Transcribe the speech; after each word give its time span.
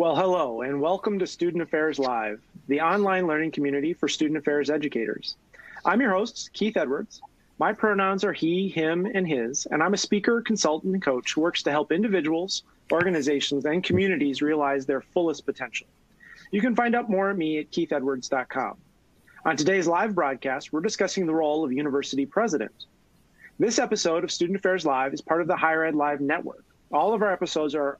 Well, 0.00 0.16
hello, 0.16 0.62
and 0.62 0.80
welcome 0.80 1.18
to 1.18 1.26
Student 1.26 1.62
Affairs 1.62 1.98
Live, 1.98 2.40
the 2.68 2.80
online 2.80 3.26
learning 3.26 3.50
community 3.50 3.92
for 3.92 4.08
student 4.08 4.38
affairs 4.38 4.70
educators. 4.70 5.36
I'm 5.84 6.00
your 6.00 6.14
host, 6.14 6.48
Keith 6.54 6.78
Edwards. 6.78 7.20
My 7.58 7.74
pronouns 7.74 8.24
are 8.24 8.32
he, 8.32 8.70
him, 8.70 9.04
and 9.04 9.28
his, 9.28 9.66
and 9.66 9.82
I'm 9.82 9.92
a 9.92 9.98
speaker, 9.98 10.40
consultant, 10.40 10.94
and 10.94 11.02
coach 11.02 11.34
who 11.34 11.42
works 11.42 11.62
to 11.64 11.70
help 11.70 11.92
individuals, 11.92 12.62
organizations, 12.90 13.66
and 13.66 13.84
communities 13.84 14.40
realize 14.40 14.86
their 14.86 15.02
fullest 15.02 15.44
potential. 15.44 15.86
You 16.50 16.62
can 16.62 16.74
find 16.74 16.96
out 16.96 17.10
more 17.10 17.28
at 17.28 17.36
me 17.36 17.58
at 17.58 17.70
keithedwards.com. 17.70 18.78
On 19.44 19.54
today's 19.54 19.86
live 19.86 20.14
broadcast, 20.14 20.72
we're 20.72 20.80
discussing 20.80 21.26
the 21.26 21.34
role 21.34 21.62
of 21.62 21.74
university 21.74 22.24
president. 22.24 22.86
This 23.58 23.78
episode 23.78 24.24
of 24.24 24.32
Student 24.32 24.60
Affairs 24.60 24.86
Live 24.86 25.12
is 25.12 25.20
part 25.20 25.42
of 25.42 25.46
the 25.46 25.56
Higher 25.56 25.84
Ed 25.84 25.94
Live 25.94 26.22
network. 26.22 26.64
All 26.90 27.12
of 27.12 27.20
our 27.20 27.30
episodes 27.30 27.74
are 27.74 27.98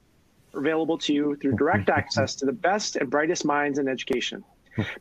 available 0.53 0.97
to 0.99 1.13
you 1.13 1.35
through 1.35 1.55
direct 1.55 1.89
access 2.01 2.35
to 2.35 2.45
the 2.45 2.51
best 2.51 2.95
and 2.95 3.09
brightest 3.09 3.45
minds 3.45 3.79
in 3.79 3.87
education. 3.87 4.43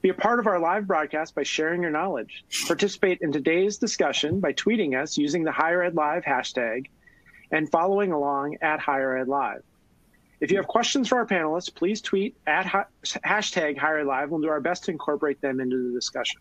Be 0.02 0.08
a 0.08 0.14
part 0.14 0.40
of 0.40 0.46
our 0.46 0.58
live 0.58 0.86
broadcast 0.86 1.34
by 1.34 1.44
sharing 1.44 1.82
your 1.82 1.92
knowledge. 1.92 2.44
Participate 2.66 3.18
in 3.20 3.32
today's 3.32 3.78
discussion 3.78 4.40
by 4.40 4.52
tweeting 4.52 5.00
us 5.00 5.16
using 5.16 5.44
the 5.44 5.52
Higher 5.52 5.82
Ed 5.82 5.94
Live 5.94 6.24
hashtag 6.24 6.86
and 7.52 7.70
following 7.70 8.12
along 8.12 8.56
at 8.62 8.80
Higher 8.80 9.16
Ed 9.16 9.28
Live. 9.28 9.62
If 10.40 10.50
you 10.50 10.56
have 10.56 10.66
questions 10.66 11.08
for 11.08 11.18
our 11.18 11.26
panelists, 11.26 11.72
please 11.72 12.00
tweet 12.00 12.36
at 12.46 12.66
hashtag 13.04 13.78
Higher 13.78 13.98
Ed 13.98 14.06
Live. 14.06 14.30
We'll 14.30 14.40
do 14.40 14.48
our 14.48 14.60
best 14.60 14.84
to 14.84 14.90
incorporate 14.90 15.40
them 15.40 15.60
into 15.60 15.88
the 15.88 15.94
discussion. 15.94 16.40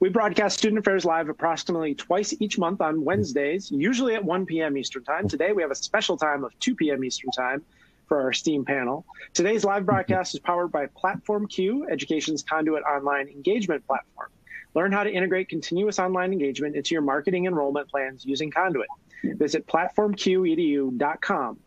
We 0.00 0.08
broadcast 0.08 0.58
Student 0.58 0.80
Affairs 0.80 1.04
Live 1.04 1.28
approximately 1.28 1.94
twice 1.94 2.34
each 2.40 2.58
month 2.58 2.80
on 2.80 3.04
Wednesdays, 3.04 3.70
usually 3.70 4.14
at 4.14 4.24
1 4.24 4.46
p.m. 4.46 4.76
Eastern 4.76 5.04
Time. 5.04 5.28
Today 5.28 5.52
we 5.52 5.62
have 5.62 5.70
a 5.70 5.76
special 5.76 6.16
time 6.16 6.44
of 6.44 6.58
2 6.60 6.74
p.m. 6.74 7.04
Eastern 7.04 7.30
Time 7.30 7.64
for 8.06 8.20
our 8.20 8.32
STEAM 8.32 8.64
panel. 8.64 9.04
Today's 9.34 9.64
live 9.64 9.86
broadcast 9.86 10.34
is 10.34 10.40
powered 10.40 10.70
by 10.70 10.86
Platform 10.86 11.46
Q, 11.46 11.86
Education's 11.90 12.42
conduit 12.42 12.82
online 12.84 13.28
engagement 13.28 13.86
platform. 13.86 14.28
Learn 14.74 14.92
how 14.92 15.04
to 15.04 15.10
integrate 15.10 15.48
continuous 15.48 15.98
online 15.98 16.32
engagement 16.32 16.76
into 16.76 16.94
your 16.94 17.02
marketing 17.02 17.46
enrollment 17.46 17.88
plans 17.88 18.24
using 18.24 18.50
Conduit. 18.50 18.88
Visit 19.22 19.66
platformqedu.com. 19.66 21.58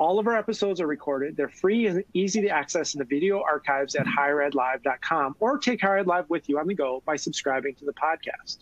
All 0.00 0.18
of 0.18 0.26
our 0.26 0.34
episodes 0.34 0.80
are 0.80 0.86
recorded. 0.86 1.36
They're 1.36 1.50
free 1.50 1.86
and 1.86 2.02
easy 2.14 2.40
to 2.40 2.48
access 2.48 2.94
in 2.94 3.00
the 3.00 3.04
video 3.04 3.42
archives 3.42 3.94
at 3.94 4.06
higheredlive.com 4.06 5.36
or 5.40 5.58
take 5.58 5.82
Higher 5.82 5.98
Ed 5.98 6.06
Live 6.06 6.30
with 6.30 6.48
you 6.48 6.58
on 6.58 6.66
the 6.66 6.74
go 6.74 7.02
by 7.04 7.16
subscribing 7.16 7.74
to 7.74 7.84
the 7.84 7.92
podcast. 7.92 8.60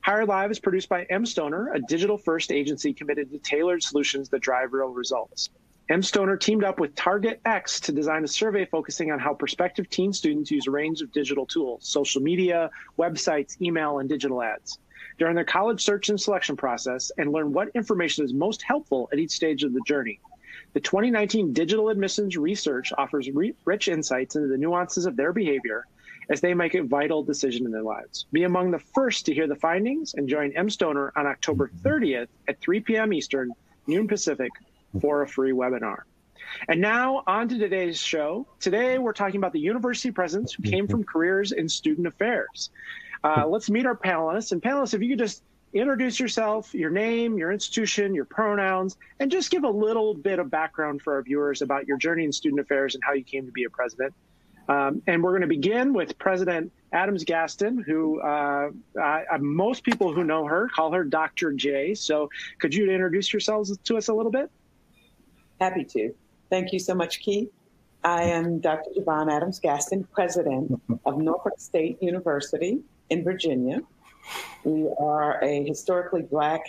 Higher 0.00 0.26
Live 0.26 0.50
is 0.50 0.58
produced 0.58 0.88
by 0.88 1.04
mStoner, 1.04 1.72
a 1.72 1.78
digital 1.78 2.18
first 2.18 2.50
agency 2.50 2.92
committed 2.92 3.30
to 3.30 3.38
tailored 3.38 3.84
solutions 3.84 4.28
that 4.30 4.40
drive 4.40 4.72
real 4.72 4.88
results. 4.88 5.48
mStoner 5.92 6.40
teamed 6.40 6.64
up 6.64 6.80
with 6.80 6.96
TargetX 6.96 7.80
to 7.82 7.92
design 7.92 8.24
a 8.24 8.28
survey 8.28 8.64
focusing 8.64 9.12
on 9.12 9.20
how 9.20 9.32
prospective 9.32 9.88
teen 9.90 10.12
students 10.12 10.50
use 10.50 10.66
a 10.66 10.72
range 10.72 11.02
of 11.02 11.12
digital 11.12 11.46
tools, 11.46 11.86
social 11.86 12.20
media, 12.20 12.68
websites, 12.98 13.60
email, 13.62 14.00
and 14.00 14.08
digital 14.08 14.42
ads 14.42 14.80
during 15.18 15.34
their 15.34 15.44
college 15.44 15.82
search 15.82 16.08
and 16.08 16.20
selection 16.20 16.56
process 16.56 17.10
and 17.18 17.32
learn 17.32 17.52
what 17.52 17.68
information 17.74 18.24
is 18.24 18.32
most 18.34 18.62
helpful 18.62 19.08
at 19.12 19.18
each 19.18 19.30
stage 19.30 19.64
of 19.64 19.72
the 19.72 19.80
journey. 19.86 20.20
The 20.72 20.80
2019 20.80 21.52
Digital 21.52 21.88
Admissions 21.88 22.36
Research 22.36 22.92
offers 22.96 23.30
re- 23.30 23.54
rich 23.64 23.88
insights 23.88 24.36
into 24.36 24.48
the 24.48 24.58
nuances 24.58 25.06
of 25.06 25.16
their 25.16 25.32
behavior 25.32 25.86
as 26.28 26.40
they 26.40 26.54
make 26.54 26.74
a 26.74 26.82
vital 26.82 27.22
decision 27.22 27.66
in 27.66 27.72
their 27.72 27.82
lives. 27.82 28.26
Be 28.32 28.42
among 28.42 28.70
the 28.70 28.78
first 28.78 29.26
to 29.26 29.34
hear 29.34 29.46
the 29.46 29.54
findings 29.54 30.14
and 30.14 30.28
join 30.28 30.52
mStoner 30.52 31.10
on 31.16 31.26
October 31.26 31.70
30th 31.82 32.28
at 32.48 32.60
3 32.60 32.80
p.m. 32.80 33.12
Eastern, 33.12 33.52
noon 33.86 34.08
Pacific 34.08 34.50
for 35.00 35.22
a 35.22 35.28
free 35.28 35.52
webinar. 35.52 36.00
And 36.68 36.80
now 36.80 37.22
on 37.26 37.48
to 37.48 37.58
today's 37.58 37.98
show. 37.98 38.46
Today 38.60 38.98
we're 38.98 39.12
talking 39.12 39.36
about 39.36 39.52
the 39.52 39.60
university 39.60 40.10
presidents 40.10 40.52
who 40.52 40.62
came 40.62 40.88
from 40.88 41.04
careers 41.04 41.52
in 41.52 41.68
student 41.68 42.06
affairs. 42.06 42.70
Uh, 43.26 43.44
let's 43.44 43.68
meet 43.68 43.86
our 43.86 43.96
panelists. 43.96 44.52
And 44.52 44.62
panelists, 44.62 44.94
if 44.94 45.02
you 45.02 45.08
could 45.08 45.18
just 45.18 45.42
introduce 45.72 46.20
yourself, 46.20 46.72
your 46.72 46.90
name, 46.90 47.36
your 47.36 47.50
institution, 47.50 48.14
your 48.14 48.24
pronouns, 48.24 48.96
and 49.18 49.32
just 49.32 49.50
give 49.50 49.64
a 49.64 49.68
little 49.68 50.14
bit 50.14 50.38
of 50.38 50.48
background 50.48 51.02
for 51.02 51.14
our 51.14 51.22
viewers 51.22 51.60
about 51.60 51.88
your 51.88 51.96
journey 51.96 52.24
in 52.24 52.32
student 52.32 52.60
affairs 52.60 52.94
and 52.94 53.02
how 53.02 53.14
you 53.14 53.24
came 53.24 53.44
to 53.44 53.50
be 53.50 53.64
a 53.64 53.70
president. 53.70 54.14
Um, 54.68 55.02
and 55.08 55.24
we're 55.24 55.32
going 55.32 55.42
to 55.42 55.48
begin 55.48 55.92
with 55.92 56.16
President 56.18 56.72
Adams 56.92 57.24
Gaston, 57.24 57.82
who 57.82 58.20
uh, 58.20 58.70
most 59.40 59.82
people 59.82 60.12
who 60.12 60.22
know 60.22 60.44
her 60.44 60.68
call 60.68 60.92
her 60.92 61.02
Dr. 61.02 61.52
J. 61.52 61.94
So 61.94 62.30
could 62.60 62.72
you 62.72 62.92
introduce 62.92 63.32
yourselves 63.32 63.76
to 63.76 63.96
us 63.96 64.06
a 64.06 64.14
little 64.14 64.32
bit? 64.32 64.52
Happy 65.60 65.84
to. 65.84 66.14
Thank 66.48 66.72
you 66.72 66.78
so 66.78 66.94
much, 66.94 67.18
Keith. 67.20 67.50
I 68.04 68.22
am 68.22 68.60
Dr. 68.60 68.90
Javaune 68.94 69.30
Adams 69.30 69.58
Gaston, 69.58 70.04
president 70.12 70.80
of 71.04 71.18
Norfolk 71.18 71.58
State 71.58 72.00
University 72.00 72.84
in 73.10 73.24
Virginia. 73.24 73.80
We 74.64 74.90
are 74.98 75.42
a 75.42 75.64
historically 75.64 76.22
black 76.22 76.60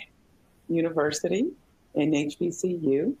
university 0.68 1.46
in 1.94 2.12
HBCU, 2.12 3.14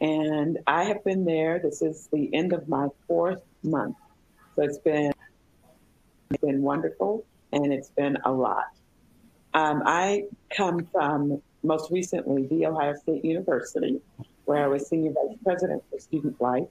and 0.00 0.58
I 0.66 0.84
have 0.84 1.02
been 1.04 1.24
there. 1.24 1.58
This 1.58 1.82
is 1.82 2.08
the 2.12 2.32
end 2.34 2.52
of 2.52 2.68
my 2.68 2.88
fourth 3.06 3.42
month. 3.62 3.96
So 4.56 4.62
it's 4.62 4.78
been, 4.78 5.12
it's 6.30 6.40
been 6.42 6.62
wonderful 6.62 7.24
and 7.52 7.72
it's 7.72 7.90
been 7.90 8.18
a 8.24 8.32
lot. 8.32 8.64
Um, 9.54 9.82
I 9.86 10.24
come 10.54 10.86
from 10.92 11.40
most 11.62 11.90
recently 11.90 12.46
The 12.46 12.66
Ohio 12.66 12.94
State 12.94 13.24
University, 13.24 14.00
where 14.44 14.64
I 14.64 14.66
was 14.66 14.88
senior 14.88 15.12
vice 15.12 15.36
president 15.42 15.82
for 15.90 15.98
student 15.98 16.40
life. 16.40 16.66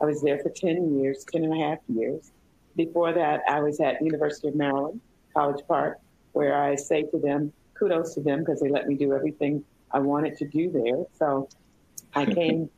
I 0.00 0.06
was 0.06 0.22
there 0.22 0.38
for 0.38 0.50
10 0.50 0.98
years, 1.00 1.24
10 1.30 1.44
and 1.44 1.52
a 1.52 1.64
half 1.64 1.78
years. 1.88 2.32
Before 2.74 3.12
that, 3.12 3.42
I 3.48 3.60
was 3.60 3.80
at 3.80 4.02
University 4.02 4.48
of 4.48 4.54
Maryland, 4.54 5.00
College 5.34 5.64
Park, 5.66 5.98
where 6.32 6.62
I 6.62 6.74
say 6.74 7.02
to 7.04 7.18
them, 7.18 7.52
kudos 7.74 8.14
to 8.14 8.20
them 8.20 8.40
because 8.40 8.60
they 8.60 8.68
let 8.68 8.86
me 8.86 8.94
do 8.94 9.12
everything 9.12 9.64
I 9.90 9.98
wanted 9.98 10.36
to 10.38 10.46
do 10.46 10.70
there. 10.70 11.04
So 11.18 11.48
I 12.14 12.24
came 12.38 12.70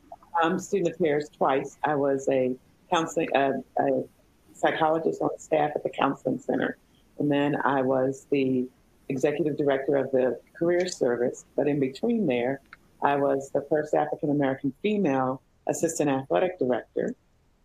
um, 0.43 0.59
student 0.59 0.95
affairs 0.95 1.29
twice. 1.29 1.79
I 1.85 1.95
was 1.95 2.29
a 2.29 2.57
counseling, 2.91 3.29
uh, 3.35 3.53
a 3.79 4.05
psychologist 4.53 5.21
on 5.21 5.39
staff 5.39 5.73
at 5.75 5.83
the 5.83 5.91
counseling 5.91 6.39
center. 6.39 6.77
And 7.19 7.31
then 7.31 7.57
I 7.65 7.83
was 7.83 8.27
the 8.31 8.67
executive 9.09 9.57
director 9.57 9.97
of 9.97 10.11
the 10.11 10.41
career 10.57 10.89
service. 10.89 11.45
But 11.57 11.69
in 11.69 11.79
between 11.79 12.27
there, 12.27 12.61
I 13.03 13.17
was 13.17 13.51
the 13.51 13.65
first 13.69 13.95
African 13.95 14.31
American 14.31 14.73
female 14.83 15.43
assistant 15.67 16.11
athletic 16.11 16.59
director, 16.59 17.15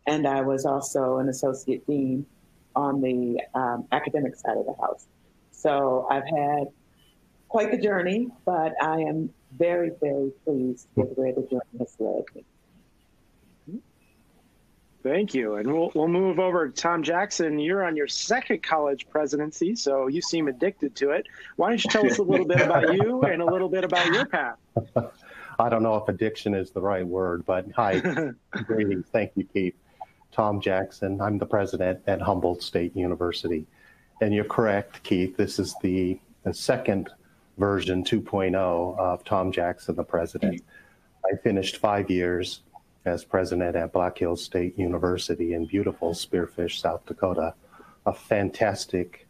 and 0.05 0.28
I 0.28 0.41
was 0.41 0.66
also 0.66 1.17
an 1.17 1.29
associate 1.29 1.85
dean 1.88 2.25
on 2.75 3.02
the 3.02 3.41
um, 3.53 3.85
academic 3.91 4.35
side 4.35 4.57
of 4.57 4.66
the 4.66 4.75
house. 4.80 5.07
So 5.52 6.07
I've 6.09 6.25
had 6.25 6.68
quite 7.47 7.72
the 7.72 7.78
journey, 7.78 8.30
but 8.46 8.74
I 8.81 9.00
am 9.02 9.30
very, 9.57 9.91
very 10.02 10.31
pleased 10.46 10.88
with 10.96 11.09
where 11.16 11.34
the 11.34 11.41
journey 11.41 11.79
has 11.79 11.96
led 12.00 12.24
me. 12.35 12.46
Thank 15.02 15.34
you. 15.34 15.56
And 15.56 15.72
we'll, 15.72 15.91
we'll 15.96 16.09
move 16.09 16.40
over 16.40 16.68
to 16.68 16.74
Tom 16.74 17.03
Jackson. 17.03 17.58
You're 17.58 17.85
on 17.85 17.96
your 17.96 18.08
second 18.08 18.62
college 18.63 19.08
presidency, 19.09 19.75
so 19.75 20.08
you 20.08 20.22
seem 20.22 20.47
addicted 20.47 20.96
to 20.97 21.12
it. 21.12 21.25
Why 21.56 21.69
don't 21.69 21.84
you 21.84 21.90
tell 21.90 22.06
us 22.06 22.18
a 22.18 22.24
little 22.24 22.46
bit 22.46 22.59
about 22.59 22.94
you 22.94 23.22
and 23.22 23.41
a 23.41 23.46
little 23.46 23.69
bit 23.69 23.85
about 23.85 24.08
your 24.08 24.25
path? 24.25 24.58
I 25.59 25.69
don't 25.69 25.84
know 25.84 25.96
if 25.96 26.08
addiction 26.09 26.53
is 26.53 26.72
the 26.72 26.81
right 26.81 27.06
word, 27.06 27.46
but 27.46 27.66
hi, 27.75 28.00
greetings. 28.66 29.08
Thank 29.12 29.31
you, 29.35 29.46
Keith. 29.46 29.75
Tom 30.31 30.62
Jackson. 30.62 31.19
I'm 31.22 31.38
the 31.38 31.45
president 31.45 32.01
at 32.07 32.22
Humboldt 32.22 32.63
State 32.63 32.95
University. 32.95 33.66
And 34.22 34.34
you're 34.34 34.45
correct, 34.45 35.03
Keith. 35.03 35.38
This 35.38 35.59
is 35.59 35.75
the, 35.81 36.19
the 36.44 36.53
second 36.53 37.09
version 37.57 38.03
2.0 38.03 38.97
of 38.97 39.23
Tom 39.23 39.51
Jackson, 39.51 39.95
the 39.95 40.03
president. 40.03 40.62
I 41.25 41.35
finished 41.38 41.78
five 41.78 42.09
years 42.09 42.62
as 43.06 43.23
president 43.23 43.75
at 43.75 43.94
Black 43.94 44.17
Hills 44.17 44.44
State 44.44 44.78
University 44.78 45.53
in 45.53 45.66
beautiful 45.66 46.14
Spearfish, 46.14 46.79
South 46.79 47.05
Dakota, 47.05 47.53
a 48.05 48.14
fantastic 48.14 49.28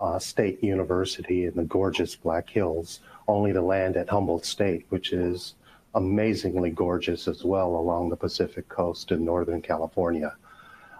uh, 0.00 0.18
state 0.18 0.62
university 0.62 1.46
in 1.46 1.54
the 1.54 1.64
gorgeous 1.64 2.14
Black 2.14 2.50
Hills 2.50 3.00
only 3.28 3.52
to 3.52 3.62
land 3.62 3.96
at 3.96 4.08
Humboldt 4.08 4.44
State, 4.44 4.86
which 4.90 5.12
is 5.12 5.54
amazingly 5.96 6.70
gorgeous 6.70 7.26
as 7.26 7.42
well 7.42 7.74
along 7.74 8.10
the 8.10 8.16
Pacific 8.16 8.68
coast 8.68 9.10
in 9.10 9.24
Northern 9.24 9.62
California. 9.62 10.36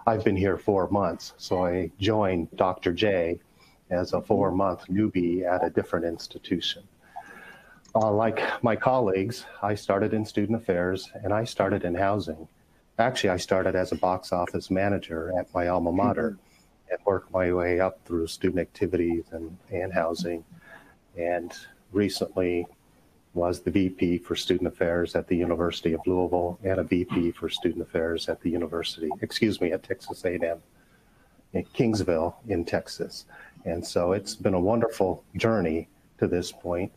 I've 0.07 0.23
been 0.23 0.35
here 0.35 0.57
four 0.57 0.89
months, 0.89 1.33
so 1.37 1.65
I 1.65 1.91
joined 1.99 2.49
Dr. 2.55 2.91
J 2.93 3.39
as 3.91 4.13
a 4.13 4.21
four 4.21 4.51
month 4.51 4.87
newbie 4.87 5.43
at 5.43 5.63
a 5.63 5.69
different 5.69 6.05
institution. 6.05 6.83
Uh, 7.95 8.11
like 8.11 8.41
my 8.63 8.75
colleagues, 8.75 9.45
I 9.61 9.75
started 9.75 10.13
in 10.13 10.25
student 10.25 10.59
affairs 10.61 11.09
and 11.13 11.31
I 11.31 11.45
started 11.45 11.85
in 11.85 11.95
housing. 11.95 12.47
Actually, 12.99 13.29
I 13.29 13.37
started 13.37 13.75
as 13.75 13.91
a 13.91 13.95
box 13.95 14.33
office 14.33 14.71
manager 14.71 15.31
at 15.37 15.53
my 15.53 15.67
alma 15.67 15.91
mater 15.91 16.37
and 16.89 16.99
worked 17.05 17.31
my 17.31 17.53
way 17.53 17.79
up 17.79 17.99
through 18.05 18.27
student 18.27 18.59
activities 18.59 19.25
and, 19.31 19.55
and 19.71 19.93
housing. 19.93 20.43
And 21.15 21.53
recently 21.91 22.65
was 23.37 23.61
the 23.61 23.71
VP 23.71 24.17
for 24.17 24.35
Student 24.35 24.67
Affairs 24.67 25.15
at 25.15 25.27
the 25.27 25.37
University 25.37 25.93
of 25.93 26.01
Louisville 26.07 26.59
and 26.63 26.79
a 26.79 26.83
VP 26.83 27.31
for 27.31 27.47
Student 27.47 27.83
Affairs 27.83 28.27
at 28.27 28.41
the 28.41 28.49
University, 28.49 29.09
excuse 29.21 29.61
me, 29.61 29.71
at 29.71 29.83
Texas 29.83 30.25
A&M 30.25 30.59
in 31.53 31.63
Kingsville 31.65 32.33
in 32.47 32.65
Texas. 32.65 33.25
And 33.63 33.85
so 33.85 34.11
it's 34.11 34.35
been 34.35 34.55
a 34.55 34.59
wonderful 34.59 35.23
journey 35.35 35.87
to 36.17 36.27
this 36.27 36.51
point. 36.51 36.91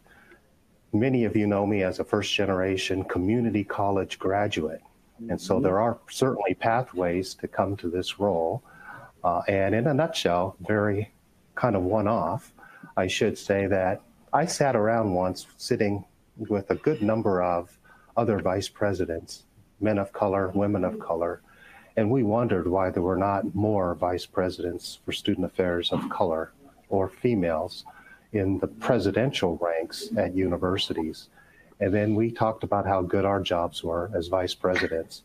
Many 0.93 1.25
of 1.25 1.37
you 1.37 1.47
know 1.47 1.67
me 1.67 1.83
as 1.83 2.01
a 2.01 2.05
first 2.05 2.33
generation 2.33 3.05
community 3.05 3.63
college 3.63 4.19
graduate. 4.19 4.81
And 5.29 5.39
so 5.39 5.61
there 5.61 5.79
are 5.79 5.99
certainly 6.09 6.55
pathways 6.55 7.35
to 7.35 7.49
come 7.49 7.77
to 7.77 7.91
this 7.91 8.19
role. 8.19 8.63
Uh, 9.23 9.43
and 9.47 9.75
in 9.75 9.87
a 9.87 9.95
nutshell, 9.95 10.57
very 10.63 11.13
kind 11.55 11.77
of 11.77 11.83
one 11.83 12.09
off, 12.09 12.53
I 12.97 13.07
should 13.07 13.37
say 13.37 13.67
that 13.67 14.01
I 14.33 14.47
sat 14.47 14.75
around 14.75 15.13
once 15.13 15.47
sitting 15.59 16.05
with 16.49 16.71
a 16.71 16.75
good 16.77 17.03
number 17.03 17.43
of 17.43 17.79
other 18.17 18.39
vice 18.41 18.69
presidents, 18.69 19.45
men 19.81 19.99
of 19.99 20.13
color, 20.13 20.49
women 20.55 20.85
of 20.85 20.99
color, 20.99 21.41
and 21.97 22.11
we 22.11 22.23
wondered 22.23 22.67
why 22.67 22.91
there 22.91 23.03
were 23.03 23.17
not 23.17 23.55
more 23.55 23.95
vice 23.95 24.27
presidents 24.27 25.01
for 25.05 25.13
student 25.13 25.45
affairs 25.45 25.93
of 25.93 26.09
color 26.09 26.53
or 26.89 27.09
females 27.09 27.85
in 28.33 28.59
the 28.59 28.67
presidential 28.67 29.59
ranks 29.61 30.09
at 30.17 30.35
universities. 30.35 31.29
And 31.81 31.93
then 31.93 32.15
we 32.15 32.31
talked 32.31 32.63
about 32.63 32.87
how 32.87 33.03
good 33.03 33.25
our 33.25 33.41
jobs 33.41 33.83
were 33.83 34.11
as 34.15 34.29
vice 34.29 34.55
presidents. 34.55 35.23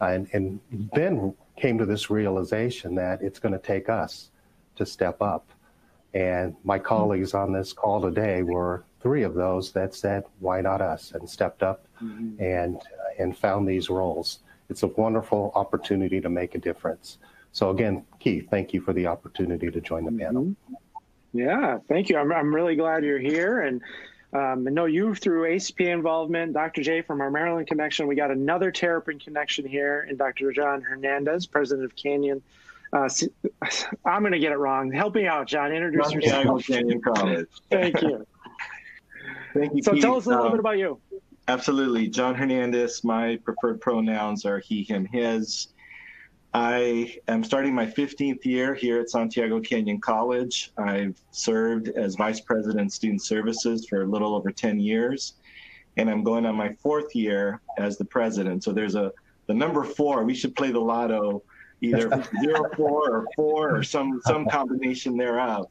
And, 0.00 0.28
and 0.32 0.60
then 0.94 1.34
came 1.56 1.78
to 1.78 1.86
this 1.86 2.10
realization 2.10 2.94
that 2.96 3.22
it's 3.22 3.38
going 3.38 3.52
to 3.52 3.58
take 3.58 3.88
us 3.88 4.30
to 4.76 4.86
step 4.86 5.20
up. 5.20 5.48
And 6.14 6.54
my 6.64 6.78
colleagues 6.78 7.34
on 7.34 7.52
this 7.52 7.72
call 7.72 8.00
today 8.00 8.42
were 8.42 8.84
three 9.00 9.22
of 9.22 9.34
those 9.34 9.72
that 9.72 9.94
said, 9.94 10.24
why 10.40 10.60
not 10.60 10.80
us? 10.80 11.12
And 11.12 11.28
stepped 11.28 11.62
up 11.62 11.86
mm-hmm. 12.02 12.42
and, 12.42 12.80
and 13.18 13.36
found 13.36 13.68
these 13.68 13.90
roles. 13.90 14.40
It's 14.68 14.82
a 14.82 14.88
wonderful 14.88 15.52
opportunity 15.54 16.20
to 16.20 16.28
make 16.28 16.54
a 16.54 16.58
difference. 16.58 17.18
So 17.52 17.70
again, 17.70 18.04
Keith, 18.20 18.48
thank 18.50 18.74
you 18.74 18.80
for 18.80 18.92
the 18.92 19.06
opportunity 19.06 19.70
to 19.70 19.80
join 19.80 20.04
the 20.04 20.12
panel. 20.12 20.44
Mm-hmm. 20.44 20.74
Yeah, 21.32 21.78
thank 21.88 22.08
you. 22.08 22.16
I'm, 22.16 22.32
I'm 22.32 22.54
really 22.54 22.76
glad 22.76 23.04
you're 23.04 23.18
here. 23.18 23.60
And 23.60 23.82
um, 24.32 24.66
I 24.66 24.70
know 24.70 24.86
you 24.86 25.14
through 25.14 25.48
ACPA 25.48 25.88
involvement, 25.88 26.52
Dr. 26.52 26.82
J 26.82 27.02
from 27.02 27.20
our 27.20 27.30
Maryland 27.30 27.66
connection. 27.66 28.06
We 28.06 28.14
got 28.14 28.30
another 28.30 28.70
Terrapin 28.70 29.18
connection 29.18 29.66
here, 29.66 30.06
and 30.08 30.18
Dr. 30.18 30.52
John 30.52 30.82
Hernandez, 30.82 31.46
president 31.46 31.86
of 31.86 31.96
Canyon. 31.96 32.42
Uh, 32.92 33.08
I'm 34.04 34.22
going 34.22 34.32
to 34.32 34.38
get 34.38 34.52
it 34.52 34.56
wrong. 34.56 34.90
Help 34.90 35.14
me 35.14 35.26
out, 35.26 35.46
John. 35.46 35.72
Introduce 35.72 36.12
yourself. 36.12 36.66
Canyon 36.66 37.00
College. 37.00 37.48
Thank 37.70 38.00
you. 38.02 38.26
Thank 39.58 39.74
you. 39.74 39.82
So 39.82 39.92
Keith. 39.92 40.02
tell 40.02 40.16
us 40.16 40.26
a 40.26 40.30
little 40.30 40.46
um, 40.46 40.52
bit 40.52 40.60
about 40.60 40.78
you. 40.78 41.00
Absolutely. 41.48 42.08
John 42.08 42.34
Hernandez. 42.34 43.02
My 43.04 43.36
preferred 43.44 43.80
pronouns 43.80 44.44
are 44.44 44.58
he, 44.58 44.84
him, 44.84 45.06
his. 45.06 45.68
I 46.54 47.14
am 47.28 47.44
starting 47.44 47.74
my 47.74 47.86
15th 47.86 48.44
year 48.44 48.74
here 48.74 49.00
at 49.00 49.10
Santiago 49.10 49.60
Canyon 49.60 50.00
College. 50.00 50.72
I've 50.78 51.20
served 51.30 51.88
as 51.88 52.14
Vice 52.14 52.40
President 52.40 52.92
Student 52.92 53.22
Services 53.22 53.86
for 53.86 54.02
a 54.02 54.06
little 54.06 54.34
over 54.34 54.50
10 54.50 54.80
years, 54.80 55.34
and 55.98 56.08
I'm 56.08 56.22
going 56.22 56.46
on 56.46 56.54
my 56.54 56.72
fourth 56.74 57.14
year 57.14 57.60
as 57.76 57.98
the 57.98 58.04
president. 58.04 58.64
So 58.64 58.72
there's 58.72 58.94
a 58.94 59.12
the 59.46 59.54
number 59.54 59.82
four. 59.82 60.24
We 60.24 60.34
should 60.34 60.54
play 60.54 60.70
the 60.70 60.80
lotto, 60.80 61.42
either 61.80 62.10
zero 62.40 62.70
four 62.76 63.10
or 63.10 63.26
four 63.34 63.76
or 63.76 63.82
some 63.82 64.20
some 64.24 64.46
combination 64.46 65.16
thereof. 65.16 65.66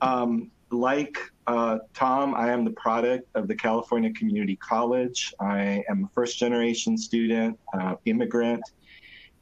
Um, 0.00 0.50
like 0.70 1.18
uh, 1.46 1.78
Tom, 1.94 2.34
I 2.34 2.50
am 2.50 2.64
the 2.64 2.72
product 2.72 3.28
of 3.34 3.48
the 3.48 3.54
California 3.54 4.12
Community 4.12 4.56
College. 4.56 5.32
I 5.40 5.84
am 5.88 6.04
a 6.04 6.08
first 6.14 6.38
generation 6.38 6.98
student, 6.98 7.58
uh, 7.72 7.94
immigrant. 8.04 8.62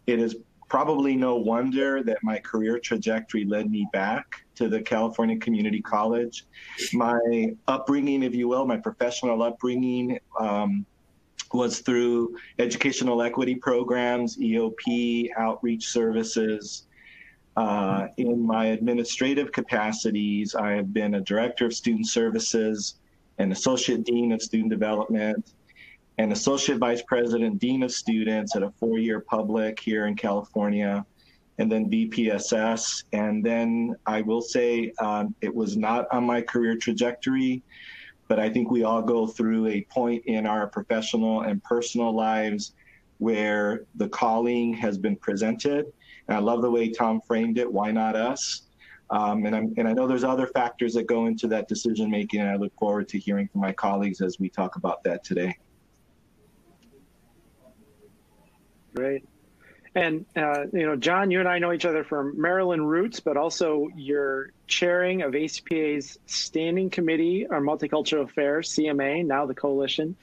It 0.07 0.19
is 0.19 0.37
probably 0.69 1.17
no 1.17 1.37
wonder 1.37 2.03
that 2.03 2.19
my 2.23 2.39
career 2.39 2.79
trajectory 2.79 3.45
led 3.45 3.71
me 3.71 3.87
back 3.93 4.45
to 4.57 4.69
the 4.69 4.81
California 4.81 5.39
Community 5.39 5.81
College. 5.81 6.47
My 6.93 7.55
upbringing, 7.69 8.23
if 8.23 8.35
you 8.35 8.49
will, 8.49 8.67
my 8.67 8.77
professional 8.77 9.43
upbringing 9.43 10.19
um, 10.39 10.85
was 11.53 11.81
through 11.81 12.37
educational 12.59 13.23
equity 13.23 13.55
programs, 13.55 14.37
EOP, 14.39 15.29
outreach 15.39 15.87
services. 15.87 16.87
Uh, 17.57 18.09
in 18.17 18.45
my 18.45 18.67
administrative 18.67 19.53
capacities, 19.53 20.55
I 20.55 20.73
have 20.73 20.93
been 20.93 21.15
a 21.15 21.21
director 21.21 21.67
of 21.67 21.75
student 21.75 22.09
services, 22.09 22.97
an 23.39 23.53
associate 23.53 24.05
dean 24.05 24.33
of 24.33 24.43
student 24.43 24.71
development, 24.71 25.55
and 26.19 26.33
associate 26.33 26.79
vice 26.79 27.03
president, 27.03 27.59
dean 27.59 27.83
of 27.83 27.93
students 27.93 28.57
at 28.57 28.63
a 28.63 28.71
four-year 28.73 29.21
public 29.21 29.79
here 29.79 30.07
in 30.07 30.17
California, 30.17 31.05
and 31.59 31.71
then 31.71 31.89
VPSS. 31.89 33.05
And 33.13 33.45
then 33.45 33.95
I 34.07 34.23
will 34.23 34.43
say 34.43 34.93
um, 35.01 35.35
it 35.41 35.55
was 35.55 35.77
not 35.77 36.07
on 36.13 36.25
my 36.25 36.41
career 36.41 36.77
trajectory, 36.77 37.63
but 38.27 38.41
I 38.41 38.49
think 38.49 38.71
we 38.71 38.85
all 38.85 39.03
go 39.03 39.27
through 39.27 39.69
a 39.69 39.83
point 39.83 40.25
in 40.27 40.47
our 40.47 40.67
professional 40.67 41.43
and 41.43 41.63
personal 41.63 42.13
lives 42.13 42.75
where 43.19 43.85
the 43.95 44.09
calling 44.09 44.75
has 44.75 44.99
been 44.99 45.17
presented. 45.17 45.93
And 46.29 46.37
I 46.37 46.41
love 46.41 46.63
the 46.63 46.71
way 46.71 46.89
Tom 46.91 47.21
framed 47.21 47.59
it. 47.59 47.71
Why 47.71 47.91
not 47.91 48.17
us? 48.17 48.63
Um, 49.11 49.45
and, 49.45 49.77
and, 49.79 49.87
i 49.87 49.93
know 49.93 50.07
there's 50.07 50.25
other 50.25 50.47
factors 50.47 50.95
that 50.95 51.07
go 51.07 51.27
into 51.27 51.47
that 51.49 51.69
decision 51.69 52.11
making. 52.11 52.41
And 52.41 52.51
I 52.51 52.57
look 52.57 52.73
forward 52.79 53.09
to 53.11 53.19
hearing 53.19 53.49
from 53.49 53.61
my 53.61 53.73
colleagues 53.73 54.21
as 54.21 54.41
we 54.41 54.49
talk 54.49 54.77
about 54.77 55.05
that 55.05 55.25
today. 55.25 55.57
Great. 58.95 59.25
And, 59.97 60.27
uh, 60.35 60.65
you 60.73 60.87
know, 60.87 60.97
John, 60.97 61.31
you 61.31 61.39
and 61.39 61.49
I 61.49 61.59
know 61.59 61.73
each 61.73 61.85
other 61.85 62.03
from 62.03 62.41
Maryland 62.41 62.89
roots, 62.89 63.21
but 63.21 63.37
also 63.37 63.89
you're 63.95 64.51
chairing 64.67 65.23
of 65.23 65.33
ACPA's 65.33 66.19
Standing 66.27 66.91
Committee 66.91 67.47
on 67.47 67.63
Multicultural 67.63 68.25
Affairs, 68.25 68.71
CMA, 68.71 69.25
now 69.25 69.47
the 69.47 69.55
coalition. 69.55 70.17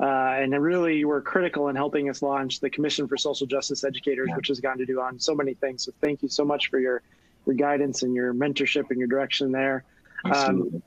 Uh, 0.00 0.36
and 0.38 0.52
really, 0.62 0.96
you 0.96 1.08
were 1.08 1.20
critical 1.20 1.68
in 1.68 1.76
helping 1.76 2.08
us 2.08 2.22
launch 2.22 2.60
the 2.60 2.70
Commission 2.70 3.08
for 3.08 3.16
Social 3.16 3.46
Justice 3.46 3.82
Educators, 3.82 4.28
yeah. 4.28 4.36
which 4.36 4.48
has 4.48 4.60
gone 4.60 4.78
to 4.78 4.86
do 4.86 5.00
on 5.00 5.18
so 5.18 5.34
many 5.34 5.54
things. 5.54 5.84
So 5.84 5.92
thank 6.00 6.22
you 6.22 6.28
so 6.28 6.44
much 6.44 6.70
for 6.70 6.78
your, 6.78 7.02
your 7.46 7.56
guidance 7.56 8.02
and 8.02 8.14
your 8.14 8.32
mentorship 8.32 8.90
and 8.90 8.98
your 8.98 9.08
direction 9.08 9.50
there. 9.50 9.84
Um, 10.24 10.82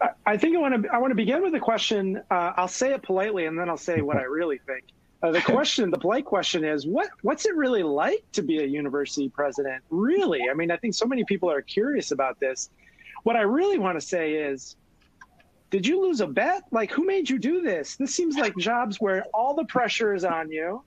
I, 0.00 0.08
I, 0.24 0.36
think 0.36 0.56
I 0.56 0.60
want 0.60 0.82
to 0.82 0.90
I 0.90 0.98
want 0.98 1.10
to 1.10 1.14
begin 1.16 1.42
with 1.42 1.54
a 1.54 1.60
question. 1.60 2.22
Uh, 2.30 2.52
I'll 2.56 2.68
say 2.68 2.92
it 2.92 3.02
politely, 3.02 3.46
and 3.46 3.58
then 3.58 3.68
I'll 3.68 3.76
say 3.76 4.00
what 4.00 4.16
I 4.16 4.22
really 4.22 4.58
think. 4.58 4.84
Uh, 5.22 5.32
the 5.32 5.40
question, 5.40 5.90
the 5.90 5.98
polite 5.98 6.24
question 6.24 6.64
is, 6.64 6.86
what 6.86 7.08
what's 7.22 7.46
it 7.46 7.54
really 7.56 7.82
like 7.82 8.24
to 8.32 8.42
be 8.42 8.58
a 8.58 8.66
university 8.66 9.28
president? 9.28 9.82
Really, 9.90 10.42
I 10.50 10.54
mean, 10.54 10.70
I 10.70 10.76
think 10.76 10.94
so 10.94 11.06
many 11.06 11.24
people 11.24 11.50
are 11.50 11.62
curious 11.62 12.10
about 12.10 12.38
this. 12.38 12.70
What 13.22 13.36
I 13.36 13.42
really 13.42 13.78
want 13.78 13.98
to 13.98 14.06
say 14.06 14.34
is, 14.34 14.76
did 15.70 15.86
you 15.86 16.00
lose 16.00 16.20
a 16.20 16.26
bet? 16.26 16.62
Like, 16.70 16.92
who 16.92 17.04
made 17.04 17.28
you 17.28 17.38
do 17.38 17.60
this? 17.60 17.96
This 17.96 18.14
seems 18.14 18.36
like 18.36 18.56
jobs 18.56 19.00
where 19.00 19.24
all 19.34 19.54
the 19.54 19.64
pressure 19.64 20.14
is 20.14 20.24
on 20.24 20.50
you. 20.50 20.82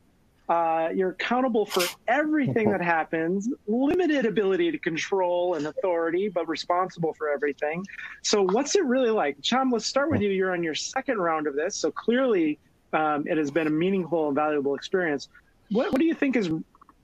Uh, 0.47 0.89
you're 0.95 1.11
accountable 1.11 1.65
for 1.65 1.83
everything 2.07 2.71
that 2.71 2.81
happens, 2.97 3.49
limited 3.67 4.25
ability 4.25 4.71
to 4.71 4.79
control 4.79 5.53
and 5.53 5.67
authority, 5.67 6.27
but 6.27 6.47
responsible 6.47 7.13
for 7.13 7.29
everything. 7.29 7.85
So, 8.23 8.41
what's 8.41 8.75
it 8.75 8.83
really 8.85 9.11
like? 9.11 9.37
Tom, 9.47 9.71
let's 9.71 9.85
start 9.85 10.09
with 10.09 10.21
you. 10.21 10.29
You're 10.29 10.53
on 10.53 10.63
your 10.63 10.73
second 10.73 11.19
round 11.19 11.45
of 11.45 11.55
this. 11.55 11.75
So, 11.75 11.91
clearly, 11.91 12.57
um, 12.93 13.27
it 13.27 13.37
has 13.37 13.51
been 13.51 13.67
a 13.67 13.71
meaningful 13.71 14.27
and 14.27 14.35
valuable 14.35 14.73
experience. 14.73 15.27
What, 15.69 15.91
what 15.91 15.99
do 15.99 16.05
you 16.05 16.15
think 16.15 16.35
is 16.35 16.49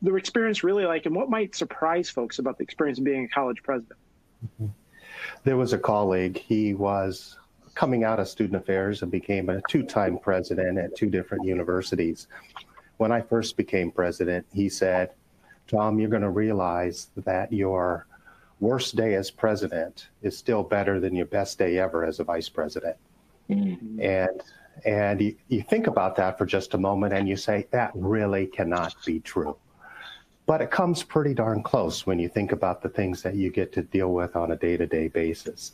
the 0.02 0.16
experience 0.16 0.64
really 0.64 0.86
like, 0.86 1.06
and 1.06 1.16
what 1.16 1.30
might 1.30 1.56
surprise 1.56 2.10
folks 2.10 2.40
about 2.40 2.58
the 2.58 2.64
experience 2.64 2.98
of 2.98 3.06
being 3.06 3.26
a 3.26 3.28
college 3.28 3.62
president? 3.62 4.00
Mm-hmm. 4.44 4.72
There 5.44 5.58
was 5.58 5.74
a 5.74 5.78
colleague. 5.78 6.38
He 6.38 6.74
was 6.74 7.38
coming 7.76 8.04
out 8.04 8.20
of 8.20 8.28
student 8.28 8.62
affairs 8.62 9.02
and 9.02 9.12
became 9.12 9.50
a 9.50 9.62
two-time 9.70 10.18
president 10.18 10.78
at 10.78 10.96
two 10.96 11.10
different 11.10 11.46
universities. 11.46 12.28
When 12.98 13.12
I 13.12 13.22
first 13.22 13.58
became 13.58 13.92
president, 13.92 14.46
he 14.54 14.70
said, 14.70 15.12
"Tom, 15.68 16.00
you're 16.00 16.10
going 16.10 16.22
to 16.22 16.30
realize 16.30 17.10
that 17.18 17.52
your 17.52 18.08
worst 18.62 18.96
day 18.96 19.16
as 19.16 19.30
president 19.30 20.08
is 20.22 20.38
still 20.38 20.64
better 20.64 21.00
than 21.00 21.14
your 21.14 21.26
best 21.26 21.60
day 21.60 21.78
ever 21.78 22.06
as 22.06 22.20
a 22.20 22.24
vice 22.24 22.50
president." 22.50 22.96
Mm-hmm. 23.50 24.02
And 24.02 24.42
and 24.84 25.22
you, 25.22 25.36
you 25.48 25.62
think 25.62 25.88
about 25.88 26.16
that 26.18 26.38
for 26.38 26.46
just 26.46 26.74
a 26.74 26.78
moment 26.78 27.14
and 27.14 27.30
you 27.30 27.38
say, 27.38 27.68
that 27.72 27.92
really 27.94 28.46
cannot 28.46 28.94
be 29.06 29.20
true. 29.22 29.56
But 30.46 30.62
it 30.62 30.70
comes 30.70 31.02
pretty 31.02 31.34
darn 31.34 31.64
close 31.64 32.06
when 32.06 32.20
you 32.20 32.30
think 32.30 32.52
about 32.52 32.82
the 32.82 32.90
things 32.90 33.24
that 33.24 33.36
you 33.36 33.50
get 33.50 33.74
to 33.74 33.82
deal 33.82 34.14
with 34.14 34.36
on 34.36 34.52
a 34.52 34.56
day 34.56 34.78
to 34.78 34.86
day 34.86 35.08
basis. 35.08 35.72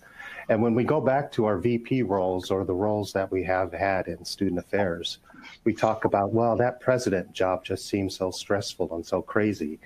And 0.47 0.61
when 0.61 0.73
we 0.75 0.83
go 0.83 1.01
back 1.01 1.31
to 1.33 1.45
our 1.45 1.57
VP 1.57 2.03
roles 2.03 2.51
or 2.51 2.63
the 2.63 2.73
roles 2.73 3.11
that 3.13 3.31
we 3.31 3.43
have 3.43 3.73
had 3.73 4.07
in 4.07 4.23
student 4.23 4.59
affairs, 4.59 5.19
we 5.65 5.73
talk 5.73 6.05
about, 6.05 6.31
well, 6.33 6.55
that 6.55 6.79
president 6.79 7.33
job 7.33 7.65
just 7.65 7.87
seems 7.87 8.15
so 8.15 8.31
stressful 8.31 8.95
and 8.95 9.05
so 9.05 9.21
crazy. 9.21 9.79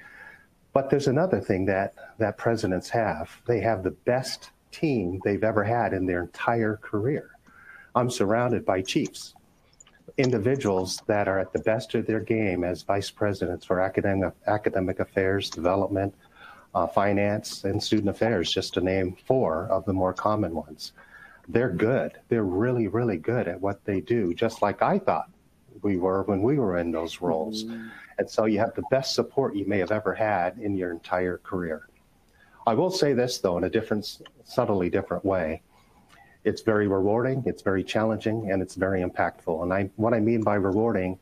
But 0.73 0.89
there's 0.89 1.07
another 1.07 1.39
thing 1.39 1.65
that, 1.65 1.93
that 2.19 2.37
presidents 2.37 2.89
have 2.89 3.41
they 3.47 3.61
have 3.61 3.81
the 3.81 3.91
best 3.91 4.51
team 4.71 5.21
they've 5.23 5.43
ever 5.43 5.63
had 5.63 5.93
in 5.93 6.05
their 6.05 6.21
entire 6.21 6.77
career. 6.77 7.31
I'm 7.95 8.09
surrounded 8.09 8.65
by 8.65 8.81
chiefs, 8.81 9.35
individuals 10.17 11.01
that 11.07 11.27
are 11.27 11.39
at 11.39 11.51
the 11.51 11.59
best 11.59 11.93
of 11.95 12.05
their 12.05 12.19
game 12.19 12.63
as 12.63 12.83
vice 12.83 13.11
presidents 13.11 13.65
for 13.65 13.81
academic, 13.81 14.33
academic 14.47 14.99
affairs, 14.99 15.49
development, 15.49 16.13
uh, 16.73 16.87
finance, 16.87 17.63
and 17.63 17.81
student 17.81 18.09
affairs, 18.09 18.51
just 18.51 18.73
to 18.73 18.81
name 18.81 19.15
four 19.25 19.67
of 19.67 19.85
the 19.85 19.93
more 19.93 20.13
common 20.13 20.53
ones. 20.53 20.93
They're 21.47 21.69
good. 21.71 22.13
They're 22.29 22.43
really, 22.43 22.87
really 22.87 23.17
good 23.17 23.47
at 23.47 23.61
what 23.61 23.83
they 23.85 24.01
do, 24.01 24.33
just 24.33 24.61
like 24.61 24.81
I 24.81 24.99
thought 24.99 25.29
we 25.81 25.97
were 25.97 26.23
when 26.23 26.41
we 26.41 26.57
were 26.57 26.77
in 26.77 26.91
those 26.91 27.21
roles. 27.21 27.65
Mm-hmm. 27.65 27.87
And 28.17 28.29
so 28.29 28.45
you 28.45 28.59
have 28.59 28.73
the 28.75 28.83
best 28.89 29.13
support 29.13 29.55
you 29.55 29.65
may 29.65 29.79
have 29.79 29.91
ever 29.91 30.13
had 30.13 30.57
in 30.57 30.75
your 30.75 30.91
entire 30.91 31.37
career. 31.37 31.89
I 32.65 32.73
will 32.73 32.89
say 32.89 33.13
this, 33.13 33.39
though, 33.39 33.57
in 33.57 33.65
a 33.65 33.69
different, 33.69 34.21
subtly 34.43 34.89
different 34.89 35.23
way. 35.23 35.61
It's 36.45 36.61
very 36.61 36.87
rewarding, 36.87 37.43
it's 37.45 37.61
very 37.61 37.83
challenging, 37.83 38.51
and 38.51 38.61
it's 38.61 38.75
very 38.75 39.03
impactful. 39.03 39.63
And 39.63 39.73
I, 39.73 39.89
what 39.97 40.13
I 40.13 40.19
mean 40.19 40.41
by 40.41 40.55
rewarding 40.55 41.19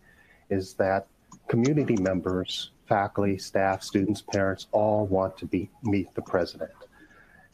is 0.50 0.74
that 0.76 1.08
community 1.48 1.96
members, 1.96 2.72
faculty, 2.88 3.38
staff, 3.38 3.84
students, 3.84 4.22
parents 4.22 4.68
all 4.72 5.08
want 5.08 5.38
to 5.38 5.46
be, 5.46 5.70
meet 5.84 6.14
the 6.14 6.22
president. 6.22 6.72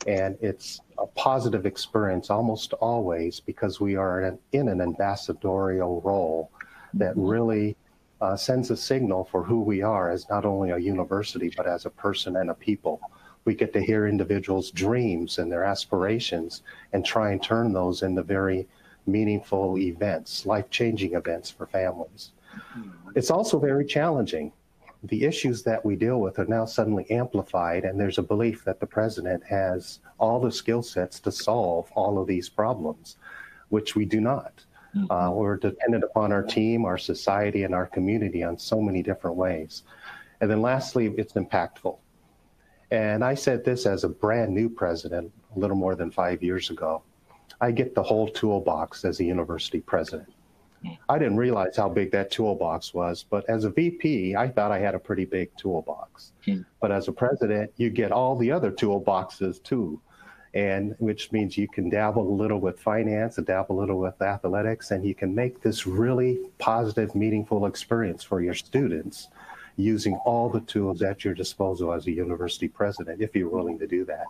And 0.07 0.37
it's 0.41 0.81
a 0.97 1.05
positive 1.07 1.65
experience 1.65 2.29
almost 2.29 2.73
always 2.73 3.39
because 3.39 3.79
we 3.79 3.95
are 3.95 4.21
in, 4.23 4.39
in 4.51 4.69
an 4.69 4.81
ambassadorial 4.81 6.01
role 6.01 6.51
that 6.93 7.11
mm-hmm. 7.11 7.27
really 7.27 7.77
uh, 8.21 8.35
sends 8.35 8.71
a 8.71 8.77
signal 8.77 9.25
for 9.25 9.43
who 9.43 9.61
we 9.61 9.81
are 9.81 10.09
as 10.09 10.27
not 10.29 10.45
only 10.45 10.71
a 10.71 10.77
university, 10.77 11.51
but 11.55 11.67
as 11.67 11.85
a 11.85 11.89
person 11.89 12.35
and 12.37 12.49
a 12.49 12.53
people. 12.53 12.99
We 13.49 13.55
get 13.55 13.73
to 13.73 13.81
hear 13.81 14.05
individuals' 14.05 14.69
dreams 14.69 15.39
and 15.39 15.51
their 15.51 15.63
aspirations 15.63 16.61
and 16.93 17.03
try 17.03 17.31
and 17.31 17.41
turn 17.41 17.73
those 17.73 18.03
into 18.03 18.21
very 18.21 18.67
meaningful 19.07 19.79
events, 19.79 20.45
life 20.45 20.69
changing 20.69 21.15
events 21.15 21.49
for 21.49 21.65
families. 21.65 22.29
It's 23.15 23.31
also 23.31 23.57
very 23.57 23.85
challenging. 23.85 24.51
The 25.01 25.23
issues 25.23 25.63
that 25.63 25.83
we 25.83 25.95
deal 25.95 26.19
with 26.21 26.37
are 26.37 26.45
now 26.45 26.65
suddenly 26.65 27.09
amplified, 27.09 27.85
and 27.85 27.99
there's 27.99 28.19
a 28.19 28.21
belief 28.21 28.63
that 28.65 28.79
the 28.79 28.85
president 28.85 29.43
has 29.45 29.99
all 30.19 30.39
the 30.39 30.51
skill 30.51 30.83
sets 30.83 31.19
to 31.21 31.31
solve 31.31 31.91
all 31.95 32.19
of 32.19 32.27
these 32.27 32.49
problems, 32.49 33.17
which 33.69 33.95
we 33.95 34.05
do 34.05 34.21
not. 34.21 34.63
Mm-hmm. 34.95 35.11
Uh, 35.11 35.31
we're 35.31 35.57
dependent 35.57 36.03
upon 36.03 36.31
our 36.31 36.43
team, 36.43 36.85
our 36.85 36.99
society, 36.99 37.63
and 37.63 37.73
our 37.73 37.87
community 37.87 38.43
on 38.43 38.59
so 38.59 38.79
many 38.79 39.01
different 39.01 39.37
ways. 39.37 39.81
And 40.39 40.51
then 40.51 40.61
lastly, 40.61 41.15
it's 41.17 41.33
impactful. 41.33 41.97
And 42.91 43.23
I 43.23 43.35
said 43.35 43.63
this 43.63 43.85
as 43.85 44.03
a 44.03 44.09
brand 44.09 44.53
new 44.53 44.69
president 44.69 45.31
a 45.55 45.59
little 45.59 45.77
more 45.77 45.95
than 45.95 46.11
five 46.11 46.41
years 46.41 46.69
ago. 46.69 47.03
I 47.61 47.71
get 47.71 47.93
the 47.93 48.03
whole 48.03 48.27
toolbox 48.27 49.05
as 49.05 49.19
a 49.19 49.23
university 49.23 49.81
president. 49.81 50.31
I 51.09 51.19
didn't 51.19 51.35
realize 51.35 51.75
how 51.75 51.89
big 51.89 52.09
that 52.11 52.31
toolbox 52.31 52.93
was, 52.93 53.25
but 53.29 53.47
as 53.49 53.65
a 53.65 53.69
VP, 53.69 54.37
I 54.37 54.47
thought 54.47 54.71
I 54.71 54.79
had 54.79 54.95
a 54.95 54.99
pretty 54.99 55.25
big 55.25 55.49
toolbox. 55.57 56.31
Hmm. 56.45 56.61
But 56.79 56.93
as 56.93 57.09
a 57.09 57.11
president, 57.11 57.73
you 57.75 57.89
get 57.89 58.13
all 58.13 58.37
the 58.37 58.49
other 58.49 58.71
toolboxes 58.71 59.61
too 59.61 59.99
and 60.53 60.95
which 60.97 61.31
means 61.31 61.57
you 61.57 61.67
can 61.67 61.89
dabble 61.89 62.27
a 62.27 62.35
little 62.35 62.59
with 62.59 62.79
finance 62.79 63.37
and 63.37 63.45
dabble 63.45 63.77
a 63.77 63.79
little 63.79 63.99
with 63.99 64.19
athletics, 64.21 64.91
and 64.91 65.05
you 65.05 65.13
can 65.13 65.33
make 65.33 65.61
this 65.61 65.85
really 65.85 66.39
positive, 66.57 67.13
meaningful 67.13 67.65
experience 67.65 68.23
for 68.23 68.41
your 68.41 68.55
students 68.55 69.27
using 69.79 70.15
all 70.25 70.49
the 70.49 70.61
tools 70.61 71.01
at 71.01 71.23
your 71.23 71.33
disposal 71.33 71.93
as 71.93 72.05
a 72.07 72.11
university 72.11 72.67
president, 72.67 73.21
if 73.21 73.35
you're 73.35 73.49
willing 73.49 73.79
to 73.79 73.87
do 73.87 74.05
that. 74.05 74.25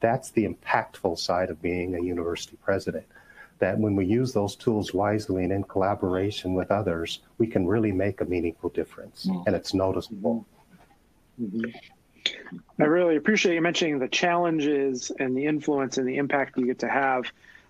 That's 0.00 0.30
the 0.30 0.46
impactful 0.46 1.18
side 1.18 1.50
of 1.50 1.60
being 1.60 1.94
a 1.94 2.02
university 2.02 2.56
president. 2.62 3.06
That 3.58 3.78
when 3.78 3.94
we 3.94 4.04
use 4.04 4.32
those 4.32 4.56
tools 4.56 4.92
wisely 4.92 5.44
and 5.44 5.52
in 5.52 5.62
collaboration 5.64 6.54
with 6.54 6.70
others, 6.70 7.20
we 7.38 7.46
can 7.46 7.66
really 7.66 7.92
make 7.92 8.20
a 8.20 8.24
meaningful 8.24 8.70
difference, 8.70 9.26
mm-hmm. 9.26 9.42
and 9.46 9.54
it's 9.54 9.72
noticeable. 9.72 10.44
Mm-hmm. 11.40 11.70
I 12.80 12.84
really 12.84 13.16
appreciate 13.16 13.54
you 13.54 13.60
mentioning 13.60 13.98
the 13.98 14.08
challenges 14.08 15.10
and 15.18 15.36
the 15.36 15.46
influence 15.46 15.98
and 15.98 16.08
the 16.08 16.16
impact 16.16 16.58
you 16.58 16.66
get 16.66 16.80
to 16.80 16.88
have. 16.88 17.24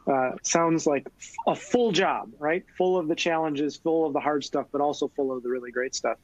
Uh, 0.07 0.33
sounds 0.43 0.87
like 0.87 1.07
a 1.47 1.55
full 1.55 1.93
job, 1.93 2.31
right? 2.39 2.65
Full 2.77 2.99
of 2.99 3.07
the 3.07 3.15
challenges, 3.15 3.77
full 3.77 4.07
of 4.07 4.13
the 4.13 4.21
hard 4.21 4.45
stuff, 4.45 4.67
but 4.73 4.81
also 4.81 5.09
full 5.09 5.31
of 5.31 5.43
the 5.43 5.49
really 5.49 5.71
great 5.71 5.95
stuff. 5.95 6.19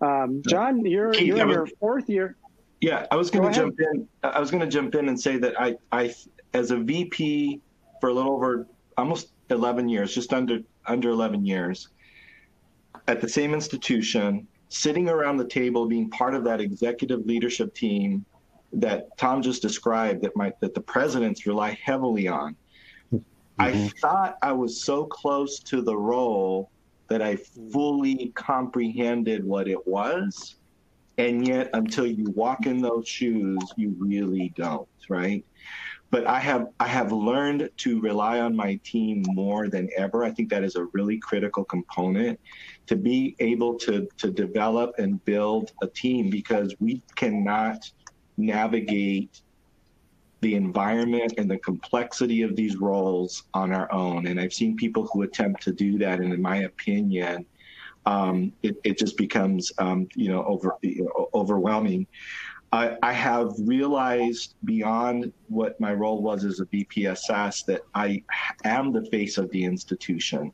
Um, 0.00 0.42
John, 0.48 0.84
you're 0.84 1.12
Keith, 1.12 1.26
you're 1.26 1.38
in 1.38 1.48
your 1.48 1.66
fourth 1.80 2.08
year. 2.08 2.36
Yeah, 2.80 3.06
I 3.10 3.16
was 3.16 3.30
going 3.30 3.50
to 3.50 3.54
jump 3.54 3.80
in. 3.80 4.08
I 4.22 4.38
was 4.38 4.50
going 4.50 4.60
to 4.60 4.68
jump 4.68 4.94
in 4.94 5.08
and 5.08 5.20
say 5.20 5.36
that 5.38 5.60
I, 5.60 5.76
I, 5.90 6.14
as 6.54 6.70
a 6.70 6.76
VP 6.76 7.60
for 8.00 8.10
a 8.10 8.12
little 8.12 8.32
over 8.32 8.66
almost 8.96 9.32
11 9.50 9.88
years, 9.88 10.14
just 10.14 10.32
under 10.32 10.60
under 10.86 11.10
11 11.10 11.44
years, 11.44 11.88
at 13.08 13.20
the 13.20 13.28
same 13.28 13.52
institution, 13.52 14.46
sitting 14.68 15.08
around 15.08 15.38
the 15.38 15.46
table, 15.46 15.86
being 15.86 16.08
part 16.10 16.34
of 16.34 16.44
that 16.44 16.60
executive 16.60 17.26
leadership 17.26 17.74
team 17.74 18.24
that 18.72 19.16
Tom 19.16 19.42
just 19.42 19.62
described, 19.62 20.22
that 20.22 20.36
my 20.36 20.52
that 20.60 20.74
the 20.74 20.80
presidents 20.80 21.46
rely 21.46 21.76
heavily 21.82 22.28
on. 22.28 22.54
Mm-hmm. 23.12 23.18
I 23.58 23.88
thought 24.00 24.38
I 24.42 24.52
was 24.52 24.84
so 24.84 25.04
close 25.04 25.58
to 25.60 25.82
the 25.82 25.96
role 25.96 26.70
that 27.08 27.22
I 27.22 27.34
hmm. 27.34 27.70
fully 27.70 28.32
comprehended 28.34 29.44
what 29.44 29.68
it 29.68 29.86
was. 29.86 30.56
And 31.18 31.46
yet, 31.48 31.70
until 31.72 32.06
you 32.06 32.30
walk 32.36 32.66
in 32.66 32.80
those 32.80 33.08
shoes, 33.08 33.58
you 33.76 33.96
really 33.98 34.52
don't, 34.54 34.88
right? 35.08 35.44
but 36.10 36.26
I 36.26 36.38
have 36.38 36.68
I 36.80 36.86
have 36.86 37.12
learned 37.12 37.70
to 37.78 38.00
rely 38.00 38.40
on 38.40 38.56
my 38.56 38.76
team 38.82 39.24
more 39.28 39.68
than 39.68 39.88
ever. 39.96 40.24
I 40.24 40.30
think 40.30 40.48
that 40.50 40.64
is 40.64 40.76
a 40.76 40.84
really 40.92 41.18
critical 41.18 41.64
component 41.64 42.40
to 42.86 42.96
be 42.96 43.36
able 43.38 43.74
to 43.80 44.08
to 44.16 44.30
develop 44.30 44.94
and 44.98 45.22
build 45.24 45.72
a 45.82 45.86
team 45.86 46.30
because 46.30 46.74
we 46.80 47.02
cannot 47.16 47.90
navigate 48.36 49.42
the 50.40 50.54
environment 50.54 51.34
and 51.38 51.50
the 51.50 51.58
complexity 51.58 52.42
of 52.42 52.54
these 52.54 52.76
roles 52.76 53.44
on 53.54 53.72
our 53.72 53.92
own. 53.92 54.26
And 54.26 54.40
I've 54.40 54.52
seen 54.52 54.76
people 54.76 55.06
who 55.06 55.22
attempt 55.22 55.62
to 55.64 55.72
do 55.72 55.98
that, 55.98 56.20
and 56.20 56.32
in 56.32 56.40
my 56.40 56.58
opinion, 56.58 57.44
um, 58.06 58.52
it, 58.62 58.76
it 58.84 58.98
just 58.98 59.16
becomes 59.16 59.72
um, 59.78 60.08
you 60.14 60.28
know 60.28 60.44
over 60.44 60.76
you 60.82 61.04
know, 61.04 61.28
overwhelming. 61.34 62.06
I, 62.70 62.96
I, 63.02 63.12
have 63.12 63.54
realized 63.60 64.54
beyond 64.64 65.32
what 65.48 65.80
my 65.80 65.94
role 65.94 66.20
was 66.20 66.44
as 66.44 66.60
a 66.60 66.66
VPSS 66.66 67.64
that 67.64 67.80
I 67.94 68.22
am 68.64 68.92
the 68.92 69.06
face 69.06 69.38
of 69.38 69.50
the 69.50 69.64
institution 69.64 70.52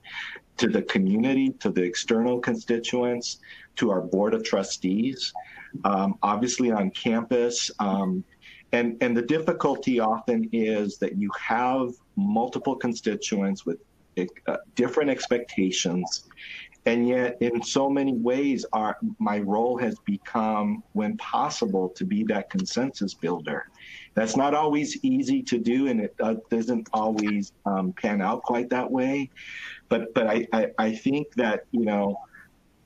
to 0.59 0.69
the 0.69 0.83
community, 0.83 1.51
to 1.59 1.71
the 1.71 1.83
external 1.83 2.39
constituents, 2.39 3.41
to 3.77 3.91
our 3.91 4.01
board 4.01 4.35
of 4.35 4.45
trustees, 4.45 5.33
um, 5.85 6.17
obviously 6.23 6.71
on 6.71 6.91
campus. 6.91 7.71
Um, 7.81 8.23
and, 8.73 8.97
and 9.01 9.17
the 9.17 9.23
difficulty 9.23 10.01
often 10.01 10.49
is 10.53 10.99
that 10.99 11.17
you 11.17 11.31
have 11.41 11.93
multiple 12.17 12.75
constituents 12.77 13.65
with 13.65 13.79
uh, 14.47 14.57
different 14.75 15.11
expectations. 15.11 16.25
And 16.87 17.09
yet 17.09 17.39
in 17.41 17.63
so 17.63 17.89
many 17.89 18.13
ways 18.13 18.67
our 18.73 18.99
my 19.19 19.39
role 19.39 19.79
has 19.79 19.97
become 20.01 20.83
when 20.93 21.17
possible 21.17 21.89
to 21.91 22.05
be 22.05 22.25
that 22.25 22.51
consensus 22.51 23.15
builder. 23.15 23.71
That's 24.15 24.37
not 24.37 24.55
always 24.55 25.03
easy 25.03 25.43
to 25.45 25.59
do 25.59 25.87
and 25.87 26.01
it 26.03 26.15
uh, 26.21 26.35
doesn't 26.51 26.89
always 26.93 27.53
um, 27.65 27.95
pan 27.95 28.21
out 28.21 28.43
quite 28.43 28.69
that 28.71 28.91
way. 28.91 29.31
But 29.89 30.13
but 30.15 30.27
I, 30.27 30.47
I, 30.53 30.67
I 30.79 30.95
think 30.95 31.33
that 31.37 31.65
you 31.71 31.87
know 31.87 32.19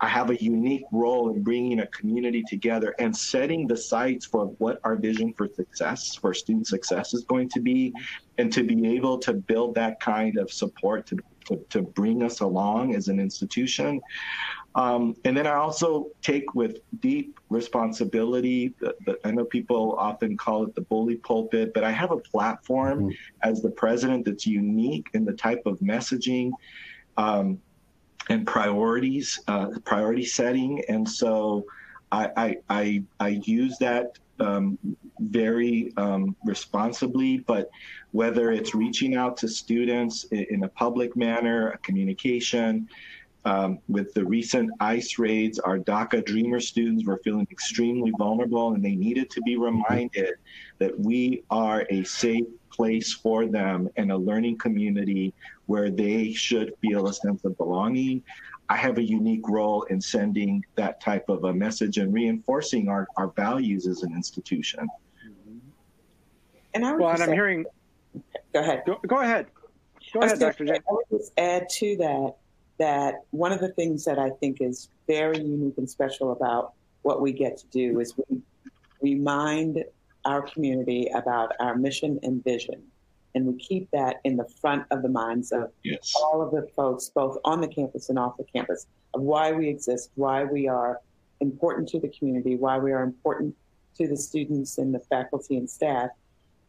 I 0.01 0.09
have 0.09 0.31
a 0.31 0.43
unique 0.43 0.85
role 0.93 1.31
in 1.35 1.43
bringing 1.43 1.81
a 1.81 1.87
community 1.89 2.45
together 2.49 2.95
and 2.99 3.17
setting 3.17 3.67
the 3.67 3.77
sights 3.77 4.27
for 4.27 4.47
what 4.59 4.81
our 4.85 4.97
vision 4.97 5.33
for 5.33 5.49
success, 5.49 6.15
for 6.15 6.33
student 6.35 6.67
success 6.67 7.15
is 7.15 7.25
going 7.25 7.49
to 7.51 7.61
be, 7.61 7.93
and 8.39 8.53
to 8.53 8.63
be 8.63 8.95
able 8.95 9.19
to 9.19 9.33
build 9.33 9.75
that 9.75 9.99
kind 10.01 10.39
of 10.39 10.53
support 10.53 11.07
to 11.07 11.19
to, 11.49 11.57
to 11.71 11.83
bring 11.83 12.23
us 12.23 12.41
along 12.41 12.95
as 12.95 13.09
an 13.09 13.19
institution. 13.19 14.01
Um, 14.75 15.17
and 15.25 15.37
then 15.37 15.47
I 15.47 15.55
also 15.55 16.09
take 16.23 16.55
with 16.55 16.79
deep 17.01 17.41
responsibility. 17.49 18.75
The, 18.81 18.95
the, 19.07 19.19
I 19.25 19.31
know 19.31 19.45
people 19.45 19.97
often 19.99 20.37
call 20.37 20.65
it 20.65 20.75
the 20.75 20.83
bully 20.83 21.17
pulpit, 21.17 21.73
but 21.75 21.85
I 21.85 21.91
have 21.91 22.11
a 22.11 22.19
platform 22.19 23.05
mm-hmm. 23.05 23.11
as 23.43 23.63
the 23.63 23.71
president 23.71 24.27
that's 24.27 24.47
unique 24.47 25.09
in 25.15 25.25
the 25.25 25.33
type 25.33 25.63
of 25.65 25.81
messaging 25.81 26.53
um, 27.17 27.59
and 28.29 28.47
priorities, 28.47 29.41
uh, 29.49 29.69
priority 29.85 30.25
setting. 30.25 30.83
And 30.89 31.09
so 31.09 31.65
I, 32.13 32.31
I, 32.37 32.57
I, 32.69 33.03
I 33.21 33.29
use 33.45 33.79
that 33.79 34.19
um, 34.41 34.79
very 35.19 35.93
um, 35.97 36.37
responsibly, 36.45 37.39
but 37.39 37.71
whether 38.13 38.53
it's 38.53 38.75
reaching 38.75 39.17
out 39.17 39.37
to 39.39 39.49
students 39.49 40.25
in 40.31 40.65
a 40.65 40.69
public 40.69 41.17
manner, 41.17 41.71
a 41.71 41.79
communication, 41.79 42.89
um, 43.45 43.79
with 43.89 44.13
the 44.15 44.25
recent 44.25 44.71
ICE 44.81 45.19
raids, 45.19 45.59
our 45.59 45.79
DACA 45.79 46.25
Dreamer 46.25 46.61
students 46.61 47.07
were 47.07 47.21
feeling 47.25 47.47
extremely 47.51 48.13
vulnerable 48.19 48.75
and 48.75 48.85
they 48.85 48.95
needed 48.95 49.31
to 49.31 49.41
be 49.43 49.57
reminded 49.57 50.35
that 50.79 50.99
we 50.99 51.45
are 51.51 51.87
a 51.89 52.05
safe 52.05 52.45
place 52.71 53.13
for 53.13 53.47
them 53.47 53.89
and 53.97 54.13
a 54.13 54.17
learning 54.17 54.59
community 54.59 55.33
where 55.69 55.91
they 55.91 56.33
should 56.33 56.73
feel 56.81 57.09
a 57.09 57.13
sense 57.13 57.45
of 57.45 57.57
belonging. 57.59 58.23
I 58.71 58.77
have 58.77 58.97
a 58.97 59.03
unique 59.03 59.47
role 59.49 59.83
in 59.85 60.01
sending 60.01 60.65
that 60.77 61.01
type 61.01 61.29
of 61.29 61.45
a 61.45 61.53
message 61.53 61.99
and 61.99 62.13
reinforcing 62.13 62.89
our, 62.89 63.07
our 63.17 63.29
values 63.29 63.87
as 63.87 64.03
an 64.03 64.13
institution. 64.13 64.89
Mm-hmm. 65.27 65.59
And 66.73 66.87
I 66.87 66.95
well, 66.95 67.11
and 67.11 67.23
I'm 67.23 67.33
hearing. 67.33 67.67
Go 68.55 68.61
ahead. 68.61 68.83
Go, 68.87 68.99
go 69.07 69.21
ahead. 69.21 69.47
Go 70.15 70.21
ahead, 70.21 70.39
Dr. 70.39 70.65
J. 70.65 70.73
I 70.73 70.79
would 70.89 71.05
just 71.11 71.33
add 71.37 71.69
to 71.69 71.97
that 71.99 72.37
that 72.79 73.25
one 73.31 73.53
of 73.53 73.61
the 73.61 73.69
things 73.73 74.05
that 74.07 74.19
I 74.19 74.31
think 74.41 74.59
is 74.61 74.89
very 75.07 75.39
unique 75.39 75.77
and 75.77 75.89
special 75.89 76.33
about 76.33 76.73
what 77.03 77.21
we 77.21 77.33
get 77.33 77.59
to 77.59 77.67
do 77.67 78.01
is 78.01 78.15
we 78.17 78.41
remind 79.03 79.85
our 80.25 80.43
community 80.43 81.11
about 81.15 81.53
our 81.61 81.75
mission 81.75 82.19
and 82.23 82.43
vision. 82.43 82.83
And 83.35 83.47
we 83.47 83.55
keep 83.59 83.91
that 83.93 84.17
in 84.25 84.37
the 84.37 84.49
front 84.61 84.85
of 84.91 85.03
the 85.03 85.09
minds 85.09 85.53
of 85.53 85.71
yes. 85.83 86.15
all 86.17 86.43
of 86.43 86.51
the 86.51 86.67
folks, 86.75 87.11
both 87.15 87.39
on 87.45 87.61
the 87.61 87.69
campus 87.69 88.09
and 88.09 88.19
off 88.19 88.37
the 88.37 88.45
campus, 88.45 88.87
of 89.15 89.21
why 89.21 89.53
we 89.53 89.69
exist, 89.69 90.11
why 90.15 90.45
we 90.45 90.67
are 90.67 91.01
important 91.41 91.89
to 91.91 92.01
the 92.01 92.09
community, 92.09 92.57
why 92.57 92.79
we 92.79 92.93
are 92.93 93.03
important 93.03 93.55
to 93.97 94.09
the 94.09 94.17
students 94.17 94.79
and 94.79 94.95
the 94.95 95.01
faculty 95.01 95.57
and 95.57 95.69
staff. 95.69 96.11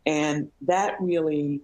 And 0.05 0.51
that 0.61 0.95
really 0.99 1.61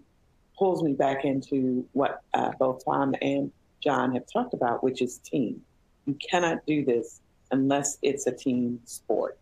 pulls 0.57 0.83
me 0.83 0.93
back 0.93 1.25
into 1.25 1.85
what 1.93 2.21
uh, 2.33 2.51
both 2.59 2.83
Tom 2.85 3.15
and 3.21 3.51
John 3.83 4.13
have 4.13 4.25
talked 4.31 4.53
about, 4.53 4.83
which 4.83 5.01
is 5.01 5.17
team. 5.19 5.61
You 6.05 6.17
cannot 6.29 6.65
do 6.65 6.85
this 6.85 7.21
unless 7.51 7.97
it's 8.01 8.27
a 8.27 8.31
team 8.31 8.79
sport. 8.85 9.37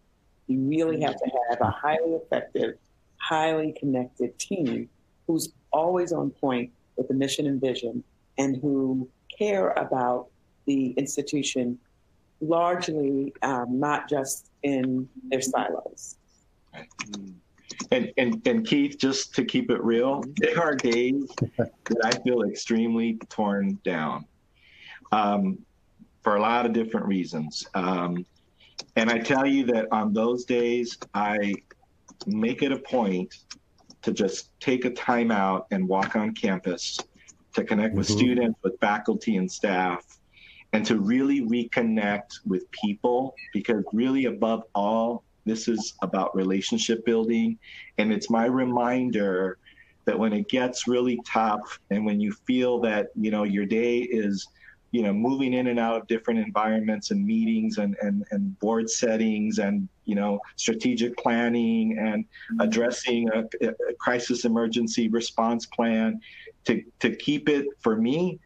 You 0.48 0.60
really 0.60 1.02
have 1.02 1.16
to 1.16 1.32
have 1.50 1.62
a 1.62 1.70
highly 1.70 2.12
effective, 2.12 2.78
highly 3.18 3.74
connected 3.80 4.38
team 4.38 4.90
who's 5.27 5.53
always 5.72 6.12
on 6.12 6.30
point 6.30 6.72
with 6.98 7.08
the 7.08 7.13
mission 7.13 7.48
and 7.48 7.60
vision 7.60 8.03
and 8.38 8.58
who 8.62 9.08
care 9.38 9.72
about 9.72 10.27
the 10.65 10.92
institution 10.92 11.77
largely 12.42 13.34
um, 13.42 13.80
not 13.80 14.10
just 14.10 14.50
in 14.63 15.08
their 15.30 15.42
silos. 15.42 16.18
And, 17.92 18.12
and, 18.18 18.48
and 18.48 18.65
Keith, 18.65 18.98
just 18.98 19.34
to 19.36 19.46
keep 19.46 19.70
it 19.72 19.82
real, 19.84 20.24
there 20.38 20.62
are 20.62 20.75
days 20.75 21.30
that 21.58 22.01
I 22.03 22.12
feel 22.24 22.44
extremely 22.44 23.18
torn 23.30 23.80
down 23.84 24.25
um, 25.12 25.60
for 26.22 26.36
a 26.36 26.42
lot 26.42 26.65
of 26.65 26.74
different 26.74 27.06
reasons. 27.08 27.65
Um, 27.74 28.25
and 28.96 29.10
I 29.10 29.20
tell 29.20 29.46
you 29.46 29.65
that 29.68 29.88
on 29.92 30.13
those 30.13 30.46
days, 30.46 30.98
I 31.13 31.53
make 32.25 32.62
it 32.62 32.72
a 32.72 32.77
point 32.77 33.36
to 34.04 34.12
just 34.14 34.58
take 34.60 34.86
a 34.86 34.90
time 34.90 35.32
out 35.32 35.68
and 35.72 35.88
walk 35.88 36.16
on 36.16 36.34
campus 36.34 37.00
to 37.54 37.64
connect 37.64 37.90
mm-hmm. 37.90 38.00
with 38.00 38.08
students, 38.08 38.60
with 38.64 38.80
faculty 38.80 39.38
and 39.38 39.52
staff, 39.52 40.20
and 40.74 40.86
to 40.86 41.00
really 41.00 41.42
reconnect 41.42 42.40
with 42.46 42.70
people 42.72 43.36
because 43.54 43.84
really 43.94 44.26
above 44.26 44.64
all, 44.76 45.24
this 45.46 45.68
is 45.68 45.94
about 46.02 46.36
relationship 46.36 47.06
building. 47.06 47.58
And 47.98 48.12
it's 48.12 48.30
my 48.30 48.46
reminder 48.46 49.58
that 50.06 50.18
when 50.18 50.34
it 50.34 50.50
gets 50.50 50.88
really 50.88 51.20
tough 51.26 51.80
and 51.90 52.06
when 52.06 52.20
you 52.20 52.32
feel 52.32 52.80
that, 52.82 53.10
you 53.16 53.32
know, 53.32 53.44
your 53.44 53.66
day 53.66 54.00
is 54.00 54.48
you 54.94 55.02
know 55.02 55.12
moving 55.12 55.54
in 55.54 55.68
and 55.68 55.80
out 55.80 56.00
of 56.00 56.08
different 56.08 56.40
environments 56.40 57.10
and 57.12 57.26
meetings 57.26 57.80
and, 57.80 57.98
and, 58.02 58.24
and 58.32 58.58
board 58.60 58.88
settings 58.90 59.58
and 59.58 59.90
you 60.06 60.14
know 60.14 60.40
strategic 60.56 61.18
planning 61.18 61.98
and 61.98 62.24
addressing 62.62 63.28
a, 63.30 63.44
a 63.66 63.94
crisis 64.00 64.46
emergency 64.46 65.10
response 65.10 65.66
plan 65.66 66.22
to, 66.66 66.82
to 67.00 67.16
keep 67.16 67.50
it 67.50 67.66
for 67.82 67.98
me 67.98 68.40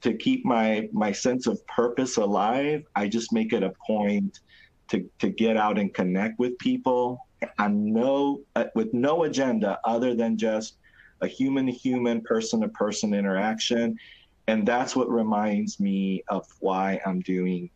to 0.00 0.12
keep 0.14 0.44
my 0.44 0.86
my 0.92 1.10
sense 1.10 1.46
of 1.46 1.66
purpose 1.66 2.18
alive. 2.18 2.84
I 2.94 3.08
just 3.08 3.32
make 3.32 3.54
it 3.54 3.62
a 3.62 3.72
point 3.86 4.40
to, 4.88 5.08
to 5.20 5.30
get 5.30 5.56
out 5.56 5.78
and 5.78 5.94
connect 5.94 6.38
with 6.38 6.58
people 6.58 7.26
on 7.58 7.90
no 7.90 8.40
uh, 8.56 8.64
with 8.74 8.92
no 8.92 9.24
agenda 9.24 9.78
other 9.84 10.14
than 10.14 10.36
just 10.36 10.76
a 11.22 11.26
human 11.26 11.66
to 11.66 11.72
human 11.72 12.20
person 12.20 12.60
to 12.60 12.68
person 12.68 13.14
interaction 13.14 13.96
and 14.46 14.66
that's 14.66 14.94
what 14.94 15.08
reminds 15.10 15.80
me 15.80 16.22
of 16.28 16.46
why 16.60 17.00
I'm 17.06 17.20
doing 17.20 17.70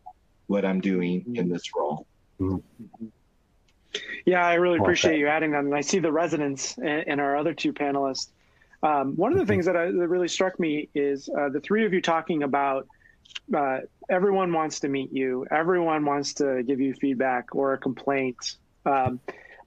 what 0.47 0.65
I'm 0.65 0.81
doing 0.81 1.25
in 1.35 1.49
this 1.49 1.75
role. 1.75 2.07
Mm-hmm. 2.39 3.07
Yeah, 4.25 4.45
I 4.45 4.55
really 4.55 4.77
appreciate 4.77 5.19
you 5.19 5.27
adding 5.27 5.51
that, 5.51 5.63
and 5.63 5.73
I 5.73 5.81
see 5.81 5.99
the 5.99 6.11
resonance 6.11 6.77
in, 6.77 6.85
in 6.85 7.19
our 7.19 7.37
other 7.37 7.53
two 7.53 7.73
panelists. 7.73 8.27
Um, 8.81 9.15
one 9.15 9.31
of 9.31 9.37
the 9.37 9.43
mm-hmm. 9.43 9.49
things 9.49 9.65
that, 9.65 9.75
I, 9.75 9.85
that, 9.85 10.07
really 10.07 10.27
struck 10.27 10.59
me 10.59 10.89
is 10.93 11.29
uh, 11.29 11.49
the 11.49 11.59
three 11.59 11.85
of 11.85 11.93
you 11.93 12.01
talking 12.01 12.43
about 12.43 12.87
uh, 13.55 13.79
everyone 14.09 14.53
wants 14.53 14.79
to 14.81 14.87
meet 14.87 15.11
you, 15.11 15.45
everyone 15.51 16.05
wants 16.05 16.33
to 16.35 16.63
give 16.63 16.79
you 16.79 16.93
feedback 16.93 17.55
or 17.55 17.73
a 17.73 17.77
complaint, 17.77 18.55
um, 18.85 19.19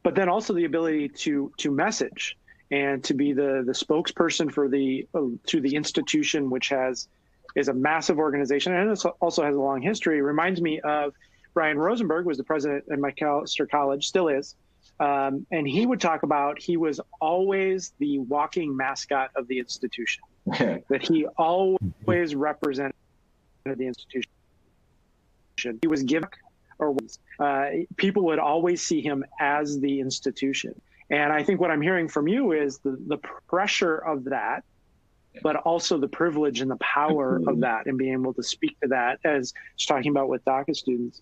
but 0.02 0.14
then 0.14 0.28
also 0.28 0.52
the 0.52 0.64
ability 0.64 1.08
to 1.08 1.52
to 1.58 1.70
message 1.70 2.36
and 2.72 3.04
to 3.04 3.14
be 3.14 3.32
the 3.32 3.62
the 3.64 3.72
spokesperson 3.72 4.50
for 4.50 4.68
the 4.68 5.06
uh, 5.14 5.20
to 5.46 5.60
the 5.60 5.76
institution, 5.76 6.50
which 6.50 6.70
has 6.70 7.06
is 7.54 7.68
a 7.68 7.74
massive 7.74 8.18
organization 8.18 8.74
and 8.74 8.98
also 9.20 9.44
has 9.44 9.54
a 9.54 9.60
long 9.60 9.80
history. 9.80 10.20
Reminds 10.22 10.60
me 10.60 10.80
of 10.80 11.14
Brian 11.54 11.78
Rosenberg 11.78 12.24
was 12.24 12.38
the 12.38 12.44
president 12.44 12.84
at 12.90 12.98
Macalester 12.98 13.68
College, 13.70 14.08
still 14.08 14.28
is, 14.28 14.56
um, 14.98 15.46
and 15.50 15.68
he 15.68 15.84
would 15.84 16.00
talk 16.00 16.22
about 16.22 16.58
he 16.58 16.78
was 16.78 16.98
always 17.20 17.92
the 17.98 18.18
walking 18.20 18.74
mascot 18.74 19.30
of 19.36 19.46
the 19.46 19.58
institution. 19.58 20.24
that 20.46 21.02
he 21.02 21.26
always 21.38 22.34
represented 22.34 22.96
the 23.64 23.86
institution. 23.86 24.28
He 25.82 25.86
was 25.86 26.02
given 26.02 26.28
or 26.78 26.96
uh, 27.38 27.66
people 27.96 28.24
would 28.24 28.40
always 28.40 28.82
see 28.82 29.00
him 29.00 29.24
as 29.38 29.78
the 29.78 30.00
institution. 30.00 30.74
And 31.12 31.30
I 31.30 31.42
think 31.42 31.60
what 31.60 31.70
I'm 31.70 31.82
hearing 31.82 32.08
from 32.08 32.26
you 32.26 32.52
is 32.52 32.78
the, 32.78 32.96
the 33.06 33.18
pressure 33.46 33.98
of 33.98 34.24
that, 34.24 34.64
but 35.42 35.56
also 35.56 35.98
the 35.98 36.08
privilege 36.08 36.62
and 36.62 36.70
the 36.70 36.76
power 36.76 37.40
of 37.46 37.60
that 37.60 37.86
and 37.86 37.98
being 37.98 38.14
able 38.14 38.32
to 38.34 38.42
speak 38.42 38.80
to 38.80 38.88
that 38.88 39.20
as 39.22 39.52
just 39.76 39.88
talking 39.88 40.10
about 40.10 40.30
with 40.30 40.42
DACA 40.46 40.74
students. 40.74 41.20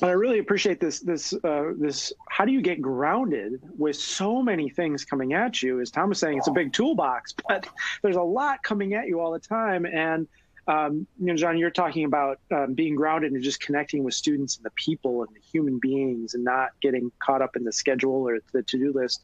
And 0.00 0.10
I 0.10 0.14
really 0.14 0.38
appreciate 0.38 0.80
this, 0.80 1.00
this, 1.00 1.34
uh, 1.44 1.72
this, 1.78 2.12
how 2.28 2.46
do 2.46 2.52
you 2.52 2.62
get 2.62 2.80
grounded 2.80 3.60
with 3.76 3.96
so 3.96 4.42
many 4.42 4.70
things 4.70 5.04
coming 5.04 5.34
at 5.34 5.62
you? 5.62 5.80
As 5.80 5.90
Tom 5.90 6.08
was 6.08 6.18
saying, 6.18 6.38
it's 6.38 6.48
a 6.48 6.52
big 6.52 6.72
toolbox, 6.72 7.34
but 7.48 7.68
there's 8.02 8.16
a 8.16 8.22
lot 8.22 8.62
coming 8.62 8.94
at 8.94 9.08
you 9.08 9.20
all 9.20 9.30
the 9.30 9.38
time. 9.38 9.84
And 9.84 10.26
um, 10.68 11.06
you 11.18 11.26
know, 11.26 11.36
John, 11.36 11.58
you're 11.58 11.70
talking 11.70 12.04
about 12.04 12.40
um, 12.50 12.74
being 12.74 12.96
grounded 12.96 13.32
and 13.32 13.42
just 13.42 13.60
connecting 13.60 14.02
with 14.02 14.14
students 14.14 14.56
and 14.56 14.64
the 14.64 14.70
people 14.70 15.22
and 15.22 15.34
the 15.34 15.40
human 15.40 15.78
beings 15.78 16.34
and 16.34 16.42
not 16.44 16.70
getting 16.80 17.12
caught 17.20 17.42
up 17.42 17.56
in 17.56 17.64
the 17.64 17.72
schedule 17.72 18.28
or 18.28 18.38
the 18.52 18.62
to-do 18.62 18.92
list. 18.92 19.22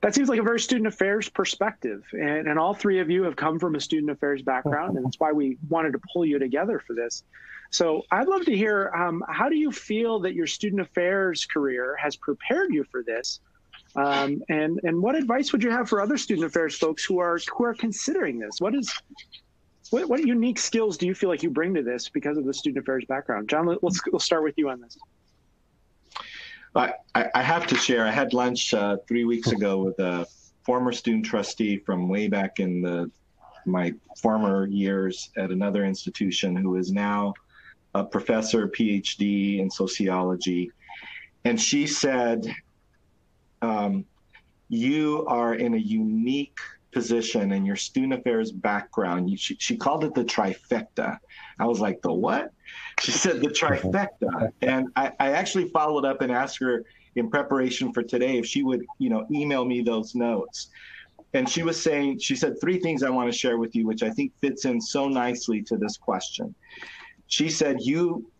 That 0.00 0.14
seems 0.14 0.28
like 0.28 0.40
a 0.40 0.42
very 0.42 0.58
student 0.58 0.88
affairs 0.88 1.28
perspective. 1.28 2.04
And, 2.12 2.48
and 2.48 2.58
all 2.58 2.74
three 2.74 2.98
of 2.98 3.08
you 3.08 3.22
have 3.24 3.36
come 3.36 3.58
from 3.58 3.76
a 3.76 3.80
student 3.80 4.10
affairs 4.10 4.42
background, 4.42 4.96
and 4.96 5.04
that's 5.06 5.20
why 5.20 5.32
we 5.32 5.58
wanted 5.68 5.92
to 5.92 6.00
pull 6.12 6.24
you 6.24 6.38
together 6.38 6.82
for 6.84 6.94
this. 6.94 7.22
So 7.70 8.02
I'd 8.10 8.26
love 8.26 8.44
to 8.46 8.56
hear 8.56 8.90
um, 8.94 9.22
how 9.28 9.48
do 9.48 9.56
you 9.56 9.70
feel 9.70 10.18
that 10.20 10.34
your 10.34 10.46
student 10.46 10.82
affairs 10.82 11.46
career 11.46 11.96
has 11.96 12.16
prepared 12.16 12.72
you 12.74 12.84
for 12.84 13.02
this? 13.02 13.40
Um, 13.94 14.42
and 14.48 14.80
and 14.84 15.02
what 15.02 15.14
advice 15.14 15.52
would 15.52 15.62
you 15.62 15.70
have 15.70 15.88
for 15.88 16.00
other 16.00 16.16
student 16.16 16.46
affairs 16.46 16.76
folks 16.76 17.04
who 17.04 17.18
are 17.18 17.38
who 17.54 17.64
are 17.64 17.74
considering 17.74 18.38
this? 18.38 18.58
What 18.58 18.74
is 18.74 18.90
what, 19.92 20.08
what 20.08 20.26
unique 20.26 20.58
skills 20.58 20.96
do 20.96 21.06
you 21.06 21.14
feel 21.14 21.28
like 21.28 21.42
you 21.42 21.50
bring 21.50 21.74
to 21.74 21.82
this 21.82 22.08
because 22.08 22.38
of 22.38 22.44
the 22.44 22.54
student 22.54 22.82
affairs 22.82 23.04
background? 23.04 23.48
John, 23.48 23.66
let's 23.82 24.00
we'll 24.10 24.20
start 24.20 24.42
with 24.42 24.54
you 24.56 24.70
on 24.70 24.80
this. 24.80 24.96
I, 26.74 26.94
I 27.14 27.42
have 27.42 27.66
to 27.66 27.76
share. 27.76 28.06
I 28.06 28.10
had 28.10 28.32
lunch 28.32 28.72
uh, 28.72 28.96
three 29.06 29.24
weeks 29.24 29.52
ago 29.52 29.78
with 29.78 29.98
a 29.98 30.26
former 30.62 30.92
student 30.92 31.26
trustee 31.26 31.76
from 31.76 32.08
way 32.08 32.28
back 32.28 32.58
in 32.58 32.80
the 32.80 33.10
my 33.66 33.94
former 34.20 34.66
years 34.66 35.30
at 35.36 35.50
another 35.50 35.84
institution 35.84 36.56
who 36.56 36.76
is 36.76 36.90
now 36.90 37.34
a 37.94 38.02
professor, 38.02 38.66
PhD 38.68 39.60
in 39.60 39.70
sociology. 39.70 40.72
And 41.44 41.60
she 41.60 41.86
said, 41.86 42.52
um, 43.60 44.04
You 44.68 45.26
are 45.28 45.54
in 45.54 45.74
a 45.74 45.78
unique 45.78 46.58
position 46.92 47.52
and 47.52 47.66
your 47.66 47.76
student 47.76 48.12
affairs 48.14 48.52
background. 48.52 49.30
You, 49.30 49.36
she, 49.36 49.56
she 49.58 49.76
called 49.76 50.04
it 50.04 50.14
the 50.14 50.24
trifecta. 50.24 51.18
I 51.58 51.66
was 51.66 51.80
like, 51.80 52.02
the 52.02 52.12
what? 52.12 52.52
She 53.00 53.10
said 53.12 53.40
the 53.40 53.48
trifecta. 53.48 54.50
And 54.62 54.88
I, 54.96 55.12
I 55.18 55.32
actually 55.32 55.68
followed 55.70 56.04
up 56.04 56.20
and 56.20 56.30
asked 56.30 56.58
her 56.58 56.84
in 57.16 57.30
preparation 57.30 57.92
for 57.92 58.02
today 58.02 58.38
if 58.38 58.46
she 58.46 58.62
would, 58.62 58.84
you 58.98 59.10
know, 59.10 59.26
email 59.30 59.64
me 59.64 59.82
those 59.82 60.14
notes. 60.14 60.68
and 61.34 61.48
she 61.48 61.62
was 61.62 61.80
saying, 61.80 62.18
she 62.18 62.36
said 62.36 62.60
three 62.60 62.78
things 62.78 63.02
I 63.02 63.10
want 63.10 63.32
to 63.32 63.36
share 63.36 63.56
with 63.58 63.74
you, 63.74 63.86
which 63.86 64.02
I 64.02 64.10
think 64.10 64.32
fits 64.40 64.64
in 64.64 64.80
so 64.80 65.08
nicely 65.08 65.62
to 65.62 65.76
this 65.76 65.96
question. 65.96 66.54
She 67.26 67.48
said, 67.48 67.78
You, 67.80 68.30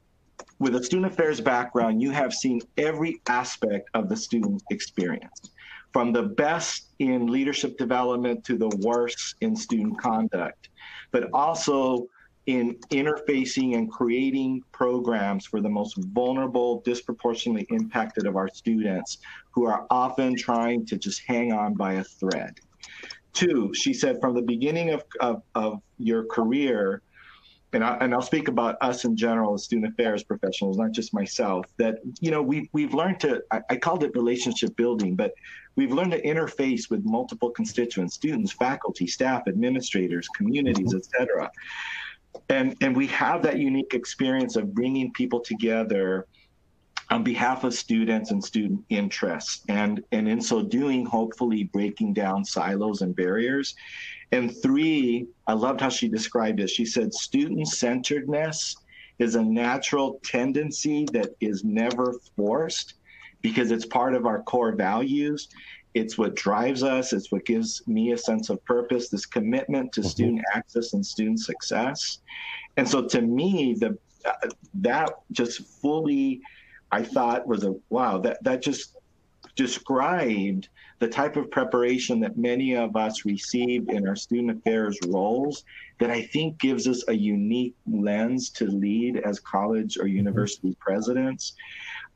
with 0.59 0.75
a 0.75 0.83
student 0.83 1.13
affairs 1.13 1.41
background, 1.41 2.03
you 2.03 2.11
have 2.11 2.33
seen 2.35 2.61
every 2.77 3.21
aspect 3.29 3.89
of 3.95 4.09
the 4.09 4.17
student 4.17 4.63
experience, 4.71 5.51
from 5.93 6.13
the 6.13 6.23
best 6.23 6.89
in 6.99 7.27
leadership 7.27 7.77
development 7.77 8.45
to 8.45 8.57
the 8.57 8.71
worst 8.81 9.37
in 9.41 9.55
student 9.55 9.99
conduct, 10.01 10.71
but 11.11 11.29
also 11.33 12.09
in 12.47 12.75
interfacing 12.91 13.77
and 13.77 13.91
creating 13.91 14.63
programs 14.73 15.47
for 15.47 15.61
the 15.61 15.69
most 15.69 15.97
vulnerable, 16.13 16.81
disproportionately 16.81 17.67
impacted 17.71 18.27
of 18.27 18.37
our 18.37 18.49
students 18.49 19.19
who 19.53 19.65
are 19.65 19.87
often 19.91 20.35
trying 20.35 20.85
to 20.85 20.97
just 20.97 21.23
hang 21.27 21.53
on 21.53 21.75
by 21.75 21.95
a 21.95 22.05
thread. 22.05 22.59
Two, 23.33 23.73
she 23.75 23.95
said, 23.95 24.21
from 24.21 24.35
the 24.35 24.43
beginning 24.43 24.91
of, 24.91 25.05
of, 25.21 25.43
of 25.55 25.81
your 25.99 26.25
career, 26.25 27.03
and, 27.73 27.83
I, 27.83 27.97
and 28.01 28.13
I'll 28.15 28.23
speak 28.23 28.49
about 28.49 28.77
us 28.81 29.05
in 29.05 29.17
general 29.17 29.55
as 29.55 29.65
student 29.65 29.93
affairs 29.93 30.23
professionals, 30.23 30.77
not 30.77 30.93
just 30.93 31.15
myself, 31.15 31.67
that, 31.79 31.99
you 32.21 32.31
know, 32.31 32.43
we, 32.43 32.69
we've 32.73 32.95
learned 32.95 33.21
to, 33.21 33.43
I, 33.51 33.61
I 33.71 33.77
called 33.77 34.05
it 34.05 34.15
relationship 34.15 34.77
building, 34.77 35.17
but 35.17 35.33
we've 35.77 35.93
learned 35.93 36.13
to 36.13 36.23
interface 36.23 36.91
with 36.91 37.05
multiple 37.05 37.51
constituents, 37.51 38.15
students, 38.15 38.53
faculty, 38.53 39.07
staff, 39.07 39.43
administrators, 39.49 40.29
communities, 40.29 40.89
mm-hmm. 40.89 40.99
et 40.99 41.05
cetera. 41.05 41.51
And, 42.49 42.77
and 42.81 42.95
we 42.97 43.07
have 43.09 43.43
that 43.43 43.59
unique 43.59 43.95
experience 43.95 44.57
of 44.57 44.75
bringing 44.75 45.13
people 45.13 45.41
together 45.41 46.27
on 47.11 47.23
behalf 47.23 47.65
of 47.65 47.75
students 47.75 48.31
and 48.31 48.43
student 48.43 48.83
interests 48.89 49.65
and 49.69 50.03
and 50.13 50.27
in 50.27 50.41
so 50.41 50.63
doing 50.63 51.05
hopefully 51.05 51.65
breaking 51.65 52.15
down 52.15 52.43
silos 52.43 53.03
and 53.03 53.15
barriers 53.15 53.75
and 54.33 54.51
three 54.63 55.27
i 55.47 55.53
loved 55.53 55.81
how 55.81 55.89
she 55.89 56.09
described 56.09 56.61
it. 56.61 56.71
She 56.71 56.85
said 56.85 57.13
student 57.15 57.69
centeredness 57.69 58.77
is 59.19 59.35
a 59.35 59.43
natural 59.43 60.21
tendency 60.25 61.07
that 61.13 61.31
is 61.41 61.65
never 61.65 62.15
forced 62.37 62.95
because 63.43 63.71
it's 63.71 63.87
part 63.87 64.15
of 64.15 64.27
our 64.27 64.43
core 64.43 64.73
values. 64.73 65.49
It's 65.95 66.17
what 66.17 66.35
drives 66.35 66.83
us. 66.83 67.13
It's 67.13 67.31
what 67.31 67.45
gives 67.45 67.87
me 67.87 68.13
a 68.13 68.19
sense 68.19 68.49
of 68.49 68.65
purpose 68.65 69.09
this 69.09 69.27
commitment 69.27 69.93
to 69.93 70.01
mm-hmm. 70.01 70.09
student 70.09 70.41
access 70.55 70.95
and 70.95 71.05
student 71.05 71.41
success. 71.41 72.21
And 72.77 72.89
so 72.89 73.07
to 73.09 73.21
me 73.21 73.77
the 73.79 73.99
uh, 74.25 74.49
that 74.75 75.11
just 75.33 75.67
fully 75.81 76.41
I 76.93 77.03
thought 77.03 77.47
was 77.47 77.65
a 77.65 77.75
wow, 77.89 78.19
that, 78.19 78.43
that 78.45 78.63
just 78.63 78.97
described 79.55 80.69
the 80.99 81.09
type 81.09 81.37
of 81.37 81.51
preparation 81.51 82.21
that 82.21 82.37
many 82.37 82.77
of 82.77 82.97
us 82.97 83.25
received 83.25 83.91
in 83.91 84.07
our 84.07 84.17
student 84.17 84.57
affairs 84.59 84.99
roles 85.07 85.65
that 85.99 86.11
I 86.11 86.23
think 86.23 86.59
gives 86.59 86.87
us 86.87 87.05
a 87.09 87.13
unique 87.13 87.75
lens 87.91 88.51
to 88.51 88.67
lead 88.67 89.19
as 89.19 89.41
college 89.41 89.99
or 89.99 90.07
university 90.07 90.77
presidents. 90.81 91.55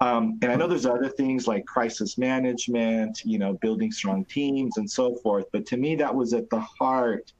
Um, 0.01 0.38
and 0.42 0.53
I 0.53 0.57
know 0.57 0.68
there's 0.68 0.87
other 0.87 1.09
things 1.09 1.46
like 1.49 1.64
crisis 1.66 2.18
management, 2.18 3.22
you 3.25 3.38
know, 3.38 3.55
building 3.55 3.90
strong 3.90 4.25
teams 4.27 4.77
and 4.77 4.90
so 4.90 5.16
forth. 5.16 5.46
But 5.53 5.66
to 5.66 5.77
me, 5.77 5.96
that 5.96 6.14
was 6.14 6.33
at 6.33 6.49
the 6.51 6.61
heart 6.61 7.33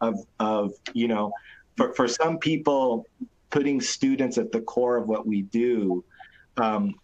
of, 0.00 0.18
of 0.38 0.72
you 0.92 1.08
know, 1.08 1.32
for, 1.76 1.94
for 1.94 2.08
some 2.08 2.38
people, 2.38 3.06
putting 3.50 3.80
students 3.80 4.38
at 4.38 4.52
the 4.52 4.60
core 4.60 4.96
of 4.96 5.08
what 5.08 5.26
we 5.26 5.42
do 5.42 6.04
um, 6.56 6.94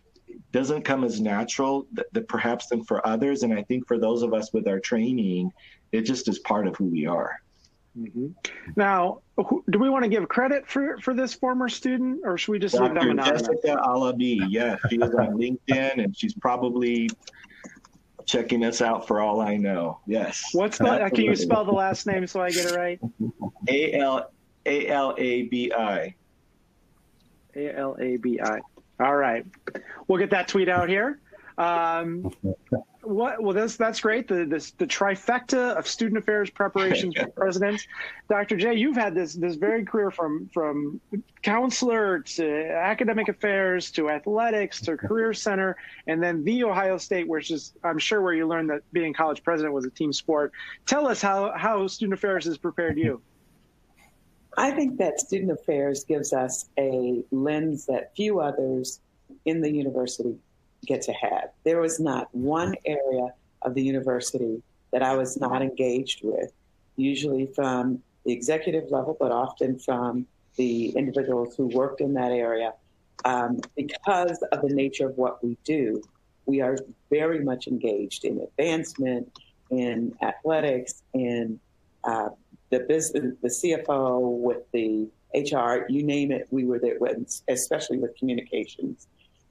doesn't 0.52 0.82
come 0.82 1.04
as 1.04 1.20
natural 1.20 1.86
that, 1.92 2.06
that 2.12 2.28
perhaps 2.28 2.68
than 2.68 2.84
for 2.84 3.06
others. 3.06 3.42
And 3.42 3.52
I 3.52 3.62
think 3.62 3.86
for 3.86 3.98
those 3.98 4.22
of 4.22 4.32
us 4.32 4.52
with 4.52 4.66
our 4.68 4.80
training, 4.80 5.52
it 5.92 6.02
just 6.02 6.28
is 6.28 6.38
part 6.40 6.66
of 6.66 6.76
who 6.76 6.86
we 6.86 7.06
are. 7.06 7.40
Mm-hmm. 7.98 8.28
Now, 8.76 9.20
do 9.70 9.78
we 9.78 9.88
want 9.88 10.04
to 10.04 10.08
give 10.08 10.28
credit 10.28 10.66
for, 10.68 10.98
for 10.98 11.14
this 11.14 11.32
former 11.32 11.68
student, 11.68 12.20
or 12.24 12.36
should 12.36 12.52
we 12.52 12.58
just 12.58 12.74
Dr. 12.74 12.84
leave 12.84 12.94
them 12.94 13.10
anonymous? 13.10 13.42
Jessica 13.42 13.80
Alabi, 13.86 14.46
yes, 14.48 14.78
she 14.90 14.96
is 14.96 15.14
on 15.14 15.38
LinkedIn, 15.38 16.04
and 16.04 16.16
she's 16.16 16.34
probably 16.34 17.08
checking 18.26 18.64
us 18.64 18.82
out 18.82 19.06
for 19.06 19.20
all 19.20 19.40
I 19.40 19.56
know. 19.56 20.00
Yes. 20.06 20.44
What's 20.52 20.78
the? 20.78 21.10
Can 21.14 21.24
you 21.24 21.36
spell 21.36 21.64
the 21.64 21.72
last 21.72 22.06
name 22.06 22.26
so 22.26 22.42
I 22.42 22.50
get 22.50 22.66
it 22.66 22.76
right? 22.76 23.00
A 23.68 23.94
L 23.94 24.30
A 24.66 24.88
L 24.88 25.14
A 25.16 25.42
B 25.44 25.72
I. 25.72 26.14
A 27.54 27.78
L 27.78 27.96
A 27.98 28.16
B 28.18 28.40
I. 28.42 28.60
All 28.98 29.16
right, 29.16 29.44
we'll 30.08 30.18
get 30.18 30.30
that 30.30 30.48
tweet 30.48 30.68
out 30.68 30.88
here. 30.88 31.20
Um, 31.58 32.32
what? 33.06 33.42
Well, 33.42 33.54
that's 33.54 33.76
that's 33.76 34.00
great. 34.00 34.26
The 34.26 34.44
the 34.78 34.86
trifecta 34.86 35.76
of 35.76 35.86
student 35.86 36.18
affairs 36.18 36.50
preparations 36.50 37.14
for 37.16 37.28
presidents. 37.28 37.86
Dr. 38.28 38.56
J, 38.56 38.74
you've 38.74 38.96
had 38.96 39.14
this 39.14 39.34
this 39.34 39.54
very 39.54 39.84
career 39.84 40.10
from 40.10 40.50
from 40.52 41.00
counselor 41.42 42.20
to 42.20 42.70
academic 42.70 43.28
affairs 43.28 43.90
to 43.92 44.10
athletics 44.10 44.80
to 44.82 44.96
career 44.96 45.32
center, 45.32 45.76
and 46.06 46.22
then 46.22 46.42
the 46.44 46.64
Ohio 46.64 46.98
State, 46.98 47.28
which 47.28 47.50
is 47.50 47.74
I'm 47.84 47.98
sure 47.98 48.20
where 48.20 48.34
you 48.34 48.46
learned 48.46 48.70
that 48.70 48.82
being 48.92 49.14
college 49.14 49.42
president 49.44 49.72
was 49.72 49.84
a 49.84 49.90
team 49.90 50.12
sport. 50.12 50.52
Tell 50.84 51.06
us 51.06 51.22
how 51.22 51.52
how 51.56 51.86
student 51.86 52.14
affairs 52.14 52.44
has 52.46 52.58
prepared 52.58 52.98
you. 52.98 53.22
I 54.56 54.70
think 54.70 54.98
that 54.98 55.20
student 55.20 55.52
affairs 55.52 56.04
gives 56.04 56.32
us 56.32 56.68
a 56.78 57.22
lens 57.30 57.86
that 57.86 58.14
few 58.16 58.40
others 58.40 59.00
in 59.44 59.60
the 59.60 59.70
university 59.70 60.36
get 60.86 61.02
to 61.02 61.12
have. 61.12 61.50
There 61.64 61.80
was 61.80 62.00
not 62.00 62.34
one 62.34 62.74
area 62.84 63.34
of 63.62 63.74
the 63.74 63.82
university 63.82 64.62
that 64.92 65.02
I 65.02 65.14
was 65.14 65.38
not 65.38 65.60
engaged 65.62 66.20
with, 66.22 66.52
usually 66.96 67.46
from 67.46 68.02
the 68.24 68.32
executive 68.32 68.90
level, 68.90 69.16
but 69.18 69.30
often 69.30 69.78
from 69.78 70.26
the 70.56 70.88
individuals 70.90 71.54
who 71.56 71.66
worked 71.66 72.00
in 72.00 72.14
that 72.14 72.32
area. 72.32 72.72
Um, 73.24 73.60
because 73.76 74.42
of 74.52 74.62
the 74.62 74.74
nature 74.74 75.08
of 75.08 75.16
what 75.18 75.42
we 75.44 75.58
do, 75.64 76.02
we 76.46 76.60
are 76.60 76.78
very 77.10 77.42
much 77.44 77.66
engaged 77.66 78.24
in 78.24 78.40
advancement, 78.40 79.30
in 79.70 80.14
athletics, 80.22 81.02
in 81.12 81.58
uh, 82.04 82.28
the 82.70 82.80
business, 82.80 83.34
the 83.42 83.48
CFO, 83.48 84.20
with 84.20 84.70
the 84.72 85.08
HR, 85.34 85.86
you 85.88 86.02
name 86.02 86.32
it, 86.32 86.46
we 86.50 86.64
were 86.64 86.78
there, 86.78 86.98
especially 87.48 87.98
with 87.98 88.16
communications. 88.16 89.06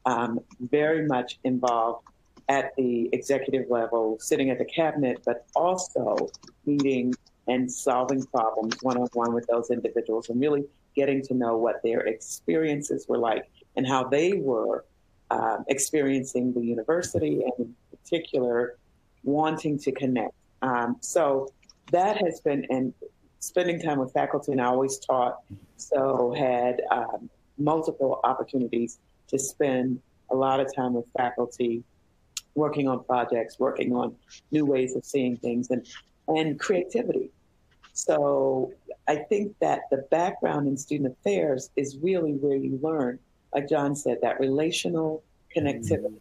Um, 0.06 0.40
very 0.60 1.06
much 1.08 1.40
involved 1.44 2.08
at 2.50 2.76
the 2.76 3.10
executive 3.12 3.70
level, 3.70 4.18
sitting 4.20 4.50
at 4.50 4.60
the 4.60 4.66
cabinet, 4.66 5.22
but 5.26 5.46
also 5.56 6.30
meeting 6.66 7.14
and 7.48 7.72
solving 7.72 8.24
problems 8.26 8.76
one 8.82 8.98
on 8.98 9.08
one 9.14 9.34
with 9.34 9.46
those 9.48 9.70
individuals 9.70 10.30
and 10.30 10.40
really 10.40 10.66
getting 10.96 11.22
to 11.22 11.34
know 11.34 11.58
what 11.58 11.82
their 11.84 12.02
experiences 12.02 13.08
were 13.08 13.18
like 13.18 13.50
and 13.76 13.88
how 13.88 14.04
they 14.04 14.34
were 14.34 14.86
uh, 15.32 15.58
experiencing 15.68 16.54
the 16.54 16.62
university 16.62 17.44
and, 17.44 17.54
in 17.60 17.76
particular, 17.92 18.78
wanting 19.24 19.78
to 19.80 19.92
connect. 19.92 20.34
Um, 20.62 20.98
so 21.02 21.52
that 21.92 22.18
has 22.24 22.40
been 22.42 22.66
and 22.70 22.94
spending 23.40 23.80
time 23.80 24.00
with 24.00 24.12
faculty 24.14 24.52
and 24.52 24.62
I 24.62 24.66
always 24.66 24.98
taught, 24.98 25.40
so 25.78 26.34
had 26.38 26.82
um, 26.92 27.30
multiple 27.58 28.20
opportunities 28.24 29.00
to 29.28 29.40
spend 29.40 30.02
a 30.32 30.36
lot 30.36 30.60
of 30.60 30.74
time 30.76 30.94
with 30.94 31.06
faculty, 31.16 31.84
working 32.56 32.88
on 32.88 33.04
projects, 33.04 33.60
working 33.60 33.96
on 33.96 34.16
new 34.52 34.66
ways 34.66 34.96
of 34.96 35.06
seeing 35.06 35.38
things, 35.38 35.70
and 35.70 35.86
and 36.28 36.60
creativity. 36.60 37.30
So 37.94 38.74
I 39.08 39.18
think 39.18 39.56
that 39.60 39.84
the 39.92 39.98
background 40.10 40.68
in 40.68 40.76
student 40.76 41.16
affairs 41.20 41.70
is 41.76 41.98
really 42.02 42.34
where 42.34 42.58
you 42.58 42.80
learn, 42.82 43.20
like 43.54 43.70
John 43.70 43.96
said, 43.96 44.18
that 44.22 44.40
relational 44.40 45.24
connectivity 45.56 46.20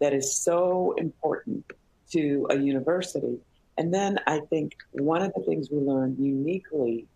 that 0.00 0.14
is 0.14 0.34
so 0.36 0.94
important 0.96 1.70
to 2.12 2.46
a 2.50 2.56
university 2.56 3.38
and 3.78 3.92
then 3.92 4.18
I 4.26 4.40
think 4.50 4.76
one 4.92 5.22
of 5.22 5.32
the 5.34 5.42
things 5.42 5.68
we 5.70 5.78
learn 5.78 6.16
uniquely 6.18 7.06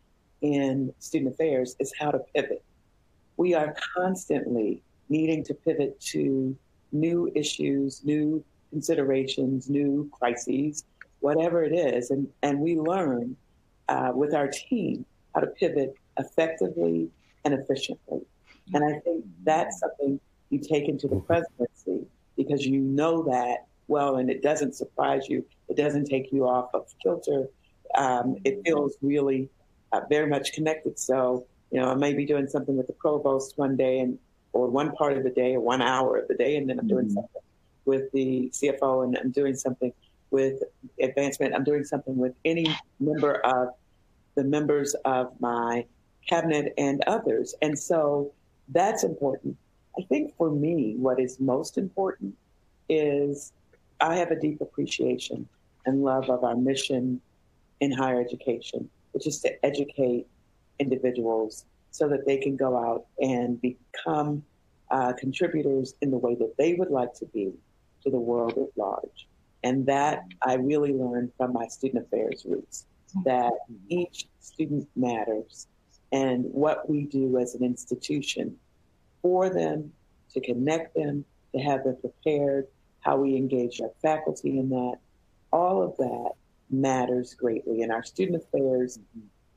in 0.40 0.92
student 0.98 1.34
affairs 1.34 1.76
is 1.78 1.92
how 1.98 2.10
to 2.10 2.18
pivot. 2.34 2.62
We 3.36 3.54
are 3.54 3.74
constantly 3.94 4.82
needing 5.08 5.44
to 5.44 5.54
pivot 5.54 6.00
to 6.00 6.56
new 6.92 7.30
issues, 7.34 8.02
new 8.04 8.44
considerations, 8.70 9.68
new 9.68 10.10
crises, 10.12 10.84
whatever 11.20 11.62
it 11.62 11.72
is. 11.72 12.10
And, 12.10 12.28
and 12.42 12.60
we 12.60 12.76
learn 12.76 13.36
uh, 13.88 14.12
with 14.14 14.34
our 14.34 14.48
team 14.48 15.04
how 15.34 15.42
to 15.42 15.48
pivot 15.48 15.94
effectively 16.18 17.10
and 17.44 17.54
efficiently. 17.54 18.22
And 18.72 18.84
I 18.84 18.98
think 19.00 19.24
that's 19.44 19.78
something 19.78 20.18
you 20.50 20.58
take 20.58 20.88
into 20.88 21.06
the 21.06 21.16
presidency 21.16 22.06
because 22.36 22.66
you 22.66 22.80
know 22.80 23.22
that 23.24 23.66
well 23.88 24.16
and 24.16 24.30
it 24.30 24.42
doesn't 24.42 24.74
surprise 24.74 25.28
you 25.28 25.44
it 25.68 25.76
doesn't 25.76 26.06
take 26.06 26.32
you 26.32 26.46
off 26.46 26.70
of 26.74 26.86
kilter. 27.02 27.48
Um, 27.94 28.36
it 28.44 28.62
feels 28.64 28.96
really 29.00 29.48
uh, 29.92 30.00
very 30.08 30.28
much 30.28 30.52
connected. 30.52 30.98
So, 30.98 31.46
you 31.70 31.80
know, 31.80 31.90
I 31.90 31.94
may 31.94 32.14
be 32.14 32.24
doing 32.24 32.46
something 32.46 32.76
with 32.76 32.86
the 32.86 32.92
provost 32.92 33.56
one 33.58 33.76
day 33.76 34.00
and 34.00 34.18
or 34.52 34.68
one 34.68 34.92
part 34.92 35.16
of 35.16 35.22
the 35.22 35.30
day 35.30 35.54
or 35.54 35.60
one 35.60 35.82
hour 35.82 36.16
of 36.16 36.28
the 36.28 36.34
day, 36.34 36.56
and 36.56 36.68
then 36.68 36.78
I'm 36.78 36.88
doing 36.88 37.06
mm-hmm. 37.06 37.14
something 37.14 37.42
with 37.84 38.10
the 38.12 38.50
CFO 38.52 39.04
and 39.04 39.16
I'm 39.18 39.30
doing 39.30 39.54
something 39.54 39.92
with 40.30 40.62
advancement. 41.00 41.54
I'm 41.54 41.64
doing 41.64 41.84
something 41.84 42.16
with 42.16 42.34
any 42.44 42.66
member 42.98 43.34
of 43.34 43.68
the 44.34 44.44
members 44.44 44.94
of 45.04 45.32
my 45.40 45.86
cabinet 46.26 46.74
and 46.76 47.02
others. 47.06 47.54
And 47.62 47.78
so 47.78 48.32
that's 48.68 49.04
important. 49.04 49.56
I 49.98 50.02
think 50.02 50.36
for 50.36 50.50
me, 50.50 50.94
what 50.98 51.20
is 51.20 51.38
most 51.40 51.78
important 51.78 52.34
is 52.88 53.52
I 54.00 54.16
have 54.16 54.30
a 54.30 54.38
deep 54.38 54.60
appreciation 54.60 55.48
and 55.86 56.02
love 56.02 56.28
of 56.28 56.44
our 56.44 56.56
mission 56.56 57.20
in 57.80 57.92
higher 57.92 58.20
education, 58.20 58.88
which 59.12 59.26
is 59.26 59.40
to 59.40 59.64
educate 59.64 60.26
individuals 60.78 61.64
so 61.90 62.08
that 62.08 62.26
they 62.26 62.36
can 62.36 62.56
go 62.56 62.76
out 62.76 63.06
and 63.20 63.60
become 63.60 64.42
uh, 64.90 65.12
contributors 65.14 65.94
in 66.02 66.10
the 66.10 66.18
way 66.18 66.34
that 66.34 66.54
they 66.58 66.74
would 66.74 66.90
like 66.90 67.12
to 67.14 67.26
be 67.26 67.52
to 68.02 68.10
the 68.10 68.18
world 68.18 68.52
at 68.58 68.68
large. 68.76 69.28
And 69.64 69.86
that 69.86 70.24
I 70.42 70.54
really 70.54 70.92
learned 70.92 71.32
from 71.36 71.52
my 71.52 71.66
student 71.66 72.04
affairs 72.04 72.44
roots 72.46 72.86
that 73.24 73.52
each 73.88 74.26
student 74.40 74.88
matters 74.94 75.66
and 76.12 76.44
what 76.44 76.88
we 76.88 77.04
do 77.04 77.38
as 77.38 77.54
an 77.54 77.64
institution 77.64 78.56
for 79.22 79.48
them, 79.48 79.92
to 80.32 80.40
connect 80.40 80.94
them, 80.94 81.24
to 81.54 81.60
have 81.60 81.84
them 81.84 81.96
prepared, 82.00 82.66
how 83.00 83.16
we 83.16 83.36
engage 83.36 83.80
our 83.80 83.90
faculty 84.02 84.58
in 84.58 84.68
that, 84.68 84.98
all 85.56 85.82
of 85.82 85.96
that 85.96 86.32
matters 86.70 87.32
greatly. 87.32 87.80
And 87.82 87.90
our 87.90 88.02
student 88.02 88.42
affairs 88.42 88.98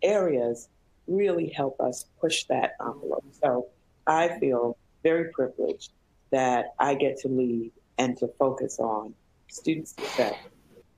areas 0.01 0.69
really 1.07 1.49
help 1.49 1.79
us 1.81 2.05
push 2.21 2.45
that 2.45 2.75
envelope. 2.79 3.25
So 3.43 3.67
I 4.07 4.39
feel 4.39 4.77
very 5.03 5.29
privileged 5.31 5.91
that 6.31 6.73
I 6.79 6.95
get 6.95 7.17
to 7.19 7.27
lead 7.27 7.71
and 7.97 8.15
to 8.17 8.29
focus 8.39 8.79
on 8.79 9.13
student 9.49 9.89
success 9.89 10.35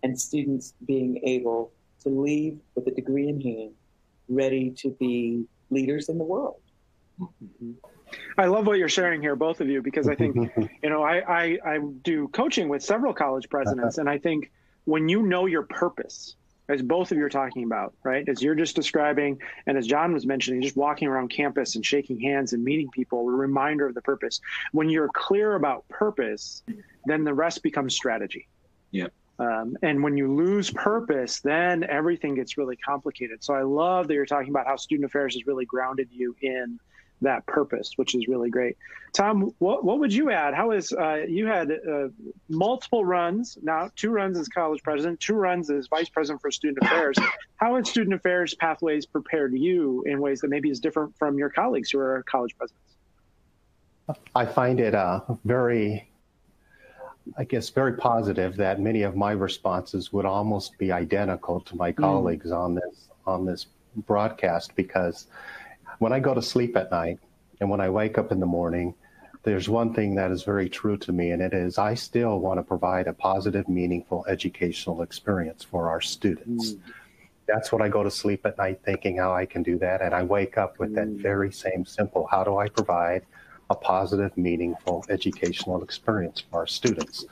and 0.03 0.19
students 0.19 0.75
being 0.85 1.19
able 1.23 1.71
to 2.03 2.09
leave 2.09 2.59
with 2.75 2.85
a 2.87 2.91
degree 2.91 3.27
in 3.27 3.41
hand, 3.41 3.71
ready 4.29 4.69
to 4.81 4.91
be 4.99 5.45
leaders 5.71 6.09
in 6.09 6.19
the 6.19 6.23
world. 6.23 6.59
Mm-hmm. 7.19 7.71
I 8.37 8.45
love 8.45 8.67
what 8.67 8.77
you're 8.77 8.89
sharing 8.89 9.21
here, 9.21 9.35
both 9.35 9.61
of 9.61 9.69
you, 9.69 9.81
because 9.81 10.07
I 10.07 10.15
think, 10.15 10.35
you 10.83 10.89
know, 10.89 11.01
I, 11.01 11.19
I, 11.19 11.57
I 11.65 11.79
do 12.03 12.27
coaching 12.27 12.67
with 12.69 12.83
several 12.83 13.13
college 13.13 13.49
presidents, 13.49 13.97
and 13.97 14.09
I 14.09 14.17
think 14.17 14.51
when 14.91 15.07
you 15.07 15.23
know 15.23 15.45
your 15.45 15.63
purpose, 15.63 16.35
as 16.67 16.81
both 16.81 17.13
of 17.13 17.17
you 17.17 17.23
are 17.23 17.29
talking 17.29 17.63
about, 17.63 17.93
right? 18.03 18.27
As 18.27 18.41
you're 18.41 18.55
just 18.55 18.75
describing, 18.75 19.39
and 19.65 19.77
as 19.77 19.87
John 19.87 20.11
was 20.11 20.25
mentioning, 20.25 20.61
just 20.61 20.75
walking 20.75 21.07
around 21.07 21.29
campus 21.29 21.77
and 21.77 21.85
shaking 21.85 22.19
hands 22.19 22.51
and 22.51 22.61
meeting 22.61 22.89
people, 22.91 23.21
a 23.21 23.31
reminder 23.31 23.87
of 23.87 23.93
the 23.93 24.01
purpose. 24.01 24.41
When 24.73 24.89
you're 24.89 25.07
clear 25.07 25.55
about 25.55 25.87
purpose, 25.87 26.63
then 27.05 27.23
the 27.23 27.33
rest 27.33 27.63
becomes 27.63 27.95
strategy. 27.95 28.49
Yeah. 28.91 29.07
Um, 29.39 29.77
and 29.81 30.03
when 30.03 30.17
you 30.17 30.29
lose 30.29 30.69
purpose, 30.71 31.39
then 31.39 31.85
everything 31.85 32.35
gets 32.35 32.57
really 32.57 32.75
complicated. 32.75 33.45
So 33.45 33.53
I 33.53 33.61
love 33.61 34.09
that 34.09 34.13
you're 34.13 34.25
talking 34.25 34.49
about 34.49 34.67
how 34.67 34.75
student 34.75 35.05
affairs 35.05 35.35
has 35.35 35.47
really 35.47 35.63
grounded 35.63 36.09
you 36.11 36.35
in 36.41 36.81
that 37.21 37.45
purpose, 37.45 37.93
which 37.95 38.15
is 38.15 38.27
really 38.27 38.49
great. 38.49 38.77
Tom, 39.13 39.53
what, 39.59 39.83
what 39.83 39.99
would 39.99 40.13
you 40.13 40.31
add? 40.31 40.53
How 40.53 40.71
is 40.71 40.93
uh, 40.93 41.25
you 41.27 41.45
had 41.45 41.71
uh, 41.71 42.07
multiple 42.49 43.03
runs 43.03 43.57
now, 43.61 43.89
two 43.95 44.09
runs 44.09 44.37
as 44.37 44.47
college 44.47 44.81
president, 44.83 45.19
two 45.19 45.35
runs 45.35 45.69
as 45.69 45.87
vice 45.87 46.09
president 46.09 46.41
for 46.41 46.51
student 46.51 46.79
affairs. 46.83 47.17
How 47.57 47.75
has 47.75 47.89
student 47.89 48.15
affairs 48.15 48.55
pathways 48.55 49.05
prepared 49.05 49.53
you 49.53 50.03
in 50.07 50.19
ways 50.19 50.41
that 50.41 50.49
maybe 50.49 50.69
is 50.69 50.79
different 50.79 51.15
from 51.17 51.37
your 51.37 51.49
colleagues 51.49 51.91
who 51.91 51.99
are 51.99 52.23
college 52.23 52.55
presidents? 52.57 52.81
I 54.35 54.45
find 54.45 54.79
it 54.79 54.95
uh, 54.95 55.21
very, 55.45 56.09
I 57.37 57.43
guess, 57.43 57.69
very 57.69 57.93
positive 57.93 58.55
that 58.57 58.79
many 58.79 59.03
of 59.03 59.15
my 59.15 59.31
responses 59.31 60.11
would 60.11 60.25
almost 60.25 60.77
be 60.77 60.91
identical 60.91 61.61
to 61.61 61.75
my 61.75 61.91
hmm. 61.91 62.01
colleagues 62.01 62.47
mm. 62.47 62.57
on 62.57 62.75
this 62.75 63.09
on 63.27 63.45
this 63.45 63.67
broadcast 63.95 64.75
because 64.75 65.27
when 66.01 66.11
I 66.11 66.19
go 66.19 66.33
to 66.33 66.41
sleep 66.41 66.75
at 66.75 66.89
night 66.89 67.19
and 67.59 67.69
when 67.69 67.79
I 67.79 67.87
wake 67.87 68.17
up 68.17 68.31
in 68.31 68.39
the 68.39 68.45
morning, 68.47 68.95
there's 69.43 69.69
one 69.69 69.93
thing 69.93 70.15
that 70.15 70.31
is 70.31 70.41
very 70.41 70.67
true 70.67 70.97
to 70.97 71.11
me, 71.11 71.29
and 71.29 71.43
it 71.43 71.53
is 71.53 71.77
I 71.77 71.93
still 71.93 72.39
want 72.39 72.57
to 72.57 72.63
provide 72.63 73.05
a 73.05 73.13
positive, 73.13 73.69
meaningful 73.69 74.25
educational 74.27 75.03
experience 75.03 75.63
for 75.63 75.89
our 75.89 76.01
students. 76.01 76.73
Mm. 76.73 76.79
That's 77.47 77.71
what 77.71 77.83
I 77.83 77.87
go 77.87 78.01
to 78.01 78.09
sleep 78.09 78.47
at 78.47 78.57
night 78.57 78.79
thinking 78.83 79.17
how 79.17 79.35
I 79.35 79.45
can 79.45 79.61
do 79.61 79.77
that. 79.77 80.01
And 80.01 80.15
I 80.15 80.23
wake 80.23 80.57
up 80.57 80.79
with 80.79 80.93
mm. 80.93 80.95
that 80.95 81.07
very 81.21 81.51
same 81.51 81.85
simple 81.85 82.27
how 82.31 82.43
do 82.43 82.57
I 82.57 82.67
provide 82.67 83.23
a 83.69 83.75
positive, 83.75 84.35
meaningful 84.35 85.05
educational 85.07 85.83
experience 85.83 86.43
for 86.49 86.61
our 86.61 86.67
students? 86.67 87.25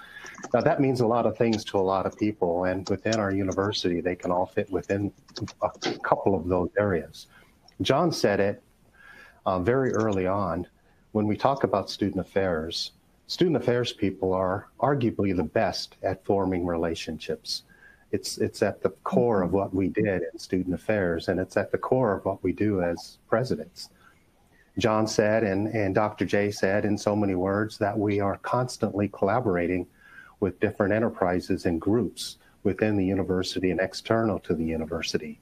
Now, 0.54 0.62
that 0.62 0.80
means 0.80 1.02
a 1.02 1.08
lot 1.08 1.26
of 1.26 1.36
things 1.36 1.66
to 1.66 1.80
a 1.80 1.82
lot 1.94 2.06
of 2.06 2.16
people, 2.20 2.66
and 2.66 2.88
within 2.88 3.16
our 3.16 3.34
university, 3.34 4.00
they 4.00 4.16
can 4.16 4.30
all 4.30 4.46
fit 4.46 4.70
within 4.72 5.12
a 5.64 5.70
couple 6.04 6.36
of 6.36 6.48
those 6.48 6.70
areas. 6.78 7.26
John 7.82 8.12
said 8.12 8.40
it 8.40 8.62
uh, 9.46 9.60
very 9.60 9.94
early 9.94 10.28
on 10.28 10.68
when 11.14 11.28
we 11.28 11.38
talk 11.38 11.64
about 11.64 11.90
student 11.90 12.20
affairs. 12.20 12.92
Student 13.28 13.58
affairs 13.58 13.94
people 13.94 14.34
are 14.34 14.68
arguably 14.80 15.36
the 15.36 15.44
best 15.44 15.96
at 16.04 16.26
forming 16.26 16.66
relationships. 16.66 17.64
It's, 18.12 18.38
it's 18.40 18.62
at 18.64 18.82
the 18.82 18.90
core 19.04 19.44
of 19.44 19.54
what 19.54 19.74
we 19.74 19.88
did 19.88 20.24
in 20.34 20.40
student 20.40 20.76
affairs, 20.76 21.30
and 21.30 21.40
it's 21.40 21.56
at 21.56 21.72
the 21.72 21.78
core 21.78 22.18
of 22.18 22.26
what 22.26 22.44
we 22.44 22.52
do 22.52 22.82
as 22.82 23.20
presidents. 23.30 23.90
John 24.78 25.08
said, 25.08 25.44
and, 25.44 25.68
and 25.68 25.94
Dr. 25.96 26.26
J 26.26 26.52
said 26.52 26.86
in 26.86 26.98
so 26.98 27.16
many 27.16 27.36
words, 27.36 27.78
that 27.78 27.98
we 27.98 28.20
are 28.20 28.38
constantly 28.38 29.08
collaborating 29.10 29.88
with 30.40 30.60
different 30.60 30.94
enterprises 30.94 31.66
and 31.66 31.80
groups 31.80 32.38
within 32.64 32.98
the 32.98 33.06
university 33.06 33.72
and 33.72 33.80
external 33.80 34.40
to 34.40 34.54
the 34.54 34.64
university. 34.64 35.40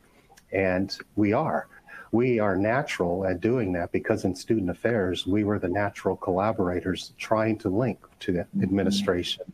And 0.51 0.95
we 1.15 1.33
are 1.33 1.67
we 2.11 2.39
are 2.39 2.55
natural 2.55 3.25
at 3.25 3.41
doing 3.41 3.73
that 3.73 3.91
because 3.91 4.23
in 4.23 4.35
student 4.35 4.69
affairs, 4.69 5.27
we 5.27 5.43
were 5.43 5.59
the 5.59 5.67
natural 5.67 6.15
collaborators 6.15 7.13
trying 7.17 7.57
to 7.59 7.69
link 7.69 7.99
to 8.21 8.33
mm-hmm. 8.33 8.63
administration 8.63 9.51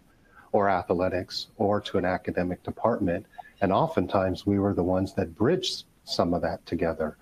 or 0.51 0.69
athletics 0.69 1.47
or 1.57 1.81
to 1.81 1.97
an 1.97 2.05
academic 2.05 2.61
department. 2.63 3.25
And 3.61 3.71
oftentimes 3.71 4.45
we 4.45 4.59
were 4.59 4.73
the 4.73 4.83
ones 4.83 5.13
that 5.15 5.35
bridged 5.35 5.85
some 6.03 6.33
of 6.33 6.41
that 6.43 6.65
together. 6.65 7.17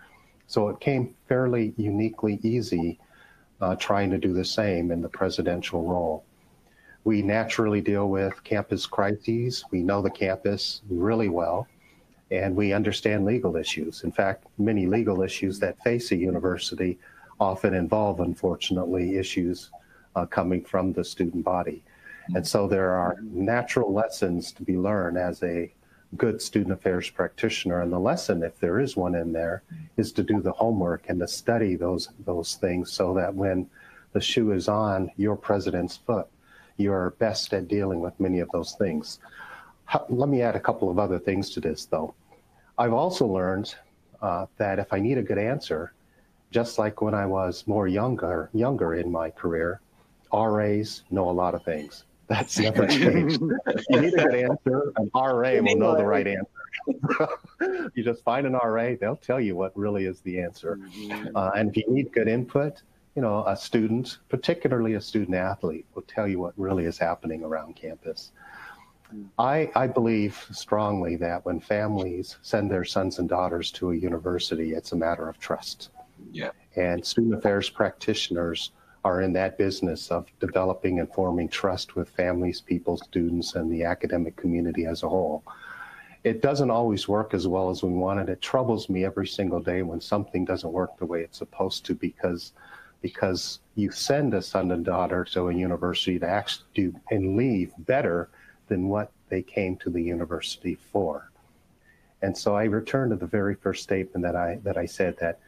So 0.47 0.67
it 0.69 0.79
came 0.79 1.15
fairly 1.29 1.73
uniquely 1.77 2.39
easy 2.43 2.99
uh, 3.61 3.75
trying 3.75 4.09
to 4.09 4.17
do 4.17 4.33
the 4.33 4.43
same 4.43 4.91
in 4.91 5.01
the 5.01 5.07
presidential 5.07 5.83
role. 5.83 6.25
We 7.03 7.21
naturally 7.21 7.79
deal 7.79 8.09
with 8.09 8.43
campus 8.43 8.85
crises. 8.85 9.63
We 9.71 9.81
know 9.81 10.01
the 10.01 10.09
campus 10.09 10.81
really 10.89 11.29
well 11.29 11.67
and 12.31 12.55
we 12.55 12.71
understand 12.71 13.25
legal 13.25 13.57
issues. 13.57 14.03
In 14.03 14.11
fact, 14.11 14.45
many 14.57 14.87
legal 14.87 15.21
issues 15.21 15.59
that 15.59 15.83
face 15.83 16.11
a 16.11 16.15
university 16.15 16.97
often 17.39 17.73
involve, 17.73 18.21
unfortunately, 18.21 19.17
issues 19.17 19.69
uh, 20.15 20.25
coming 20.25 20.63
from 20.63 20.93
the 20.93 21.03
student 21.03 21.43
body. 21.43 21.83
And 22.33 22.47
so 22.47 22.67
there 22.67 22.91
are 22.91 23.17
natural 23.21 23.91
lessons 23.91 24.51
to 24.53 24.63
be 24.63 24.77
learned 24.77 25.17
as 25.17 25.43
a 25.43 25.71
good 26.17 26.41
student 26.41 26.73
affairs 26.73 27.09
practitioner. 27.09 27.81
And 27.81 27.91
the 27.91 27.99
lesson, 27.99 28.43
if 28.43 28.59
there 28.59 28.79
is 28.79 28.95
one 28.95 29.15
in 29.15 29.33
there, 29.33 29.63
is 29.97 30.11
to 30.13 30.23
do 30.23 30.41
the 30.41 30.51
homework 30.51 31.09
and 31.09 31.19
to 31.19 31.27
study 31.27 31.75
those 31.75 32.09
those 32.25 32.55
things 32.55 32.91
so 32.91 33.13
that 33.15 33.33
when 33.33 33.69
the 34.13 34.21
shoe 34.21 34.51
is 34.51 34.67
on 34.67 35.11
your 35.17 35.35
president's 35.35 35.97
foot, 35.97 36.27
you're 36.77 37.11
best 37.11 37.53
at 37.53 37.67
dealing 37.67 38.01
with 38.01 38.19
many 38.19 38.39
of 38.39 38.49
those 38.51 38.73
things. 38.73 39.19
Let 40.09 40.29
me 40.29 40.41
add 40.41 40.55
a 40.55 40.59
couple 40.59 40.89
of 40.89 40.99
other 40.99 41.19
things 41.19 41.49
to 41.51 41.59
this, 41.59 41.85
though. 41.85 42.13
I've 42.77 42.93
also 42.93 43.25
learned 43.25 43.75
uh, 44.21 44.45
that 44.57 44.79
if 44.79 44.93
I 44.93 44.99
need 44.99 45.17
a 45.17 45.23
good 45.23 45.37
answer, 45.37 45.93
just 46.51 46.77
like 46.77 47.01
when 47.01 47.13
I 47.13 47.25
was 47.25 47.65
more 47.67 47.87
younger, 47.87 48.49
younger 48.53 48.95
in 48.95 49.11
my 49.11 49.29
career, 49.29 49.81
RAs 50.33 51.03
know 51.09 51.29
a 51.29 51.31
lot 51.31 51.55
of 51.55 51.63
things. 51.63 52.05
That's 52.27 52.57
never 52.59 52.87
changed. 52.99 53.41
If 53.67 53.85
you 53.89 54.01
need 54.01 54.13
a 54.13 54.23
good 54.23 54.35
answer, 54.35 54.93
an 54.97 55.11
RA 55.13 55.61
will 55.61 55.75
know 55.75 55.97
the 55.97 56.05
right 56.05 56.27
answer. 56.27 57.29
you 57.93 58.03
just 58.03 58.23
find 58.23 58.47
an 58.47 58.53
RA, 58.53 58.95
they'll 58.99 59.17
tell 59.17 59.39
you 59.39 59.55
what 59.55 59.75
really 59.77 60.05
is 60.05 60.21
the 60.21 60.39
answer. 60.39 60.77
Mm-hmm. 60.77 61.35
Uh, 61.35 61.51
and 61.55 61.69
if 61.69 61.77
you 61.77 61.83
need 61.89 62.11
good 62.13 62.29
input, 62.29 62.81
you 63.15 63.21
know, 63.21 63.43
a 63.45 63.57
student, 63.57 64.19
particularly 64.29 64.93
a 64.93 65.01
student 65.01 65.35
athlete, 65.35 65.85
will 65.93 66.03
tell 66.03 66.27
you 66.27 66.39
what 66.39 66.53
really 66.57 66.85
is 66.85 66.97
happening 66.97 67.43
around 67.43 67.75
campus. 67.75 68.31
I, 69.37 69.71
I 69.75 69.87
believe 69.87 70.45
strongly 70.51 71.15
that 71.17 71.45
when 71.45 71.59
families 71.59 72.37
send 72.41 72.71
their 72.71 72.85
sons 72.85 73.19
and 73.19 73.27
daughters 73.27 73.71
to 73.73 73.91
a 73.91 73.95
university, 73.95 74.73
it's 74.73 74.91
a 74.91 74.95
matter 74.95 75.27
of 75.27 75.39
trust. 75.39 75.89
Yeah. 76.31 76.51
And 76.75 77.05
student 77.05 77.35
affairs 77.35 77.69
practitioners 77.69 78.71
are 79.03 79.21
in 79.21 79.33
that 79.33 79.57
business 79.57 80.11
of 80.11 80.27
developing 80.39 80.99
and 80.99 81.11
forming 81.11 81.49
trust 81.49 81.95
with 81.95 82.09
families, 82.09 82.61
people, 82.61 82.97
students, 82.97 83.55
and 83.55 83.71
the 83.71 83.83
academic 83.83 84.35
community 84.35 84.85
as 84.85 85.03
a 85.03 85.09
whole. 85.09 85.43
It 86.23 86.41
doesn't 86.41 86.69
always 86.69 87.07
work 87.07 87.33
as 87.33 87.47
well 87.47 87.71
as 87.71 87.81
we 87.81 87.89
want, 87.89 88.19
and 88.19 88.29
it 88.29 88.41
troubles 88.41 88.89
me 88.89 89.03
every 89.03 89.25
single 89.25 89.59
day 89.59 89.81
when 89.81 89.99
something 89.99 90.45
doesn't 90.45 90.71
work 90.71 90.97
the 90.97 91.05
way 91.05 91.21
it's 91.21 91.39
supposed 91.39 91.85
to 91.85 91.95
because 91.95 92.53
because 93.01 93.61
you 93.73 93.89
send 93.89 94.35
a 94.35 94.41
son 94.43 94.69
and 94.69 94.85
daughter 94.85 95.23
to 95.23 95.49
a 95.49 95.53
university 95.55 96.19
to 96.19 96.27
actually 96.27 96.67
do 96.75 96.93
and 97.09 97.35
leave 97.35 97.73
better 97.79 98.29
than 98.71 98.87
what 98.87 99.11
they 99.27 99.41
came 99.41 99.75
to 99.75 99.89
the 99.89 100.01
university 100.01 100.75
for. 100.93 101.29
And 102.21 102.35
so 102.37 102.55
I 102.55 102.63
return 102.63 103.09
to 103.09 103.17
the 103.17 103.27
very 103.27 103.53
first 103.53 103.83
statement 103.83 104.23
that 104.23 104.35
I 104.35 104.59
that 104.63 104.77
I 104.77 104.85
said 104.85 105.17
that 105.19 105.39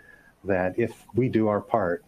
that 0.43 0.77
if 0.77 1.05
we 1.15 1.29
do 1.29 1.47
our 1.47 1.61
part, 1.61 2.03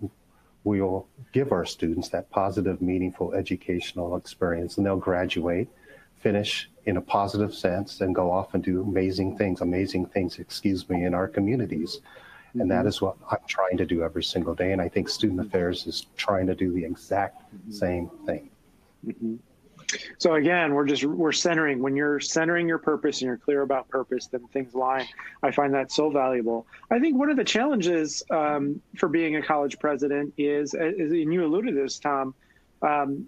we 0.66 0.82
will 0.82 1.08
give 1.32 1.54
our 1.54 1.66
students 1.66 2.10
that 2.10 2.30
positive, 2.32 2.82
meaningful 2.82 3.34
educational 3.34 4.18
experience, 4.18 4.76
and 4.76 4.86
they'll 4.86 4.98
graduate, 4.98 5.70
finish 6.20 6.70
in 6.86 6.98
a 6.98 7.02
positive 7.02 7.54
sense, 7.56 8.02
and 8.02 8.14
go 8.14 8.30
off 8.30 8.54
and 8.54 8.62
do 8.62 8.82
amazing 8.82 9.38
things, 9.38 9.62
amazing 9.62 10.08
things, 10.08 10.38
excuse 10.40 10.90
me, 10.90 11.06
in 11.06 11.14
our 11.14 11.30
communities. 11.30 12.02
Mm-hmm. 12.50 12.62
And 12.62 12.72
that 12.72 12.86
mm-hmm. 12.86 13.06
what 13.06 13.16
I'm 13.32 13.48
trying 13.48 13.78
to 13.78 13.86
do 13.86 14.04
every 14.04 14.24
single 14.24 14.54
day. 14.54 14.74
And 14.74 14.82
I 14.82 14.90
think 14.90 15.08
Student 15.08 15.40
Affairs 15.40 15.88
is 15.88 16.08
trying 16.18 16.48
to 16.48 16.56
do 16.56 16.74
the 16.74 16.84
exact 16.84 17.38
mm-hmm. 17.42 17.72
same 17.72 18.10
thing. 18.26 18.50
Mm-hmm. 19.08 19.36
So 20.18 20.36
again, 20.36 20.74
we're 20.74 20.86
just 20.86 21.04
we're 21.04 21.32
centering. 21.32 21.82
When 21.82 21.96
you're 21.96 22.20
centering 22.20 22.68
your 22.68 22.78
purpose 22.78 23.22
and 23.22 23.28
you're 23.28 23.38
clear 23.38 23.62
about 23.62 23.88
purpose, 23.90 24.28
then 24.28 24.48
things 24.48 24.74
line. 24.74 25.08
I 25.44 25.52
find 25.52 25.74
that 25.74 25.92
so 25.92 26.10
valuable. 26.10 26.66
I 26.90 27.00
think 27.00 27.18
one 27.18 27.30
of 27.30 27.38
the 27.38 27.44
challenges 27.44 28.24
um, 28.30 28.82
for 28.98 29.10
being 29.10 29.36
a 29.36 29.42
college 29.42 29.78
president 29.80 30.34
is, 30.38 30.74
is, 30.74 31.12
and 31.12 31.34
you 31.34 31.46
alluded 31.46 31.76
to 31.76 31.82
this, 31.82 32.00
Tom. 32.00 32.34
Um, 32.82 33.28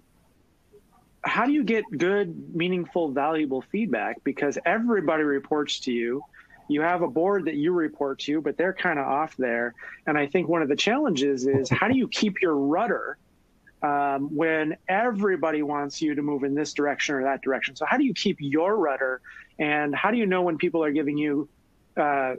how 1.22 1.44
do 1.44 1.52
you 1.52 1.64
get 1.64 1.84
good, 1.96 2.54
meaningful, 2.54 3.10
valuable 3.10 3.62
feedback? 3.62 4.22
Because 4.24 4.58
everybody 4.64 5.24
reports 5.24 5.80
to 5.80 5.92
you. 5.92 6.22
You 6.68 6.82
have 6.82 7.02
a 7.02 7.08
board 7.08 7.46
that 7.46 7.54
you 7.54 7.72
report 7.72 8.20
to, 8.20 8.40
but 8.40 8.56
they're 8.56 8.74
kind 8.74 8.98
of 8.98 9.06
off 9.06 9.36
there. 9.36 9.74
And 10.06 10.18
I 10.18 10.26
think 10.26 10.48
one 10.48 10.62
of 10.62 10.68
the 10.68 10.76
challenges 10.76 11.46
is 11.46 11.68
how 11.70 11.88
do 11.88 11.96
you 11.96 12.08
keep 12.08 12.42
your 12.42 12.54
rudder 12.54 13.16
um, 13.82 14.34
when 14.34 14.76
everybody 14.88 15.62
wants 15.62 16.02
you 16.02 16.14
to 16.14 16.22
move 16.22 16.44
in 16.44 16.54
this 16.54 16.72
direction 16.72 17.14
or 17.14 17.22
that 17.24 17.42
direction. 17.42 17.76
So, 17.76 17.86
how 17.86 17.96
do 17.96 18.04
you 18.04 18.14
keep 18.14 18.36
your 18.40 18.76
rudder? 18.76 19.20
And 19.58 19.94
how 19.94 20.10
do 20.10 20.16
you 20.16 20.26
know 20.26 20.42
when 20.42 20.56
people 20.56 20.82
are 20.82 20.90
giving 20.90 21.16
you 21.16 21.48
uh, 21.96 22.34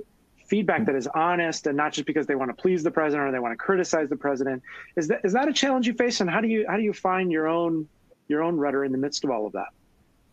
feedback 0.48 0.86
that 0.86 0.96
is 0.96 1.08
honest 1.08 1.68
and 1.68 1.78
not 1.78 1.94
just 1.94 2.06
because 2.06 2.26
they 2.28 2.36
want 2.36 2.56
to 2.56 2.62
please 2.62 2.84
the 2.84 2.92
president 2.92 3.30
or 3.30 3.32
they 3.32 3.40
want 3.40 3.54
to 3.54 3.58
criticize 3.58 4.10
the 4.10 4.16
president? 4.16 4.62
Is 4.96 5.08
that 5.08 5.22
is 5.24 5.34
that 5.34 5.48
a 5.48 5.54
challenge 5.54 5.88
you 5.88 5.94
face? 5.94 6.22
And 6.22 6.30
how 6.30 6.42
do 6.42 6.48
you 6.48 6.66
how 6.68 6.76
do 6.76 6.84
you 6.84 6.94
find 6.94 7.32
your 7.32 7.48
own 7.48 7.88
your 8.28 8.44
own 8.44 8.58
rudder 8.58 8.84
in 8.84 8.92
the 8.92 8.98
midst 8.98 9.24
of 9.24 9.30
all 9.30 9.48
of 9.48 9.54
that? 9.54 9.70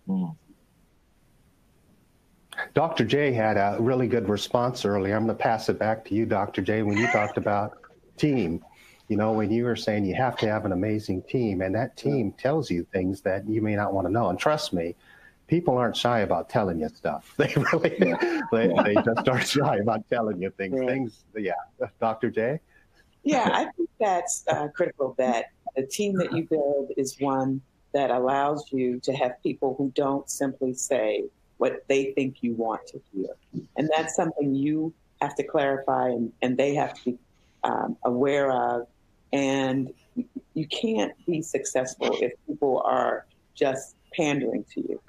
Mm. 0.09 0.35
Dr. 2.75 3.05
J 3.05 3.33
had 3.33 3.59
a 3.59 3.77
really 3.79 4.09
good 4.09 4.29
response 4.29 4.85
earlier. 4.85 5.15
I'm 5.15 5.27
going 5.27 5.37
to 5.37 5.43
pass 5.43 5.69
it 5.69 5.79
back 5.79 6.05
to 6.07 6.15
you, 6.15 6.25
Dr. 6.25 6.63
J, 6.63 6.83
when 6.83 6.97
you 6.97 7.07
talked 7.09 7.37
about 7.37 7.79
team 8.17 8.65
you 9.09 9.17
know, 9.17 9.33
when 9.33 9.51
you 9.51 9.65
were 9.65 9.77
saying 9.77 10.05
you 10.05 10.15
have 10.15 10.37
to 10.39 10.49
have 10.49 10.65
an 10.65 10.73
amazing 10.73 11.23
team, 11.23 11.61
and 11.61 11.75
that 11.75 11.97
team 11.97 12.33
tells 12.33 12.71
you 12.71 12.87
things 12.93 13.21
that 13.23 13.49
you 13.49 13.63
may 13.63 13.77
not 13.77 13.93
want 13.93 14.07
to 14.07 14.13
know. 14.13 14.29
And 14.31 14.39
trust 14.39 14.73
me, 14.73 14.97
people 15.47 15.79
aren't 15.79 15.97
shy 15.97 16.21
about 16.21 16.49
telling 16.49 16.81
you 16.81 16.89
stuff. 16.89 17.35
They 17.37 17.53
really, 17.55 17.97
they, 18.53 18.73
they 18.85 18.95
just 18.95 19.29
aren't 19.29 19.47
shy 19.47 19.77
about 19.77 20.09
telling 20.11 20.43
you 20.43 20.51
things. 20.51 20.79
Right. 20.79 20.89
Things, 20.89 21.25
yeah. 21.37 21.53
Dr. 22.01 22.31
J. 22.31 22.61
Yeah, 23.23 23.49
I 23.53 23.67
think 23.77 23.91
that's 24.01 24.45
uh, 24.49 24.69
critical. 24.69 25.15
That 25.19 25.47
the 25.75 25.87
team 25.87 26.17
that 26.19 26.33
you 26.33 26.45
build 26.45 26.93
is 26.97 27.17
one 27.21 27.61
that 27.93 28.11
allows 28.11 28.73
you 28.73 29.01
to 29.01 29.13
have 29.15 29.43
people 29.43 29.75
who 29.79 29.91
don't 29.95 30.29
simply 30.29 30.75
say 30.75 31.25
what 31.59 31.85
they 31.89 32.13
think 32.13 32.37
you 32.43 32.55
want 32.55 32.87
to 32.89 33.01
hear, 33.13 33.29
and 33.77 33.91
that's 33.97 34.15
something 34.15 34.55
you 34.55 34.93
have 35.21 35.35
to 35.37 35.43
clarify, 35.43 36.09
and, 36.09 36.33
and 36.43 36.57
they 36.57 36.75
have 36.75 36.95
to 36.95 37.13
be 37.13 37.19
um, 37.65 37.97
aware 38.05 38.53
of 38.53 38.87
and 39.37 39.93
you 40.55 40.67
can't 40.69 41.13
be 41.27 41.43
successful 41.43 42.17
if 42.23 42.33
people 42.47 42.83
are 42.87 43.27
just 43.55 43.97
pandering 44.15 44.65
to 44.73 44.81
you. 44.81 45.01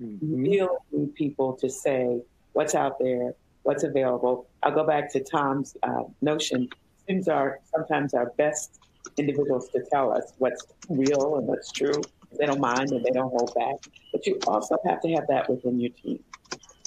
Mm-hmm. 0.00 0.26
You 0.26 0.42
really 0.42 0.76
need 0.90 1.14
people 1.14 1.52
to 1.56 1.68
say 1.68 2.22
what's 2.54 2.74
out 2.74 2.98
there, 2.98 3.34
what's 3.64 3.84
available. 3.84 4.46
I'll 4.62 4.72
go 4.72 4.86
back 4.86 5.12
to 5.12 5.20
Tom's 5.20 5.76
uh, 5.82 6.04
notion. 6.22 6.68
Students 7.02 7.28
are 7.28 7.60
sometimes 7.74 8.14
our 8.14 8.32
best 8.38 8.80
individuals 9.18 9.68
to 9.74 9.84
tell 9.92 10.10
us 10.12 10.32
what's 10.38 10.64
real 10.88 11.36
and 11.36 11.46
what's 11.46 11.70
true. 11.70 12.00
They 12.38 12.46
don't 12.46 12.60
mind 12.60 12.90
and 12.90 13.04
they 13.04 13.10
don't 13.10 13.30
hold 13.30 13.52
back. 13.54 13.76
But 14.12 14.26
you 14.26 14.38
also 14.46 14.78
have 14.86 15.02
to 15.02 15.08
have 15.10 15.26
that 15.28 15.50
within 15.50 15.78
your 15.78 15.90
team. 15.90 16.24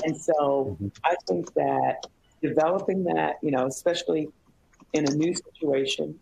And 0.04 0.20
so 0.20 0.78
mm-hmm. 0.82 0.88
I 1.04 1.16
think 1.28 1.54
that 1.54 2.08
developing 2.42 3.04
that, 3.04 3.36
you 3.44 3.52
know, 3.52 3.68
especially 3.68 4.30
in 4.94 5.08
a 5.08 5.14
new 5.14 5.34
situation, 5.36 6.20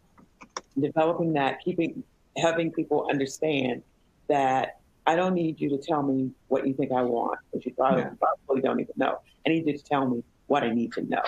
developing 0.79 1.33
that, 1.33 1.61
keeping 1.63 2.03
having 2.37 2.71
people 2.71 3.07
understand 3.09 3.81
that 4.27 4.79
I 5.07 5.15
don't 5.15 5.33
need 5.33 5.61
you 5.61 5.69
to 5.69 5.77
tell 5.77 6.03
me 6.03 6.31
what 6.47 6.67
you 6.67 6.73
think 6.73 6.91
I 6.91 7.01
want, 7.01 7.39
because 7.51 7.65
you 7.65 7.73
probably, 7.73 8.01
yeah. 8.01 8.09
probably 8.19 8.61
don't 8.61 8.79
even 8.79 8.93
know. 8.97 9.19
I 9.45 9.49
need 9.49 9.67
you 9.67 9.77
to 9.77 9.83
tell 9.83 10.07
me 10.07 10.23
what 10.47 10.63
I 10.63 10.71
need 10.73 10.93
to 10.93 11.01
know. 11.03 11.23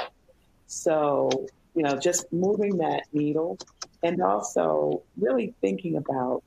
So, 0.65 1.29
you 1.75 1.83
know, 1.83 1.95
just 1.97 2.31
moving 2.33 2.77
that 2.77 3.03
needle 3.13 3.57
and 4.03 4.21
also 4.21 5.03
really 5.17 5.53
thinking 5.61 5.97
about 5.97 6.43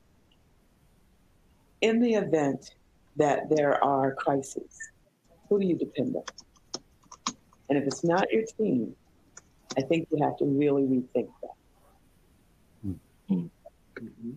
in 1.81 2.01
the 2.01 2.15
event 2.15 2.75
that 3.17 3.49
there 3.49 3.83
are 3.83 4.15
crises, 4.15 4.79
who 5.49 5.61
do 5.61 5.67
you 5.67 5.77
depend 5.77 6.17
on? 6.17 6.25
And 7.69 7.79
if 7.79 7.85
it's 7.85 8.05
not 8.05 8.31
your 8.33 8.45
team, 8.59 8.95
I 9.79 9.83
think 9.83 10.09
you 10.11 10.23
have 10.23 10.37
to 10.39 10.45
really 10.45 10.83
rethink 10.83 11.29
that. 11.43 11.55
Mm-hmm. 13.31 14.31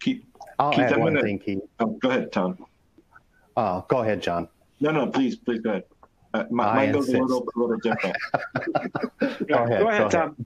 Keep, 0.00 0.24
I'll 0.58 0.70
keep 0.72 0.80
add 0.80 0.96
one 0.96 1.14
gonna, 1.14 1.22
thing, 1.22 1.38
Keith. 1.38 1.60
Oh, 1.78 1.98
go 2.00 2.10
ahead, 2.10 2.32
Tom. 2.32 2.64
Oh, 3.56 3.84
go 3.88 3.98
ahead, 3.98 4.22
John. 4.22 4.48
No, 4.80 4.90
no, 4.90 5.06
please, 5.06 5.36
please 5.36 5.60
go 5.60 5.70
ahead. 5.70 5.84
Uh, 6.32 6.44
my, 6.50 6.74
mine 6.74 6.92
goes 6.92 7.08
a 7.08 7.18
little, 7.18 7.46
a 7.54 7.58
little 7.58 7.76
different. 7.78 8.16
go 9.46 9.64
ahead, 9.64 9.80
go 9.80 9.88
ahead, 9.88 10.10
Tom. 10.10 10.36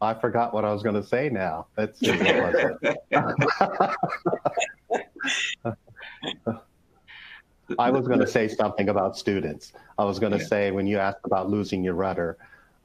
I 0.00 0.14
forgot 0.14 0.54
what 0.54 0.64
I 0.64 0.72
was 0.72 0.82
going 0.82 0.94
to 0.94 1.02
say 1.02 1.28
now. 1.28 1.66
That's 1.74 2.00
I 7.78 7.90
was 7.90 8.06
going 8.06 8.20
to 8.20 8.26
say 8.26 8.46
something 8.46 8.90
about 8.90 9.16
students. 9.16 9.72
I 9.98 10.04
was 10.04 10.18
going 10.18 10.32
to 10.32 10.38
yeah. 10.38 10.46
say 10.46 10.70
when 10.70 10.86
you 10.86 10.98
asked 10.98 11.24
about 11.24 11.50
losing 11.50 11.82
your 11.82 11.94
rudder, 11.94 12.36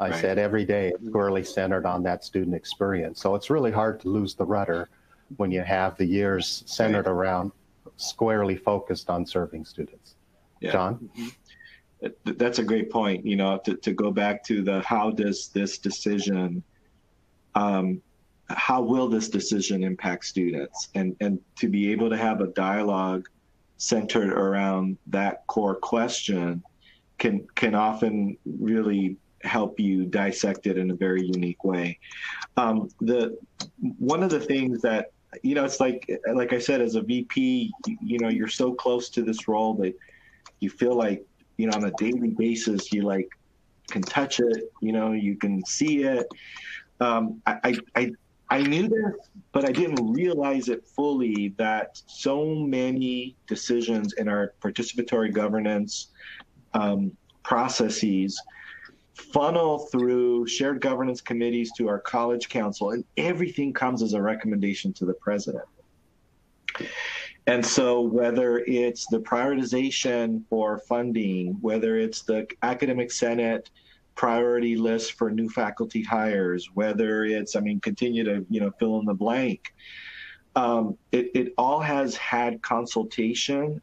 I 0.02 0.10
right. 0.10 0.20
said 0.20 0.40
every 0.40 0.66
day 0.66 0.90
it's 0.90 1.06
squarely 1.06 1.44
centered 1.44 1.86
on 1.86 2.02
that 2.04 2.24
student 2.24 2.56
experience. 2.56 3.22
So 3.22 3.36
it's 3.36 3.52
really 3.52 3.72
hard 3.72 4.00
to 4.02 4.10
lose 4.10 4.34
the 4.34 4.44
rudder 4.44 4.90
when 5.38 5.52
you 5.52 5.62
have 5.62 5.96
the 5.96 6.06
years 6.06 6.64
centered 6.66 7.06
right. 7.06 7.12
around 7.12 7.52
squarely 7.98 8.56
focused 8.56 9.12
on 9.12 9.28
serving 9.28 9.64
students. 9.64 10.16
Yeah. 10.60 10.72
John? 10.72 11.10
Mm-hmm. 11.16 12.32
That's 12.36 12.58
a 12.58 12.64
great 12.64 12.90
point. 12.90 13.24
You 13.24 13.36
know, 13.36 13.60
to, 13.60 13.76
to 13.76 13.94
go 13.94 14.10
back 14.10 14.44
to 14.46 14.64
the 14.64 14.82
how 14.82 15.12
does 15.12 15.50
this 15.50 15.78
decision, 15.78 16.64
um, 17.54 18.02
how 18.50 18.82
will 18.82 19.08
this 19.08 19.30
decision 19.30 19.84
impact 19.84 20.26
students? 20.26 20.90
And, 20.96 21.16
and 21.22 21.40
to 21.58 21.70
be 21.70 21.92
able 21.92 22.10
to 22.10 22.18
have 22.18 22.42
a 22.42 22.48
dialogue 22.48 23.30
centered 23.78 24.34
around 24.34 24.98
that 25.08 25.46
core 25.46 25.76
question 25.76 26.64
can, 27.20 27.46
can 27.54 27.76
often 27.76 28.36
really 28.46 29.16
help 29.44 29.80
you 29.80 30.06
dissect 30.06 30.68
it 30.68 30.78
in 30.78 30.92
a 30.92 30.96
very 30.96 31.26
unique 31.26 31.64
way. 31.64 32.00
Um, 32.58 32.90
the 33.00 33.38
one 33.98 34.24
of 34.24 34.30
the 34.30 34.40
things 34.40 34.82
that 34.82 35.12
you 35.44 35.56
know, 35.56 35.64
it's 35.64 35.80
like 35.80 36.10
like 36.34 36.54
I 36.54 36.60
said, 36.60 36.82
as 36.82 36.96
a 36.96 37.02
VP, 37.02 37.72
you, 37.88 37.98
you 38.02 38.20
know, 38.20 38.30
you're 38.30 38.48
so 38.48 38.74
close 38.74 39.10
to 39.12 39.22
this 39.22 39.48
role 39.48 39.74
that 39.76 39.96
you 40.60 40.70
feel 40.70 40.96
like 40.96 41.26
you 41.58 41.68
know 41.68 41.74
on 41.74 41.86
a 41.86 41.92
daily 41.92 42.30
basis 42.30 42.92
you 42.92 43.04
like 43.04 43.30
can 43.90 44.02
touch 44.02 44.40
it. 44.40 44.72
You 44.82 44.92
know, 44.92 45.14
you 45.14 45.38
can 45.38 45.66
see 45.66 46.04
it. 46.04 46.28
Um, 47.00 47.42
I, 47.46 47.76
I 47.96 48.12
I 48.50 48.62
knew 48.62 48.90
this, 48.90 49.30
but 49.54 49.64
I 49.64 49.72
didn't 49.72 50.12
realize 50.12 50.68
it 50.68 50.86
fully 50.86 51.54
that 51.58 52.02
so 52.06 52.54
many 52.54 53.38
decisions 53.48 54.14
in 54.14 54.28
our 54.28 54.54
participatory 54.62 55.34
governance 55.34 56.08
um, 56.74 57.16
processes 57.44 58.42
funnel 59.14 59.80
through 59.92 60.48
shared 60.48 60.82
governance 60.82 61.22
committees 61.22 61.72
to 61.78 61.88
our 61.88 62.00
college 62.00 62.50
council, 62.50 62.92
and 62.92 63.04
everything 63.18 63.74
comes 63.74 64.02
as 64.02 64.14
a 64.14 64.22
recommendation 64.22 64.94
to 64.94 65.06
the 65.06 65.14
president. 65.14 65.66
And 67.48 67.66
so, 67.66 68.02
whether 68.02 68.60
it's 68.60 69.08
the 69.08 69.20
prioritization 69.20 70.44
for 70.50 70.78
funding, 70.80 71.58
whether 71.62 71.98
it's 71.98 72.22
the 72.22 72.48
academic 72.62 73.12
senate 73.12 73.70
priority 74.16 74.76
list 74.76 75.14
for 75.14 75.32
new 75.32 75.50
faculty 75.50 76.04
hires, 76.04 76.70
whether 76.74 77.26
it's, 77.26 77.56
I 77.56 77.60
mean, 77.60 77.80
continue 77.80 78.24
to 78.24 78.46
you 78.50 78.62
know 78.62 78.72
fill 78.80 79.00
in 79.00 79.06
the 79.06 79.14
blank, 79.14 79.74
um, 80.56 80.98
it, 81.12 81.32
it 81.34 81.54
all 81.58 81.80
has 81.80 82.16
had 82.16 82.62
consultation 82.62 83.82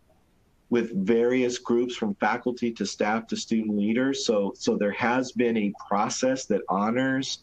with 0.70 1.06
various 1.06 1.58
groups 1.58 1.96
from 1.96 2.14
faculty 2.16 2.70
to 2.72 2.84
staff 2.84 3.26
to 3.28 3.36
student 3.36 3.76
leaders. 3.76 4.26
So, 4.26 4.52
so 4.56 4.76
there 4.76 4.92
has 4.92 5.32
been 5.32 5.56
a 5.56 5.72
process 5.88 6.44
that 6.46 6.62
honors 6.68 7.38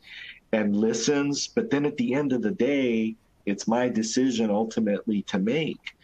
and 0.51 0.75
listens. 0.75 1.47
But 1.47 1.69
then 1.69 1.85
at 1.85 1.97
the 1.97 2.13
end 2.13 2.33
of 2.33 2.41
the 2.41 2.51
day, 2.51 3.15
it's 3.45 3.67
my 3.67 3.89
decision 3.89 4.49
ultimately 4.49 5.23
to 5.23 5.39
make. 5.39 5.95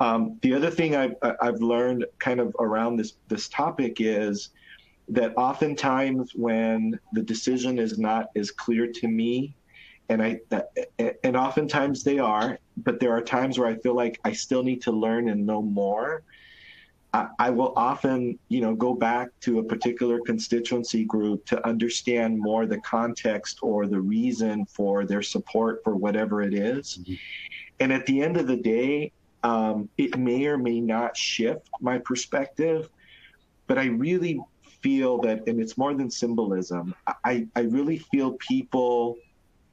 Um, 0.00 0.38
the 0.42 0.54
other 0.54 0.70
thing 0.70 0.94
I've, 0.94 1.14
I've 1.40 1.60
learned 1.60 2.04
kind 2.18 2.40
of 2.40 2.54
around 2.58 2.96
this 2.96 3.14
this 3.28 3.48
topic 3.48 3.96
is 3.98 4.50
that 5.08 5.32
oftentimes 5.36 6.32
when 6.34 6.98
the 7.12 7.22
decision 7.22 7.78
is 7.78 7.98
not 7.98 8.28
as 8.36 8.50
clear 8.50 8.90
to 8.92 9.08
me 9.08 9.54
and 10.08 10.22
I 10.22 10.40
and 11.24 11.36
oftentimes 11.36 12.04
they 12.04 12.18
are, 12.18 12.58
but 12.76 13.00
there 13.00 13.12
are 13.12 13.22
times 13.22 13.58
where 13.58 13.68
I 13.68 13.76
feel 13.76 13.94
like 13.94 14.20
I 14.24 14.32
still 14.32 14.62
need 14.62 14.82
to 14.82 14.92
learn 14.92 15.28
and 15.28 15.46
know 15.46 15.62
more. 15.62 16.22
I, 17.16 17.28
I 17.38 17.50
will 17.50 17.72
often, 17.76 18.38
you 18.48 18.60
know, 18.60 18.74
go 18.74 18.92
back 18.94 19.28
to 19.40 19.58
a 19.58 19.64
particular 19.64 20.20
constituency 20.20 21.04
group 21.04 21.46
to 21.46 21.66
understand 21.66 22.38
more 22.38 22.66
the 22.66 22.80
context 22.80 23.58
or 23.62 23.86
the 23.86 24.00
reason 24.00 24.66
for 24.66 25.06
their 25.06 25.22
support 25.22 25.82
for 25.82 25.96
whatever 25.96 26.42
it 26.42 26.52
is. 26.52 26.98
Mm-hmm. 26.98 27.14
And 27.80 27.92
at 27.92 28.04
the 28.06 28.20
end 28.20 28.36
of 28.36 28.46
the 28.46 28.56
day, 28.56 29.12
um, 29.42 29.88
it 29.96 30.18
may 30.18 30.46
or 30.46 30.58
may 30.58 30.80
not 30.80 31.16
shift 31.16 31.68
my 31.80 31.98
perspective, 31.98 32.90
but 33.66 33.78
I 33.78 33.86
really 33.86 34.40
feel 34.82 35.18
that, 35.22 35.46
and 35.48 35.60
it's 35.60 35.78
more 35.78 35.94
than 35.94 36.10
symbolism. 36.10 36.94
I, 37.24 37.46
I 37.56 37.60
really 37.60 37.98
feel 37.98 38.32
people 38.32 39.16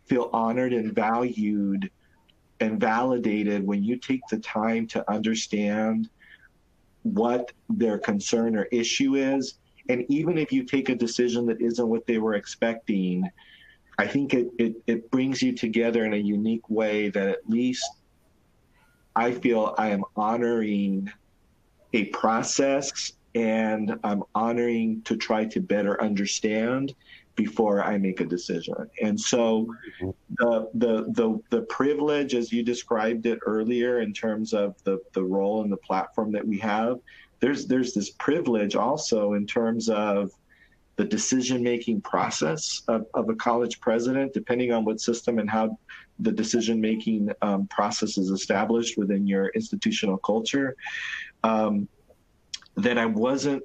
feel 0.06 0.30
honored 0.32 0.74
and 0.74 0.94
valued 0.94 1.90
and 2.60 2.80
validated 2.80 3.66
when 3.66 3.84
you 3.84 3.98
take 3.98 4.22
the 4.30 4.40
time 4.40 4.88
to 4.88 5.12
understand 5.12 6.10
what 7.04 7.52
their 7.70 7.98
concern 7.98 8.56
or 8.56 8.64
issue 8.66 9.16
is. 9.16 9.56
And 9.90 10.06
even 10.10 10.38
if 10.38 10.52
you 10.52 10.64
take 10.64 10.90
a 10.90 10.96
decision 10.96 11.46
that 11.48 11.62
isn't 11.62 11.88
what 11.88 12.08
they 12.08 12.18
were 12.18 12.36
expecting, 12.36 13.30
I 13.98 14.08
think 14.08 14.34
it, 14.34 14.48
it, 14.58 14.76
it 14.88 15.12
brings 15.12 15.42
you 15.42 15.54
together 15.54 16.06
in 16.06 16.14
a 16.14 16.18
unique 16.18 16.70
way 16.70 17.10
that 17.10 17.28
at 17.28 17.48
least 17.48 17.86
I 19.16 19.32
feel 19.32 19.76
I 19.78 19.90
am 19.90 20.04
honoring 20.16 21.12
a 21.94 22.06
process 22.06 23.14
and 23.36 24.00
I'm 24.04 24.24
honoring 24.34 25.02
to 25.04 25.16
try 25.16 25.46
to 25.46 25.60
better 25.60 26.02
understand 26.02 26.96
before 27.36 27.84
I 27.84 27.98
make 27.98 28.20
a 28.20 28.26
decision. 28.26 28.76
And 29.02 29.20
so 29.20 29.68
mm-hmm. 30.02 30.10
the 30.38 30.70
the 30.74 31.04
the 31.14 31.40
the 31.50 31.62
privilege 31.64 32.36
as 32.36 32.52
you 32.52 32.64
described 32.64 33.26
it 33.26 33.40
earlier 33.46 34.02
in 34.02 34.14
terms 34.14 34.54
of 34.54 34.76
the 34.84 35.00
the 35.14 35.24
role 35.24 35.64
and 35.64 35.72
the 35.72 35.78
platform 35.78 36.32
that 36.34 36.46
we 36.46 36.60
have, 36.60 37.00
there's 37.40 37.66
there's 37.66 37.94
this 37.94 38.12
privilege 38.12 38.76
also 38.76 39.34
in 39.34 39.46
terms 39.48 39.90
of 39.90 40.32
the 40.96 41.04
decision 41.04 41.64
making 41.64 42.02
process 42.02 42.84
of, 42.88 43.08
of 43.16 43.28
a 43.30 43.36
college 43.36 43.80
president, 43.80 44.32
depending 44.32 44.72
on 44.72 44.86
what 44.86 45.02
system 45.02 45.40
and 45.40 45.50
how 45.50 45.78
the 46.20 46.32
decision 46.32 46.80
making 46.80 47.32
um, 47.42 47.66
process 47.68 48.18
is 48.18 48.30
established 48.30 48.96
within 48.96 49.26
your 49.26 49.48
institutional 49.50 50.18
culture, 50.18 50.76
um, 51.44 51.88
that 52.76 53.00
I 53.00 53.08
wasn't 53.08 53.64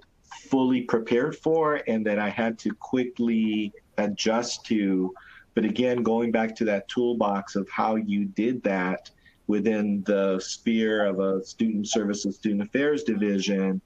fully 0.48 0.82
prepared 0.82 1.36
for 1.36 1.82
and 1.86 2.04
that 2.06 2.18
I 2.18 2.28
had 2.28 2.58
to 2.60 2.72
quickly 2.74 3.72
adjust 3.96 4.64
to. 4.66 5.12
But 5.54 5.64
again, 5.64 6.02
going 6.02 6.30
back 6.30 6.54
to 6.56 6.64
that 6.66 6.88
toolbox 6.88 7.56
of 7.56 7.68
how 7.68 7.96
you 7.96 8.26
did 8.26 8.62
that 8.62 9.10
within 9.46 10.02
the 10.04 10.38
sphere 10.38 11.04
of 11.06 11.20
a 11.20 11.44
student 11.44 11.88
services, 11.88 12.36
student 12.36 12.62
affairs 12.62 13.02
division, 13.02 13.80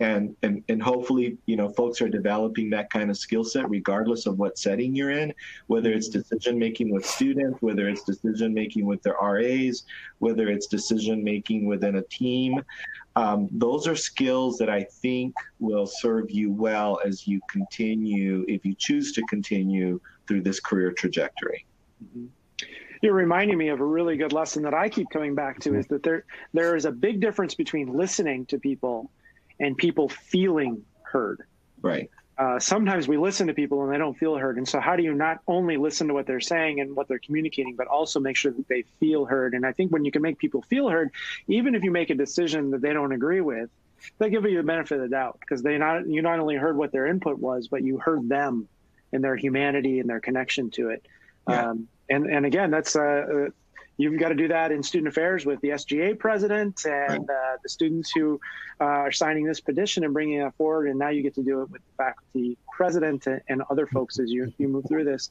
and 0.00 0.34
and 0.42 0.64
and 0.68 0.82
hopefully 0.82 1.36
you 1.46 1.56
know 1.56 1.68
folks 1.68 2.00
are 2.00 2.08
developing 2.08 2.70
that 2.70 2.90
kind 2.90 3.10
of 3.10 3.16
skill 3.16 3.44
set 3.44 3.68
regardless 3.68 4.26
of 4.26 4.38
what 4.38 4.58
setting 4.58 4.94
you're 4.94 5.10
in 5.10 5.32
whether 5.66 5.92
it's 5.92 6.08
decision 6.08 6.58
making 6.58 6.90
with 6.90 7.04
students 7.04 7.60
whether 7.60 7.88
it's 7.88 8.02
decision 8.02 8.52
making 8.52 8.86
with 8.86 9.02
their 9.02 9.16
ras 9.20 9.84
whether 10.18 10.48
it's 10.48 10.66
decision 10.66 11.22
making 11.22 11.66
within 11.66 11.96
a 11.96 12.02
team. 12.02 12.62
Um, 13.16 13.48
those 13.50 13.88
are 13.88 13.96
skills 13.96 14.56
that 14.58 14.70
i 14.70 14.82
think 14.82 15.34
will 15.58 15.86
serve 15.86 16.30
you 16.30 16.50
well 16.52 17.00
as 17.04 17.26
you 17.26 17.40
continue 17.50 18.44
if 18.48 18.64
you 18.64 18.74
choose 18.74 19.12
to 19.12 19.22
continue 19.22 20.00
through 20.26 20.42
this 20.42 20.60
career 20.60 20.92
trajectory. 20.92 21.66
Mm-hmm. 22.04 22.26
You're 23.02 23.14
reminding 23.14 23.58
me 23.58 23.68
of 23.68 23.80
a 23.80 23.84
really 23.84 24.16
good 24.16 24.32
lesson 24.32 24.62
that 24.62 24.74
I 24.74 24.88
keep 24.88 25.08
coming 25.10 25.34
back 25.34 25.58
to 25.60 25.74
is 25.74 25.86
that 25.86 26.02
there 26.02 26.24
there 26.52 26.76
is 26.76 26.84
a 26.84 26.92
big 26.92 27.20
difference 27.20 27.54
between 27.54 27.96
listening 27.96 28.46
to 28.46 28.58
people 28.58 29.10
and 29.60 29.76
people 29.76 30.08
feeling 30.08 30.84
heard. 31.02 31.42
Right. 31.80 32.10
Uh, 32.36 32.58
sometimes 32.58 33.06
we 33.06 33.18
listen 33.18 33.48
to 33.48 33.54
people 33.54 33.84
and 33.84 33.92
they 33.92 33.98
don't 33.98 34.16
feel 34.16 34.34
heard. 34.34 34.56
And 34.56 34.66
so, 34.66 34.80
how 34.80 34.96
do 34.96 35.02
you 35.02 35.12
not 35.12 35.40
only 35.46 35.76
listen 35.76 36.08
to 36.08 36.14
what 36.14 36.26
they're 36.26 36.40
saying 36.40 36.80
and 36.80 36.96
what 36.96 37.06
they're 37.06 37.18
communicating, 37.18 37.76
but 37.76 37.86
also 37.86 38.18
make 38.18 38.34
sure 38.34 38.50
that 38.50 38.66
they 38.66 38.84
feel 38.98 39.26
heard? 39.26 39.52
And 39.52 39.66
I 39.66 39.72
think 39.72 39.92
when 39.92 40.06
you 40.06 40.10
can 40.10 40.22
make 40.22 40.38
people 40.38 40.62
feel 40.62 40.88
heard, 40.88 41.10
even 41.48 41.74
if 41.74 41.84
you 41.84 41.90
make 41.90 42.08
a 42.08 42.14
decision 42.14 42.70
that 42.70 42.80
they 42.80 42.94
don't 42.94 43.12
agree 43.12 43.42
with, 43.42 43.68
they 44.18 44.30
give 44.30 44.46
you 44.46 44.56
the 44.56 44.62
benefit 44.62 44.96
of 44.96 45.02
the 45.02 45.08
doubt 45.08 45.38
because 45.40 45.62
they 45.62 45.76
not 45.76 46.08
you 46.08 46.22
not 46.22 46.40
only 46.40 46.56
heard 46.56 46.78
what 46.78 46.92
their 46.92 47.06
input 47.06 47.38
was, 47.38 47.68
but 47.68 47.82
you 47.82 47.98
heard 47.98 48.26
them 48.26 48.66
and 49.12 49.22
their 49.22 49.36
humanity 49.36 50.00
and 50.00 50.08
their 50.08 50.20
connection 50.20 50.70
to 50.70 50.88
it. 50.88 51.04
Yeah. 51.46 51.70
Um, 51.70 51.88
and 52.08 52.24
and 52.24 52.46
again, 52.46 52.70
that's 52.70 52.96
uh, 52.96 53.00
uh 53.00 53.48
you've 53.96 54.18
got 54.18 54.30
to 54.30 54.34
do 54.34 54.48
that 54.48 54.72
in 54.72 54.82
student 54.82 55.08
affairs 55.08 55.44
with 55.44 55.60
the 55.60 55.70
SGA 55.70 56.18
president 56.18 56.84
and 56.84 57.28
uh, 57.28 57.56
the 57.62 57.68
students 57.68 58.10
who 58.10 58.40
uh, 58.80 58.84
are 58.84 59.12
signing 59.12 59.44
this 59.44 59.60
petition 59.60 60.04
and 60.04 60.12
bringing 60.14 60.40
it 60.40 60.54
forward. 60.54 60.88
And 60.88 60.98
now 60.98 61.10
you 61.10 61.22
get 61.22 61.34
to 61.34 61.42
do 61.42 61.62
it 61.62 61.70
with 61.70 61.82
the 61.82 61.96
faculty 61.96 62.58
president 62.72 63.26
and 63.26 63.62
other 63.70 63.86
folks 63.86 64.18
as 64.18 64.30
you, 64.30 64.52
you 64.58 64.68
move 64.68 64.86
through 64.88 65.04
this. 65.04 65.30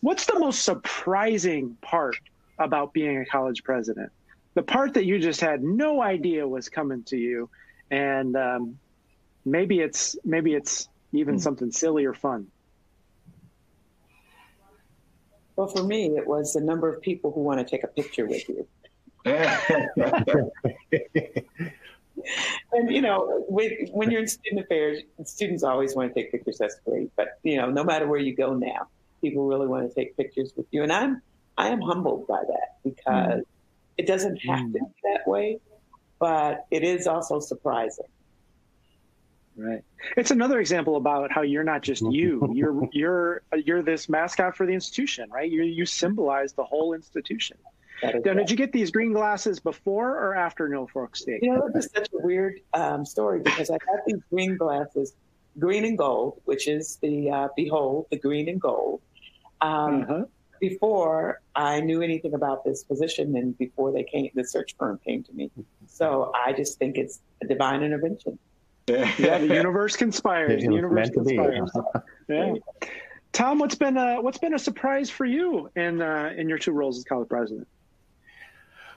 What's 0.00 0.26
the 0.26 0.38
most 0.38 0.62
surprising 0.62 1.76
part 1.80 2.16
about 2.58 2.92
being 2.92 3.18
a 3.18 3.26
college 3.26 3.62
president? 3.64 4.10
The 4.54 4.62
part 4.62 4.94
that 4.94 5.04
you 5.04 5.18
just 5.18 5.40
had 5.40 5.62
no 5.62 6.02
idea 6.02 6.48
was 6.48 6.68
coming 6.68 7.02
to 7.04 7.16
you, 7.16 7.50
and 7.90 8.36
um, 8.36 8.78
maybe 9.44 9.80
it's 9.80 10.16
maybe 10.24 10.54
it's 10.54 10.88
even 11.12 11.34
hmm. 11.34 11.40
something 11.40 11.70
silly 11.70 12.04
or 12.04 12.14
fun. 12.14 12.46
Well, 15.56 15.68
for 15.68 15.82
me, 15.82 16.16
it 16.16 16.26
was 16.26 16.52
the 16.52 16.60
number 16.60 16.88
of 16.88 17.00
people 17.00 17.32
who 17.32 17.40
want 17.40 17.58
to 17.60 17.64
take 17.64 17.82
a 17.82 17.88
picture 17.88 18.26
with 18.26 18.46
you. 18.48 18.68
and 22.72 22.90
you 22.90 23.00
know, 23.00 23.44
with, 23.48 23.72
when 23.90 24.10
you're 24.10 24.20
in 24.20 24.28
student 24.28 24.64
affairs, 24.64 25.00
students 25.24 25.62
always 25.64 25.96
want 25.96 26.14
to 26.14 26.14
take 26.14 26.30
pictures. 26.30 26.58
That's 26.58 26.76
great, 26.84 27.10
but 27.16 27.38
you 27.42 27.56
know, 27.56 27.70
no 27.70 27.82
matter 27.82 28.06
where 28.06 28.20
you 28.20 28.36
go 28.36 28.54
now, 28.54 28.86
people 29.20 29.46
really 29.46 29.66
want 29.66 29.88
to 29.88 29.94
take 29.94 30.16
pictures 30.16 30.52
with 30.56 30.66
you, 30.70 30.82
and 30.84 30.92
I'm 30.92 31.22
I 31.58 31.68
am 31.68 31.80
humbled 31.80 32.26
by 32.26 32.42
that 32.46 32.76
because 32.84 33.40
mm. 33.40 33.44
it 33.98 34.06
doesn't 34.06 34.36
have 34.46 34.60
mm. 34.60 34.72
to 34.74 34.78
be 34.78 34.86
that 35.04 35.26
way, 35.26 35.58
but 36.18 36.66
it 36.70 36.84
is 36.84 37.06
also 37.06 37.40
surprising. 37.40 38.06
Right. 39.56 39.82
It's 40.18 40.30
another 40.30 40.60
example 40.60 40.96
about 40.96 41.32
how 41.32 41.40
you're 41.40 41.64
not 41.64 41.82
just 41.82 42.02
you. 42.02 42.50
You're 42.54 42.88
you're 42.92 43.42
you're 43.64 43.82
this 43.82 44.08
mascot 44.08 44.54
for 44.54 44.66
the 44.66 44.72
institution, 44.72 45.30
right? 45.30 45.50
You 45.50 45.62
you 45.62 45.86
symbolize 45.86 46.52
the 46.52 46.64
whole 46.64 46.92
institution. 46.92 47.56
Now, 48.02 48.34
did 48.34 48.50
you 48.50 48.56
get 48.56 48.72
these 48.72 48.90
green 48.90 49.14
glasses 49.14 49.58
before 49.58 50.10
or 50.10 50.34
after 50.34 50.68
Norfolk 50.68 51.16
State? 51.16 51.42
You 51.42 51.54
know, 51.54 51.70
this 51.72 51.86
is 51.86 51.92
such 51.92 52.08
a 52.12 52.18
weird 52.18 52.60
um, 52.74 53.06
story 53.06 53.40
because 53.40 53.70
I 53.70 53.78
got 53.78 54.04
these 54.06 54.20
green 54.30 54.58
glasses, 54.58 55.14
green 55.58 55.86
and 55.86 55.96
gold, 55.96 56.42
which 56.44 56.68
is 56.68 56.96
the 56.96 57.30
uh, 57.30 57.48
behold 57.56 58.06
the 58.10 58.18
green 58.18 58.50
and 58.50 58.60
gold. 58.60 59.00
Um, 59.62 60.02
uh-huh. 60.02 60.24
Before 60.60 61.40
I 61.54 61.80
knew 61.80 62.02
anything 62.02 62.34
about 62.34 62.64
this 62.64 62.84
position, 62.84 63.34
and 63.36 63.56
before 63.56 63.92
they 63.92 64.04
came, 64.04 64.30
the 64.34 64.44
search 64.44 64.74
firm 64.78 65.00
came 65.04 65.22
to 65.24 65.32
me. 65.32 65.50
So 65.86 66.32
I 66.34 66.52
just 66.52 66.78
think 66.78 66.96
it's 66.96 67.20
a 67.42 67.46
divine 67.46 67.82
intervention 67.82 68.38
yeah, 69.18 69.38
the 69.38 69.48
universe 69.48 69.96
conspires. 69.96 70.62
the 70.62 70.72
universe 70.72 71.10
conspires. 71.10 71.70
yeah. 72.28 72.54
Tom, 73.32 73.58
what's 73.58 73.74
been 73.74 73.96
a, 73.96 74.22
what's 74.22 74.38
been 74.38 74.54
a 74.54 74.58
surprise 74.58 75.10
for 75.10 75.24
you 75.24 75.68
in 75.74 76.00
uh, 76.00 76.32
in 76.36 76.48
your 76.48 76.58
two 76.58 76.72
roles 76.72 76.96
as 76.96 77.04
college 77.04 77.28
president? 77.28 77.66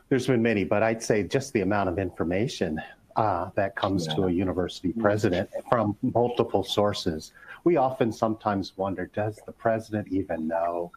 There's 0.10 0.28
been 0.28 0.42
many, 0.44 0.64
but 0.64 0.84
I'd 0.84 1.02
say 1.02 1.24
just 1.24 1.54
the 1.54 1.62
amount 1.62 1.90
of 1.90 1.98
information 1.98 2.80
uh, 3.16 3.50
that 3.56 3.76
comes 3.76 4.06
yeah. 4.06 4.16
to 4.16 4.24
a 4.24 4.32
university 4.32 4.94
president 4.94 5.50
from 5.70 5.98
multiple 6.02 6.64
sources. 6.64 7.34
We 7.64 7.78
often 7.78 8.12
sometimes 8.12 8.78
wonder, 8.78 9.08
does 9.08 9.40
the 9.46 9.52
president 9.52 10.08
even 10.10 10.48
know? 10.48 10.92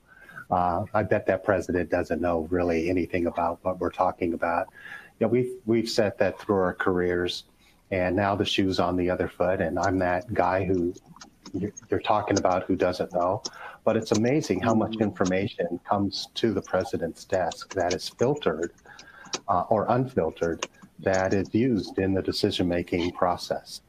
Uh, 0.51 0.85
I 0.93 1.03
bet 1.03 1.27
that 1.27 1.45
president 1.45 1.91
doesn't 1.91 2.21
know 2.21 2.47
really 2.51 2.91
anything 2.91 3.27
about 3.27 3.59
what 3.63 3.81
we're 3.81 3.91
talking 3.91 4.35
about. 4.35 4.69
Yeah, 5.19 5.29
we've 5.29 5.53
we've 5.67 5.89
said 5.89 6.19
that 6.19 6.39
through 6.39 6.57
our 6.57 6.75
careers 6.75 7.45
and 7.93 8.17
now 8.17 8.35
the 8.35 8.45
shoe's 8.45 8.81
on 8.81 8.97
the 8.97 9.09
other 9.09 9.29
foot 9.29 9.61
and 9.61 9.79
i'm 9.79 9.99
that 9.99 10.35
guy 10.35 10.65
who 10.65 10.93
you're, 11.53 12.01
talking 12.01 12.39
about 12.39 12.65
who 12.65 12.77
doesn't 12.77 13.13
know. 13.13 13.43
But 13.85 13.97
it's 13.97 14.13
amazing 14.13 14.61
how 14.61 14.75
much 14.75 14.97
information 14.97 15.81
comes 15.89 16.29
to 16.35 16.53
the 16.53 16.63
president's 16.63 17.25
desk 17.25 17.75
that 17.75 17.93
is 17.93 18.09
filtered 18.09 18.73
uh, 19.49 19.65
or 19.69 19.87
unfiltered 19.89 20.67
that 21.01 21.35
is 21.35 21.53
used 21.53 21.99
in 21.99 22.15
the 22.15 22.23
decision 22.23 22.69
making 22.69 23.13
process 23.13 23.81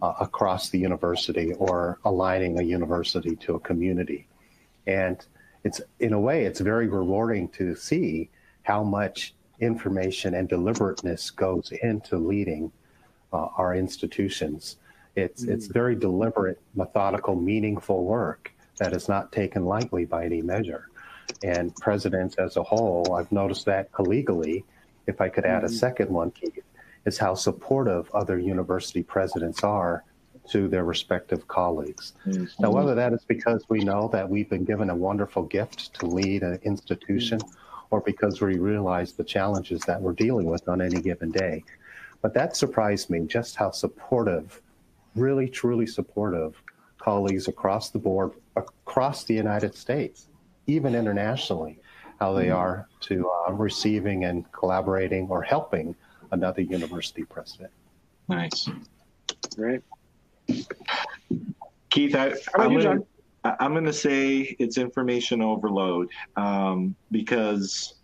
uh, 0.00 0.14
across 0.20 0.70
the 0.70 0.78
university 0.78 1.52
or 1.54 1.98
aligning 2.04 2.58
a 2.58 2.62
university 2.62 3.36
to 3.36 3.54
a 3.56 3.60
community. 3.60 4.26
And 4.86 5.24
it's 5.64 5.80
in 6.00 6.12
a 6.12 6.20
way 6.20 6.44
it's 6.44 6.60
very 6.60 6.88
rewarding 6.88 7.48
to 7.50 7.76
see 7.76 8.30
how 8.62 8.82
much 8.82 9.34
information 9.60 10.34
and 10.34 10.48
deliberateness 10.48 11.30
goes 11.30 11.72
into 11.82 12.16
leading 12.16 12.72
uh, 13.32 13.48
our 13.56 13.74
institutions. 13.74 14.76
It's, 15.16 15.44
mm. 15.44 15.50
it's 15.50 15.66
very 15.66 15.94
deliberate, 15.94 16.60
methodical, 16.74 17.34
meaningful 17.34 18.04
work 18.04 18.52
that 18.78 18.92
is 18.92 19.08
not 19.08 19.32
taken 19.32 19.64
lightly 19.64 20.04
by 20.04 20.24
any 20.24 20.42
measure. 20.42 20.88
And 21.42 21.74
presidents 21.76 22.36
as 22.36 22.56
a 22.56 22.62
whole, 22.62 23.14
I've 23.14 23.30
noticed 23.30 23.66
that 23.66 23.92
collegially, 23.92 24.64
if 25.06 25.20
I 25.20 25.28
could 25.28 25.44
add 25.44 25.62
mm. 25.62 25.66
a 25.66 25.68
second 25.68 26.10
one, 26.10 26.30
Keith, 26.30 26.64
is 27.04 27.18
how 27.18 27.34
supportive 27.34 28.10
other 28.14 28.38
university 28.38 29.02
presidents 29.02 29.64
are 29.64 30.04
to 30.50 30.68
their 30.68 30.84
respective 30.84 31.46
colleagues. 31.48 32.14
Mm-hmm. 32.26 32.62
Now, 32.62 32.70
whether 32.70 32.94
that 32.94 33.12
is 33.12 33.24
because 33.26 33.64
we 33.68 33.84
know 33.84 34.08
that 34.12 34.28
we've 34.28 34.48
been 34.48 34.64
given 34.64 34.90
a 34.90 34.94
wonderful 34.94 35.44
gift 35.44 35.94
to 36.00 36.06
lead 36.06 36.42
an 36.42 36.58
institution 36.62 37.38
mm-hmm. 37.38 37.86
or 37.90 38.00
because 38.00 38.40
we 38.40 38.58
realize 38.58 39.12
the 39.12 39.24
challenges 39.24 39.80
that 39.82 40.00
we're 40.00 40.12
dealing 40.12 40.46
with 40.46 40.68
on 40.68 40.80
any 40.80 41.00
given 41.00 41.30
day. 41.30 41.62
But 42.22 42.34
that 42.34 42.56
surprised 42.56 43.10
me 43.10 43.26
just 43.26 43.56
how 43.56 43.72
supportive, 43.72 44.62
really, 45.14 45.48
truly 45.48 45.86
supportive 45.86 46.62
colleagues 46.98 47.48
across 47.48 47.90
the 47.90 47.98
board, 47.98 48.32
across 48.56 49.24
the 49.24 49.34
United 49.34 49.74
States, 49.74 50.28
even 50.68 50.94
internationally, 50.94 51.80
how 52.20 52.32
they 52.32 52.46
mm-hmm. 52.46 52.56
are 52.56 52.88
to 53.00 53.28
uh, 53.28 53.52
receiving 53.52 54.24
and 54.24 54.50
collaborating 54.52 55.28
or 55.28 55.42
helping 55.42 55.96
another 56.30 56.62
university 56.62 57.24
president. 57.24 57.72
Nice. 58.28 58.68
Great. 59.56 59.80
Keith, 61.90 62.14
I, 62.14 62.34
am 62.58 62.80
gonna, 62.80 63.00
I'm 63.44 63.72
going 63.72 63.84
to 63.84 63.92
say 63.92 64.56
it's 64.58 64.78
information 64.78 65.42
overload 65.42 66.08
um, 66.36 66.94
because, 67.10 67.94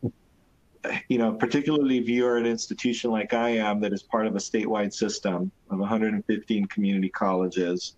you 1.08 1.18
know, 1.18 1.32
particularly 1.32 1.98
if 1.98 2.08
you're 2.08 2.36
an 2.36 2.46
institution 2.46 3.10
like 3.10 3.34
I 3.34 3.50
am 3.50 3.80
that 3.80 3.92
is 3.92 4.02
part 4.02 4.26
of 4.26 4.34
a 4.34 4.38
statewide 4.38 4.92
system 4.92 5.50
of 5.70 5.78
115 5.78 6.66
community 6.66 7.08
colleges, 7.08 7.96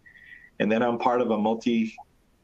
and 0.59 0.71
then 0.71 0.83
I'm 0.83 0.99
part 0.99 1.21
of 1.21 1.31
a 1.31 1.39
multi 1.39 1.95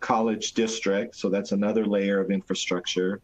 college 0.00 0.52
district, 0.52 1.16
so 1.16 1.28
that's 1.28 1.52
another 1.52 1.86
layer 1.86 2.20
of 2.20 2.30
infrastructure. 2.30 3.20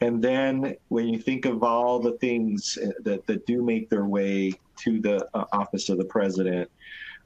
And 0.00 0.22
then 0.22 0.74
when 0.88 1.08
you 1.08 1.18
think 1.18 1.44
of 1.44 1.62
all 1.62 2.00
the 2.00 2.12
things 2.12 2.76
that, 3.04 3.24
that 3.26 3.46
do 3.46 3.62
make 3.62 3.88
their 3.88 4.06
way 4.06 4.52
to 4.78 5.00
the 5.00 5.28
uh, 5.32 5.44
office 5.52 5.88
of 5.90 5.98
the 5.98 6.04
president, 6.04 6.68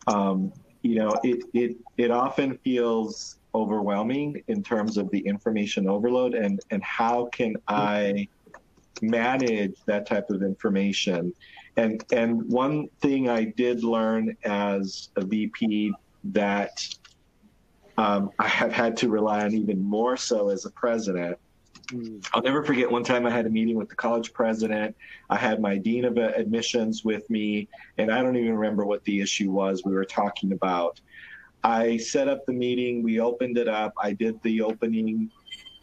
um, 0.08 0.52
you 0.82 0.96
know, 0.96 1.14
it, 1.24 1.42
it, 1.54 1.76
it 1.96 2.10
often 2.10 2.58
feels 2.58 3.38
overwhelming 3.54 4.42
in 4.48 4.62
terms 4.62 4.98
of 4.98 5.10
the 5.10 5.20
information 5.20 5.88
overload 5.88 6.34
and, 6.34 6.60
and 6.70 6.82
how 6.84 7.26
can 7.32 7.56
I 7.66 8.28
manage 9.02 9.76
that 9.86 10.06
type 10.06 10.30
of 10.30 10.42
information. 10.42 11.32
And, 11.76 12.04
and 12.12 12.42
one 12.44 12.88
thing 13.00 13.28
I 13.28 13.44
did 13.44 13.84
learn 13.84 14.36
as 14.44 15.10
a 15.16 15.24
VP 15.24 15.92
that 16.24 16.86
um, 17.98 18.30
I 18.38 18.48
have 18.48 18.72
had 18.72 18.96
to 18.98 19.08
rely 19.08 19.44
on 19.44 19.54
even 19.54 19.82
more 19.82 20.16
so 20.16 20.48
as 20.48 20.64
a 20.64 20.70
president 20.70 21.38
I'll 22.34 22.42
never 22.42 22.64
forget 22.64 22.90
one 22.90 23.04
time 23.04 23.26
I 23.26 23.30
had 23.30 23.46
a 23.46 23.50
meeting 23.50 23.76
with 23.76 23.88
the 23.88 23.94
college 23.94 24.32
president. 24.32 24.96
I 25.30 25.36
had 25.36 25.60
my 25.60 25.76
dean 25.76 26.04
of 26.04 26.18
admissions 26.18 27.04
with 27.04 27.28
me, 27.30 27.68
and 27.98 28.10
I 28.10 28.22
don't 28.22 28.36
even 28.36 28.56
remember 28.56 28.84
what 28.84 29.04
the 29.04 29.20
issue 29.20 29.50
was 29.50 29.82
we 29.84 29.92
were 29.92 30.04
talking 30.04 30.52
about. 30.52 31.00
I 31.62 31.96
set 31.96 32.28
up 32.28 32.44
the 32.46 32.52
meeting, 32.52 33.02
we 33.02 33.20
opened 33.20 33.58
it 33.58 33.68
up, 33.68 33.92
I 34.00 34.12
did 34.12 34.40
the 34.42 34.62
opening, 34.62 35.30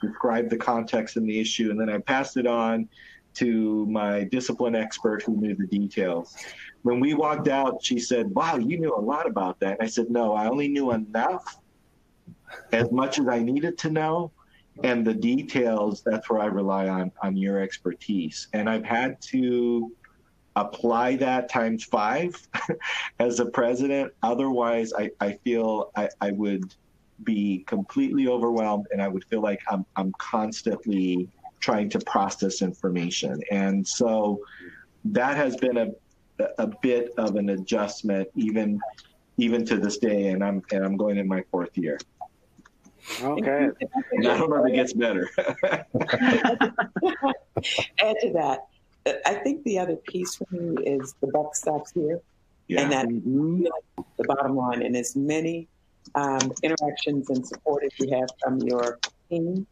described 0.07 0.49
the 0.49 0.57
context 0.57 1.17
and 1.17 1.27
the 1.27 1.39
issue, 1.39 1.71
and 1.71 1.79
then 1.79 1.89
I 1.89 1.97
passed 1.97 2.37
it 2.37 2.47
on 2.47 2.87
to 3.35 3.85
my 3.87 4.25
discipline 4.25 4.75
expert 4.75 5.23
who 5.23 5.35
knew 5.35 5.55
the 5.55 5.65
details. 5.65 6.35
When 6.83 6.99
we 6.99 7.13
walked 7.15 7.47
out, 7.47 7.83
she 7.83 7.97
said, 7.97 8.29
Wow, 8.29 8.57
you 8.57 8.79
knew 8.79 8.95
a 8.95 8.99
lot 8.99 9.25
about 9.25 9.59
that. 9.61 9.79
And 9.79 9.81
I 9.81 9.87
said, 9.87 10.09
No, 10.09 10.33
I 10.33 10.47
only 10.47 10.67
knew 10.67 10.91
enough, 10.91 11.57
as 12.71 12.91
much 12.91 13.17
as 13.19 13.27
I 13.27 13.39
needed 13.39 13.77
to 13.79 13.89
know 13.89 14.31
and 14.83 15.05
the 15.05 15.13
details 15.13 16.01
that's 16.01 16.29
where 16.29 16.39
i 16.39 16.45
rely 16.45 16.87
on 16.87 17.11
on 17.21 17.37
your 17.37 17.59
expertise 17.59 18.47
and 18.53 18.69
i've 18.69 18.83
had 18.83 19.21
to 19.21 19.91
apply 20.55 21.15
that 21.15 21.49
times 21.49 21.83
five 21.83 22.35
as 23.19 23.39
a 23.39 23.45
president 23.45 24.11
otherwise 24.23 24.91
i, 24.97 25.09
I 25.19 25.33
feel 25.43 25.91
I, 25.95 26.09
I 26.21 26.31
would 26.31 26.73
be 27.23 27.63
completely 27.67 28.27
overwhelmed 28.27 28.87
and 28.91 29.01
i 29.01 29.07
would 29.07 29.23
feel 29.25 29.41
like 29.41 29.59
i'm, 29.69 29.85
I'm 29.95 30.11
constantly 30.17 31.27
trying 31.59 31.89
to 31.91 31.99
process 31.99 32.61
information 32.61 33.41
and 33.51 33.87
so 33.87 34.39
that 35.05 35.35
has 35.37 35.55
been 35.57 35.77
a, 35.77 35.91
a 36.57 36.67
bit 36.81 37.13
of 37.17 37.35
an 37.35 37.49
adjustment 37.49 38.27
even 38.35 38.79
even 39.37 39.65
to 39.65 39.77
this 39.77 39.97
day 39.97 40.27
and 40.27 40.43
i'm 40.43 40.61
and 40.71 40.83
i'm 40.85 40.97
going 40.97 41.17
in 41.17 41.27
my 41.27 41.43
fourth 41.51 41.77
year 41.77 41.97
Okay. 43.21 43.67
I 43.89 44.21
don't 44.21 44.49
know 44.49 44.65
if 44.65 44.71
it 44.71 44.75
gets 44.75 44.93
better. 44.93 45.29
Add 47.99 48.15
to 48.21 48.31
that, 48.33 48.67
I 49.25 49.33
think 49.35 49.63
the 49.63 49.79
other 49.79 49.95
piece 49.95 50.35
for 50.35 50.47
me 50.51 50.81
is 50.85 51.15
the 51.21 51.27
buck 51.27 51.55
stops 51.55 51.91
here. 51.91 52.21
Yeah. 52.67 52.81
And 52.81 52.91
that 52.91 53.07
mm-hmm. 53.07 53.65
the 54.17 54.23
bottom 54.25 54.55
line, 54.55 54.81
and 54.81 54.95
as 54.95 55.15
many 55.15 55.67
um, 56.15 56.51
interactions 56.61 57.29
and 57.29 57.45
support 57.45 57.83
as 57.83 57.91
you 57.99 58.15
have 58.17 58.29
from 58.41 58.59
your 58.59 58.99
team, 59.29 59.65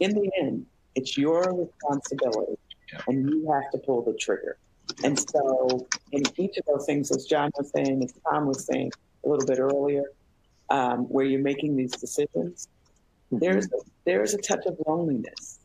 in 0.00 0.14
the 0.14 0.30
end, 0.40 0.66
it's 0.94 1.16
your 1.16 1.42
responsibility 1.54 2.56
and 3.06 3.28
you 3.28 3.50
have 3.50 3.70
to 3.72 3.78
pull 3.78 4.02
the 4.02 4.12
trigger. 4.14 4.58
And 5.04 5.18
so, 5.18 5.86
in 6.10 6.22
each 6.36 6.58
of 6.58 6.64
those 6.66 6.86
things, 6.86 7.10
as 7.10 7.24
John 7.24 7.50
was 7.56 7.70
saying, 7.74 8.02
as 8.04 8.12
Tom 8.28 8.46
was 8.46 8.64
saying 8.64 8.90
a 9.24 9.28
little 9.28 9.46
bit 9.46 9.58
earlier, 9.58 10.04
um, 10.70 11.00
where 11.04 11.24
you're 11.24 11.40
making 11.40 11.76
these 11.76 11.92
decisions, 11.92 12.68
mm-hmm. 13.32 13.38
there's 13.38 13.66
a, 13.66 13.78
there's 14.04 14.34
a 14.34 14.38
touch 14.38 14.66
of 14.66 14.76
loneliness 14.86 15.60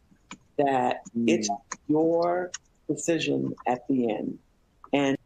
that 0.57 1.01
mm-hmm. 1.09 1.29
it's 1.29 1.49
your 1.87 2.51
decision 2.87 3.53
at 3.67 3.87
the 3.87 4.09
end, 4.11 4.39
and 4.93 5.17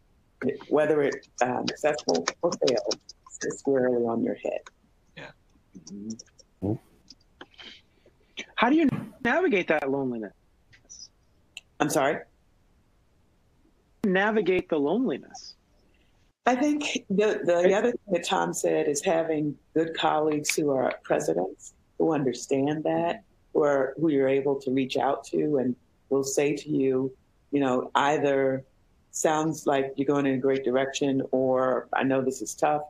whether 0.69 1.03
it's 1.03 1.27
um, 1.41 1.67
successful 1.67 2.25
or 2.41 2.51
failed, 2.67 2.99
sits 3.29 3.59
squarely 3.59 4.03
on 4.05 4.23
your 4.23 4.35
head. 4.35 4.61
How 8.55 8.69
do 8.69 8.75
you 8.75 8.89
navigate 9.23 9.67
that 9.69 9.89
loneliness? 9.89 10.33
I'm 11.79 11.89
sorry. 11.89 12.19
Navigate 14.03 14.69
the 14.69 14.77
loneliness. 14.77 15.55
I 16.45 16.55
think 16.55 17.05
the, 17.09 17.41
the 17.43 17.73
other 17.73 17.91
thing 17.91 18.13
that 18.13 18.23
Tom 18.23 18.53
said 18.53 18.87
is 18.87 19.03
having 19.03 19.55
good 19.73 19.95
colleagues 19.95 20.55
who 20.55 20.71
are 20.71 20.93
presidents 21.03 21.73
who 21.97 22.13
understand 22.13 22.83
that, 22.83 23.23
who 23.53 23.63
are 23.63 23.93
who 23.99 24.09
you're 24.09 24.27
able 24.27 24.59
to 24.61 24.71
reach 24.71 24.97
out 24.97 25.23
to 25.25 25.57
and 25.57 25.75
will 26.09 26.23
say 26.23 26.55
to 26.55 26.69
you, 26.69 27.15
you 27.51 27.59
know, 27.59 27.91
either 27.95 28.63
sounds 29.11 29.67
like 29.67 29.93
you're 29.97 30.07
going 30.07 30.25
in 30.25 30.35
a 30.35 30.37
great 30.37 30.63
direction 30.63 31.21
or 31.31 31.87
I 31.93 32.03
know 32.03 32.21
this 32.21 32.41
is 32.41 32.55
tough 32.55 32.83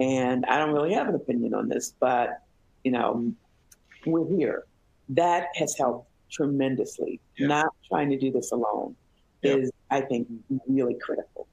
and 0.00 0.44
I 0.46 0.58
don't 0.58 0.72
really 0.72 0.94
have 0.94 1.08
an 1.08 1.14
opinion 1.14 1.54
on 1.54 1.68
this, 1.68 1.94
but 1.98 2.42
you 2.84 2.92
know, 2.92 3.32
we're 4.06 4.28
here. 4.28 4.64
That 5.10 5.48
has 5.54 5.76
helped 5.76 6.10
tremendously. 6.30 7.20
Yeah. 7.36 7.48
Not 7.48 7.66
trying 7.88 8.10
to 8.10 8.18
do 8.18 8.30
this 8.30 8.52
alone 8.52 8.96
yep. 9.42 9.58
is, 9.58 9.72
I 9.90 10.02
think, 10.02 10.28
really 10.66 10.94
critical. 10.94 11.48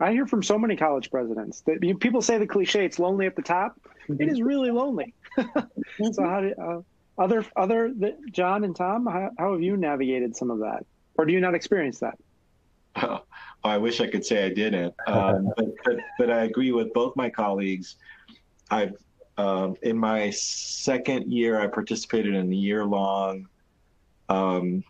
I 0.00 0.12
hear 0.12 0.26
from 0.26 0.42
so 0.42 0.58
many 0.58 0.76
college 0.76 1.10
presidents 1.10 1.62
that 1.62 1.82
you, 1.82 1.96
people 1.96 2.22
say 2.22 2.38
the 2.38 2.46
cliche, 2.46 2.84
it's 2.84 2.98
lonely 2.98 3.26
at 3.26 3.34
the 3.34 3.42
top. 3.42 3.80
Mm-hmm. 4.08 4.22
It 4.22 4.28
is 4.28 4.40
really 4.40 4.70
lonely. 4.70 5.12
so 5.36 6.22
how 6.22 6.40
do, 6.40 6.54
uh, 6.54 6.80
other 7.20 7.44
other 7.56 7.92
the, 7.92 8.16
John 8.30 8.62
and 8.62 8.76
Tom, 8.76 9.06
how, 9.06 9.30
how, 9.36 9.52
have 9.52 9.62
you 9.62 9.76
navigated 9.76 10.36
some 10.36 10.52
of 10.52 10.60
that, 10.60 10.86
or 11.16 11.24
do 11.24 11.32
you 11.32 11.40
not 11.40 11.54
experience 11.54 11.98
that? 11.98 12.16
Oh, 12.96 13.22
I 13.68 13.78
wish 13.78 14.00
I 14.00 14.06
could 14.06 14.24
say 14.24 14.44
I 14.44 14.52
didn't, 14.52 14.94
um, 15.06 15.52
but, 15.56 15.66
but, 15.84 15.96
but 16.18 16.30
I 16.30 16.44
agree 16.44 16.72
with 16.72 16.92
both 16.92 17.14
my 17.16 17.30
colleagues. 17.30 17.96
I've 18.70 18.94
um, 19.38 19.76
in 19.82 19.96
my 19.96 20.30
second 20.30 21.32
year, 21.32 21.60
I 21.60 21.68
participated 21.68 22.34
in 22.34 22.52
a 22.52 22.56
year 22.56 22.84
long 22.84 23.48
um, 24.28 24.82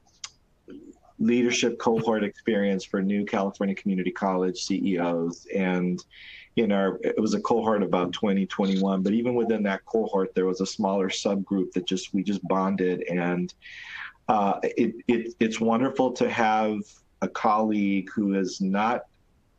leadership 1.18 1.78
cohort 1.78 2.24
experience 2.24 2.84
for 2.84 3.02
new 3.02 3.26
California 3.26 3.74
Community 3.74 4.10
College 4.10 4.56
CEOs. 4.56 5.46
And 5.54 6.02
in 6.56 6.72
our, 6.72 6.98
it 7.04 7.20
was 7.20 7.34
a 7.34 7.40
cohort 7.40 7.82
about 7.82 8.14
2021, 8.14 9.02
but 9.02 9.12
even 9.12 9.34
within 9.34 9.62
that 9.64 9.84
cohort, 9.84 10.34
there 10.34 10.46
was 10.46 10.62
a 10.62 10.66
smaller 10.66 11.10
subgroup 11.10 11.72
that 11.72 11.86
just, 11.86 12.14
we 12.14 12.22
just 12.22 12.46
bonded. 12.48 13.04
And 13.08 13.52
uh, 14.28 14.60
it, 14.62 14.94
it, 15.08 15.34
it's 15.40 15.60
wonderful 15.60 16.12
to 16.12 16.30
have 16.30 16.80
a 17.22 17.28
colleague 17.28 18.08
who 18.14 18.34
is 18.34 18.60
not 18.60 19.02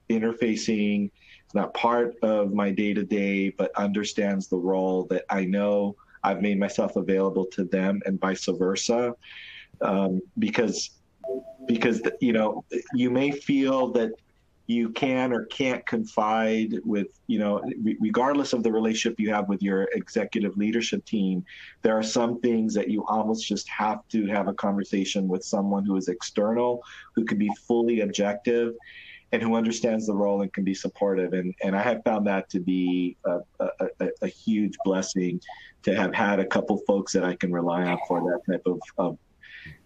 interfacing, 0.09 1.11
not 1.53 1.73
part 1.73 2.15
of 2.21 2.53
my 2.53 2.71
day 2.71 2.93
to 2.93 3.03
day, 3.03 3.49
but 3.49 3.71
understands 3.75 4.47
the 4.47 4.57
role 4.57 5.05
that 5.05 5.25
I 5.29 5.45
know 5.45 5.95
I've 6.23 6.41
made 6.41 6.59
myself 6.59 6.95
available 6.95 7.45
to 7.47 7.63
them 7.63 8.01
and 8.05 8.19
vice 8.19 8.45
versa. 8.45 9.15
Um, 9.81 10.21
because 10.37 10.91
because 11.67 12.01
you 12.19 12.33
know 12.33 12.65
you 12.93 13.09
may 13.09 13.31
feel 13.31 13.91
that 13.91 14.11
you 14.69 14.89
can 14.89 15.33
or 15.33 15.45
can't 15.45 15.83
confide 15.87 16.75
with 16.85 17.07
you 17.25 17.39
know 17.39 17.59
regardless 17.99 18.53
of 18.53 18.61
the 18.61 18.71
relationship 18.71 19.19
you 19.19 19.33
have 19.33 19.49
with 19.49 19.63
your 19.63 19.89
executive 19.93 20.55
leadership 20.57 21.03
team 21.05 21.43
there 21.81 21.97
are 21.97 22.03
some 22.03 22.39
things 22.39 22.75
that 22.75 22.87
you 22.87 23.03
almost 23.07 23.47
just 23.47 23.67
have 23.67 24.07
to 24.09 24.27
have 24.27 24.47
a 24.47 24.53
conversation 24.53 25.27
with 25.27 25.43
someone 25.43 25.83
who 25.83 25.97
is 25.97 26.07
external 26.07 26.83
who 27.15 27.25
can 27.25 27.39
be 27.39 27.49
fully 27.67 28.01
objective 28.01 28.75
and 29.31 29.41
who 29.41 29.55
understands 29.55 30.05
the 30.05 30.13
role 30.13 30.41
and 30.41 30.53
can 30.53 30.63
be 30.63 30.73
supportive. 30.73 31.33
And 31.33 31.53
and 31.63 31.75
i 31.75 31.81
have 31.81 32.03
found 32.03 32.27
that 32.27 32.49
to 32.51 32.59
be 32.59 33.17
a, 33.25 33.39
a, 33.59 34.09
a 34.21 34.27
huge 34.27 34.75
blessing 34.85 35.41
to 35.83 35.95
have 35.95 36.13
had 36.13 36.39
a 36.39 36.45
couple 36.45 36.77
folks 36.87 37.13
that 37.13 37.23
i 37.23 37.35
can 37.35 37.51
rely 37.51 37.83
on 37.83 37.97
for 38.07 38.21
that 38.21 38.51
type 38.51 38.63
of, 38.67 38.79
of 38.97 39.17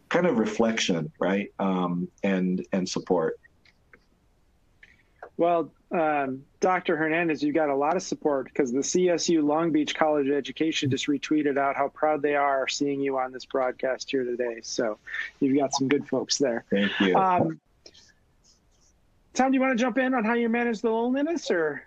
kind 0.09 0.27
of 0.27 0.37
reflection 0.37 1.11
right? 1.19 1.47
Um, 1.59 2.07
and 2.23 2.65
and 2.71 2.87
support 2.87 3.39
well, 5.37 5.71
um, 5.91 6.43
Dr. 6.59 6.95
Hernandez, 6.95 7.43
you 7.43 7.53
got 7.53 7.69
a 7.69 7.75
lot 7.75 7.95
of 7.95 8.03
support 8.03 8.45
because 8.45 8.71
the 8.71 8.79
CSU 8.79 9.43
Long 9.43 9.71
Beach 9.71 9.95
College 9.95 10.27
of 10.27 10.35
Education 10.35 10.89
just 10.89 11.07
retweeted 11.07 11.57
out 11.57 11.75
how 11.75 11.89
proud 11.89 12.21
they 12.21 12.35
are 12.35 12.67
seeing 12.67 13.01
you 13.01 13.17
on 13.17 13.31
this 13.31 13.45
broadcast 13.45 14.09
here 14.09 14.23
today. 14.23 14.59
So 14.63 14.97
you've 15.39 15.57
got 15.57 15.73
some 15.73 15.87
good 15.87 16.07
folks 16.07 16.37
there. 16.37 16.65
Thank 16.69 16.99
you. 16.99 17.15
Um, 17.15 17.59
Tom, 19.33 19.51
do 19.51 19.55
you 19.55 19.61
want 19.61 19.77
to 19.77 19.83
jump 19.83 19.97
in 19.97 20.13
on 20.13 20.23
how 20.23 20.33
you 20.33 20.49
manage 20.49 20.81
the 20.81 20.91
loneliness 20.91 21.49
or? 21.49 21.83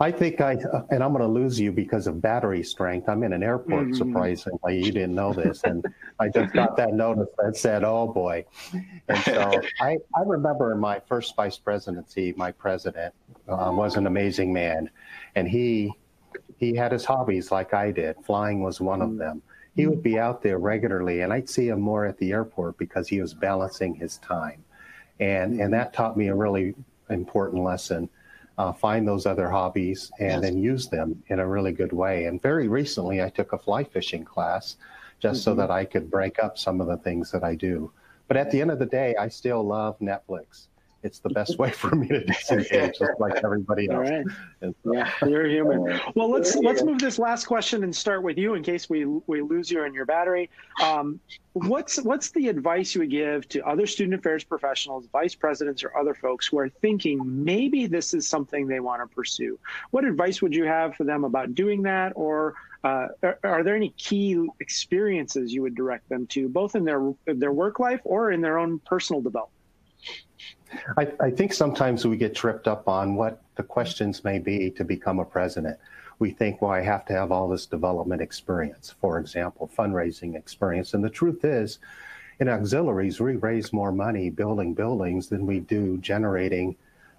I 0.00 0.10
think 0.10 0.40
I, 0.40 0.52
and 0.90 1.02
I'm 1.02 1.12
going 1.12 1.22
to 1.22 1.26
lose 1.26 1.58
you 1.58 1.72
because 1.72 2.06
of 2.06 2.20
battery 2.20 2.62
strength. 2.62 3.08
I'm 3.08 3.22
in 3.22 3.32
an 3.32 3.42
airport, 3.42 3.86
mm-hmm. 3.86 3.94
surprisingly. 3.94 4.84
You 4.84 4.92
didn't 4.92 5.14
know 5.14 5.32
this. 5.32 5.62
And 5.64 5.84
I 6.18 6.28
just 6.28 6.52
got 6.52 6.76
that 6.76 6.92
notice 6.92 7.28
that 7.38 7.56
said, 7.56 7.82
oh 7.82 8.06
boy. 8.06 8.44
And 9.08 9.18
so 9.24 9.60
I, 9.80 9.96
I 10.14 10.22
remember 10.26 10.72
in 10.72 10.78
my 10.78 11.00
first 11.00 11.34
vice 11.36 11.56
presidency, 11.56 12.34
my 12.36 12.52
president 12.52 13.14
uh, 13.48 13.72
was 13.74 13.96
an 13.96 14.06
amazing 14.06 14.52
man. 14.52 14.90
And 15.36 15.48
he, 15.48 15.92
he 16.58 16.76
had 16.76 16.92
his 16.92 17.04
hobbies 17.04 17.50
like 17.50 17.72
I 17.72 17.90
did. 17.90 18.16
Flying 18.24 18.62
was 18.62 18.80
one 18.80 19.00
of 19.00 19.16
them. 19.16 19.42
He 19.74 19.86
would 19.86 20.02
be 20.02 20.18
out 20.18 20.42
there 20.42 20.58
regularly, 20.58 21.22
and 21.22 21.32
I'd 21.32 21.48
see 21.48 21.68
him 21.68 21.80
more 21.80 22.04
at 22.04 22.18
the 22.18 22.32
airport 22.32 22.76
because 22.76 23.08
he 23.08 23.22
was 23.22 23.32
balancing 23.32 23.94
his 23.94 24.18
time. 24.18 24.62
And, 25.18 25.60
and 25.60 25.72
that 25.72 25.94
taught 25.94 26.14
me 26.16 26.28
a 26.28 26.34
really 26.34 26.74
important 27.08 27.64
lesson 27.64 28.10
uh, 28.58 28.72
find 28.72 29.06
those 29.06 29.26
other 29.26 29.48
hobbies 29.48 30.10
and 30.18 30.42
then 30.42 30.58
use 30.58 30.88
them 30.88 31.22
in 31.28 31.40
a 31.40 31.46
really 31.46 31.72
good 31.72 31.92
way. 31.92 32.26
And 32.26 32.40
very 32.40 32.68
recently, 32.68 33.22
I 33.22 33.30
took 33.30 33.52
a 33.52 33.58
fly 33.58 33.84
fishing 33.84 34.24
class 34.24 34.76
just 35.20 35.40
mm-hmm. 35.40 35.50
so 35.50 35.54
that 35.54 35.70
I 35.70 35.84
could 35.84 36.10
break 36.10 36.38
up 36.42 36.58
some 36.58 36.80
of 36.80 36.86
the 36.86 36.96
things 36.98 37.30
that 37.30 37.44
I 37.44 37.54
do. 37.54 37.92
But 38.28 38.36
at 38.36 38.50
the 38.50 38.60
end 38.60 38.70
of 38.70 38.78
the 38.78 38.86
day, 38.86 39.14
I 39.16 39.28
still 39.28 39.62
love 39.62 39.98
Netflix 39.98 40.66
it's 41.02 41.18
the 41.18 41.30
best 41.30 41.58
way 41.58 41.70
for 41.70 41.94
me 41.94 42.08
to 42.08 42.20
disengage, 42.24 42.98
just 42.98 43.18
like 43.18 43.42
everybody 43.44 43.90
else. 43.90 44.08
All 44.08 44.14
right. 44.14 44.26
So, 44.60 44.74
yeah, 44.92 45.10
you're 45.26 45.48
human. 45.48 46.00
Well, 46.14 46.30
let's 46.30 46.56
let's 46.56 46.82
move 46.82 46.98
this 46.98 47.18
last 47.18 47.46
question 47.46 47.82
and 47.82 47.94
start 47.94 48.22
with 48.22 48.38
you 48.38 48.54
in 48.54 48.62
case 48.62 48.88
we 48.88 49.04
we 49.04 49.42
lose 49.42 49.70
you 49.70 49.84
and 49.84 49.94
your 49.94 50.06
battery. 50.06 50.48
Um, 50.82 51.20
what's 51.54 52.00
what's 52.02 52.30
the 52.30 52.48
advice 52.48 52.94
you 52.94 53.00
would 53.00 53.10
give 53.10 53.48
to 53.48 53.66
other 53.66 53.86
student 53.86 54.14
affairs 54.14 54.44
professionals, 54.44 55.06
vice 55.12 55.34
presidents, 55.34 55.82
or 55.82 55.96
other 55.96 56.14
folks 56.14 56.46
who 56.46 56.58
are 56.58 56.68
thinking 56.68 57.44
maybe 57.44 57.86
this 57.86 58.14
is 58.14 58.28
something 58.28 58.66
they 58.66 58.80
want 58.80 59.02
to 59.02 59.12
pursue? 59.12 59.58
What 59.90 60.04
advice 60.04 60.40
would 60.40 60.54
you 60.54 60.64
have 60.64 60.94
for 60.94 61.04
them 61.04 61.24
about 61.24 61.54
doing 61.54 61.82
that, 61.82 62.12
or 62.14 62.54
uh, 62.84 63.08
are, 63.22 63.38
are, 63.44 63.62
there 63.62 63.76
any 63.76 63.90
key 63.90 64.48
experiences 64.60 65.52
you 65.52 65.62
would 65.62 65.74
direct 65.74 66.08
them 66.08 66.26
to, 66.28 66.48
both 66.48 66.74
in 66.74 66.84
their 66.84 67.12
their 67.26 67.52
work 67.52 67.78
life 67.80 68.00
or 68.04 68.30
in 68.30 68.40
their 68.40 68.58
own 68.58 68.78
personal 68.80 69.20
development? 69.20 69.61
I, 70.96 71.12
I, 71.20 71.30
think 71.30 71.52
sometimes 71.52 72.06
we 72.06 72.16
get 72.16 72.34
tripped 72.34 72.68
up 72.68 72.88
on 72.88 73.14
what 73.14 73.42
the 73.56 73.62
questions 73.62 74.24
may 74.24 74.38
be 74.38 74.70
to 74.72 74.84
become 74.84 75.18
a 75.18 75.24
president. 75.24 75.78
We 76.18 76.30
think, 76.30 76.62
well, 76.62 76.70
I 76.70 76.80
have 76.82 77.04
to 77.06 77.12
have 77.12 77.32
all 77.32 77.48
this 77.48 77.66
development 77.66 78.22
experience, 78.22 78.94
for 79.00 79.18
example, 79.18 79.70
fundraising 79.76 80.36
experience. 80.36 80.94
And 80.94 81.04
the 81.04 81.10
truth 81.10 81.44
is, 81.44 81.78
in 82.40 82.48
auxiliaries, 82.48 83.20
we 83.20 83.36
raise 83.36 83.72
more 83.72 83.92
money 83.92 84.30
building 84.30 84.74
buildings 84.74 85.28
than 85.28 85.46
we 85.46 85.60
do 85.60 85.98
generating 85.98 86.76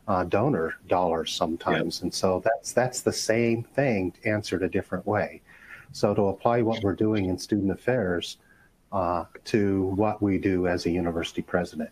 uh, 0.08 0.24
donor 0.26 0.76
dollars 0.88 1.32
sometimes. 1.32 2.02
And 2.02 2.14
so 2.14 2.42
that's 2.44 2.74
that's 2.74 3.02
the 3.02 3.14
same 3.14 3.64
thing 3.64 4.14
answered 4.26 4.64
a 4.64 4.70
different 4.70 5.06
way. 5.06 5.42
So 5.92 6.14
to 6.14 6.24
apply 6.24 6.62
what 6.62 6.84
we're 6.84 6.96
doing 6.96 7.26
in 7.26 7.38
student 7.38 7.72
affairs 7.72 8.38
uh, 8.92 9.26
to 9.46 9.84
what 9.96 10.22
we 10.22 10.38
do 10.38 10.68
as 10.68 10.86
a 10.86 10.90
university 10.90 11.42
president. 11.42 11.90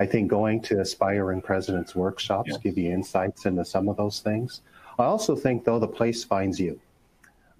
I 0.00 0.06
think 0.06 0.28
going 0.28 0.60
to 0.62 0.80
aspiring 0.80 1.40
presidents 1.40 1.94
workshops 1.94 2.50
yes. 2.50 2.58
give 2.58 2.78
you 2.78 2.92
insights 2.92 3.46
into 3.46 3.64
some 3.64 3.88
of 3.88 3.96
those 3.96 4.20
things. 4.20 4.62
I 4.98 5.04
also 5.04 5.36
think 5.36 5.64
though 5.64 5.78
the 5.78 5.88
place 5.88 6.24
finds 6.24 6.58
you. 6.58 6.80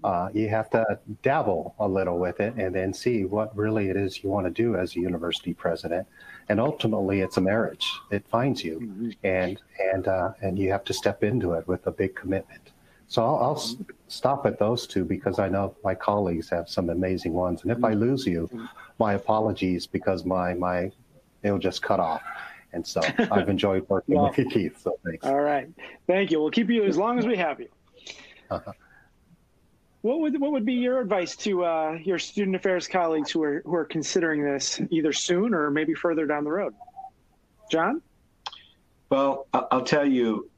Uh, 0.01 0.29
you 0.33 0.47
have 0.47 0.69
to 0.69 0.97
dabble 1.23 1.75
a 1.79 1.87
little 1.87 2.19
with 2.19 2.39
it 2.39 2.53
and 2.55 2.73
then 2.73 2.93
see 2.93 3.25
what 3.25 3.55
really 3.55 3.89
it 3.89 3.97
is 3.97 4.23
you 4.23 4.29
want 4.29 4.45
to 4.45 4.51
do 4.51 4.77
as 4.77 4.95
a 4.95 4.99
university 4.99 5.53
president. 5.53 6.07
And 6.47 6.59
ultimately, 6.59 7.19
it's 7.19 7.37
a 7.37 7.41
marriage. 7.41 7.85
It 8.09 8.25
finds 8.27 8.63
you, 8.63 8.79
mm-hmm. 8.79 9.09
and 9.23 9.59
and 9.93 10.07
uh, 10.07 10.31
and 10.41 10.57
you 10.57 10.71
have 10.71 10.83
to 10.85 10.93
step 10.93 11.23
into 11.23 11.53
it 11.53 11.67
with 11.67 11.85
a 11.85 11.91
big 11.91 12.15
commitment. 12.15 12.71
So 13.07 13.23
I'll, 13.23 13.37
I'll 13.37 13.55
mm-hmm. 13.55 13.83
stop 14.07 14.45
at 14.45 14.57
those 14.57 14.87
two 14.87 15.03
because 15.03 15.37
I 15.37 15.49
know 15.49 15.75
my 15.83 15.95
colleagues 15.95 16.49
have 16.49 16.69
some 16.69 16.89
amazing 16.89 17.33
ones. 17.33 17.63
And 17.63 17.71
if 17.71 17.83
I 17.83 17.93
lose 17.93 18.25
you, 18.25 18.49
mm-hmm. 18.53 18.65
my 18.99 19.13
apologies 19.13 19.85
because 19.85 20.25
my 20.25 20.53
my 20.53 20.91
it'll 21.43 21.59
just 21.59 21.81
cut 21.81 21.99
off. 21.99 22.21
And 22.73 22.85
so 22.85 23.01
I've 23.31 23.49
enjoyed 23.49 23.85
working 23.89 24.15
well, 24.15 24.29
with 24.29 24.37
you, 24.37 24.49
Keith. 24.49 24.81
So 24.81 24.99
thanks. 25.05 25.25
All 25.25 25.39
right. 25.39 25.69
Thank 26.07 26.31
you. 26.31 26.39
We'll 26.39 26.51
keep 26.51 26.69
you 26.69 26.83
as 26.85 26.97
long 26.97 27.19
as 27.19 27.25
we 27.25 27.35
have 27.37 27.59
you. 27.59 27.69
Uh-huh. 28.49 28.71
What 30.01 30.21
would 30.21 30.39
what 30.39 30.51
would 30.53 30.65
be 30.65 30.73
your 30.73 31.01
advice 31.01 31.35
to 31.37 31.65
uh, 31.65 31.97
your 32.03 32.19
student 32.19 32.55
affairs 32.55 32.87
colleagues 32.87 33.31
who 33.31 33.43
are 33.43 33.61
who 33.65 33.75
are 33.75 33.85
considering 33.85 34.43
this 34.43 34.79
either 34.89 35.11
soon 35.11 35.53
or 35.53 35.69
maybe 35.69 35.93
further 35.93 36.25
down 36.25 36.45
the 36.45 36.51
road? 36.51 36.73
John. 37.69 38.01
Well, 39.09 39.47
I'll 39.53 39.83
tell 39.83 40.07
you, 40.07 40.49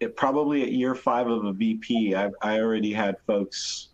it, 0.00 0.16
probably 0.16 0.62
at 0.62 0.72
year 0.72 0.94
five 0.94 1.28
of 1.28 1.44
a 1.44 1.52
VP, 1.52 2.14
I've, 2.14 2.34
I 2.42 2.58
already 2.58 2.92
had 2.92 3.16
folks 3.26 3.88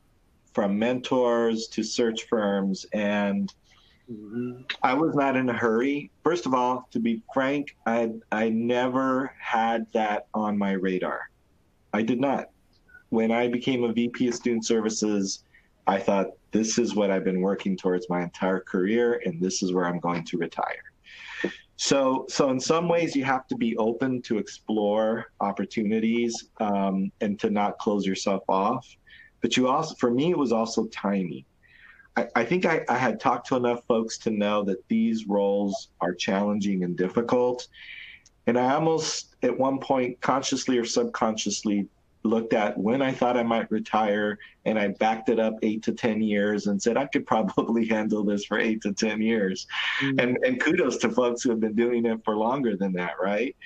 from 0.55 0.78
mentors 0.78 1.68
to 1.68 1.83
search 1.83 2.24
firms 2.24 2.87
and 2.93 3.53
Mm-hmm. 4.11 4.62
I 4.82 4.94
was 4.94 5.14
not 5.14 5.36
in 5.36 5.48
a 5.48 5.52
hurry. 5.52 6.11
First 6.24 6.46
of 6.46 6.54
all, 6.54 6.88
to 6.90 6.98
be 6.98 7.22
frank, 7.32 7.76
I 7.86 8.11
I 8.32 8.48
never 8.48 9.32
had 9.38 9.86
that 9.92 10.26
on 10.34 10.58
my 10.58 10.72
radar. 10.72 11.30
I 11.92 12.02
did 12.02 12.20
not. 12.20 12.50
When 13.11 13.30
I 13.30 13.48
became 13.48 13.84
a 13.84 13.92
VP 13.92 14.28
of 14.28 14.34
Student 14.34 14.66
Services, 14.66 15.44
I 15.86 15.98
thought 15.98 16.28
this 16.52 16.78
is 16.78 16.94
what 16.94 17.11
I've 17.11 17.24
been 17.24 17.40
working 17.40 17.76
towards 17.76 18.08
my 18.08 18.22
entire 18.22 18.61
career, 18.61 19.22
and 19.24 19.40
this 19.40 19.62
is 19.62 19.72
where 19.72 19.86
I'm 19.86 20.00
going 20.00 20.24
to 20.24 20.38
retire. 20.38 20.92
So, 21.76 22.26
so 22.28 22.50
in 22.50 22.61
some 22.61 22.88
ways, 22.88 23.16
you 23.16 23.24
have 23.24 23.46
to 23.48 23.56
be 23.56 23.76
open 23.78 24.20
to 24.22 24.38
explore 24.38 25.32
opportunities 25.40 26.50
um, 26.58 27.11
and 27.20 27.40
to 27.40 27.48
not 27.48 27.78
close 27.78 28.04
yourself 28.04 28.42
off. 28.48 28.86
But 29.40 29.56
you 29.56 29.68
also, 29.68 29.94
for 29.94 30.11
me, 30.11 30.30
it 30.30 30.38
was 30.38 30.52
also 30.52 30.86
timing. 30.88 31.44
I, 32.16 32.26
I 32.36 32.44
think 32.44 32.66
I, 32.66 32.84
I 32.88 32.96
had 32.96 33.20
talked 33.20 33.48
to 33.48 33.56
enough 33.56 33.84
folks 33.86 34.18
to 34.18 34.30
know 34.30 34.62
that 34.64 34.86
these 34.88 35.26
roles 35.26 35.90
are 36.00 36.14
challenging 36.14 36.84
and 36.84 36.96
difficult. 36.96 37.68
And 38.46 38.58
I 38.58 38.74
almost, 38.74 39.36
at 39.42 39.56
one 39.56 39.78
point, 39.78 40.20
consciously 40.20 40.78
or 40.78 40.84
subconsciously, 40.84 41.86
looked 42.22 42.52
at 42.52 42.76
when 42.76 43.00
I 43.00 43.12
thought 43.12 43.36
I 43.36 43.42
might 43.42 43.70
retire 43.70 44.38
and 44.66 44.78
I 44.78 44.88
backed 44.88 45.30
it 45.30 45.40
up 45.40 45.54
eight 45.62 45.82
to 45.84 45.92
10 45.92 46.20
years 46.20 46.66
and 46.66 46.80
said 46.80 46.96
I 46.96 47.06
could 47.06 47.26
probably 47.26 47.86
handle 47.88 48.24
this 48.24 48.44
for 48.44 48.58
eight 48.58 48.82
to 48.82 48.92
10 48.92 49.22
years. 49.22 49.66
Mm-hmm. 50.02 50.18
And, 50.18 50.38
and 50.44 50.61
kudos 50.61 50.98
to 50.98 51.11
folks 51.11 51.42
who 51.42 51.50
have 51.50 51.61
been 51.61 51.74
doing 51.74 52.04
it 52.06 52.22
for 52.24 52.36
longer 52.36 52.76
than 52.76 52.92
that, 52.94 53.14
right? 53.22 53.56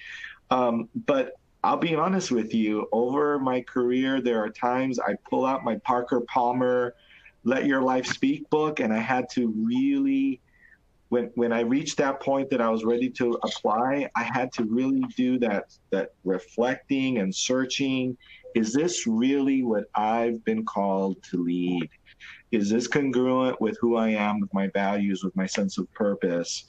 Um, 0.51 0.89
but 1.07 1.33
I'll 1.65 1.79
be 1.79 1.95
honest 1.95 2.31
with 2.31 2.55
you, 2.55 2.89
over 2.93 3.39
my 3.39 3.63
career, 3.63 4.21
there 4.21 4.43
are 4.43 4.51
times 4.51 4.99
I 5.01 5.15
pull 5.29 5.47
out 5.47 5.65
my 5.65 5.77
Parker 5.77 6.21
Palmer 6.21 6.95
let 7.45 7.67
Your 7.67 7.83
Life 7.83 8.07
Speak 8.07 8.49
book, 8.51 8.81
and 8.81 8.93
I 8.93 8.99
had 8.99 9.29
to 9.31 9.49
really 9.49 10.41
when 11.15 11.31
when 11.35 11.53
I 11.53 11.61
reached 11.61 11.97
that 11.99 12.21
point 12.21 12.51
that 12.51 12.61
I 12.61 12.71
was 12.71 12.85
ready 12.85 13.09
to 13.11 13.39
apply, 13.45 14.11
I 14.17 14.25
had 14.25 14.53
to 14.55 14.65
really 14.65 15.05
do 15.17 15.39
that 15.39 15.77
that 15.91 16.15
reflecting 16.25 17.19
and 17.19 17.35
searching. 17.35 18.17
Is 18.55 18.73
this 18.73 19.07
really 19.07 19.63
what 19.63 19.85
I've 19.95 20.45
been 20.45 20.65
called 20.65 21.23
to 21.31 21.43
lead? 21.43 21.89
Is 22.53 22.71
this 22.71 22.87
congruent 22.87 23.61
with 23.61 23.77
who 23.81 23.97
I 23.97 24.11
am, 24.11 24.41
with 24.41 24.53
my 24.55 24.69
values, 24.69 25.23
with 25.23 25.35
my 25.37 25.47
sense 25.47 25.79
of 25.79 25.93
purpose? 25.93 26.65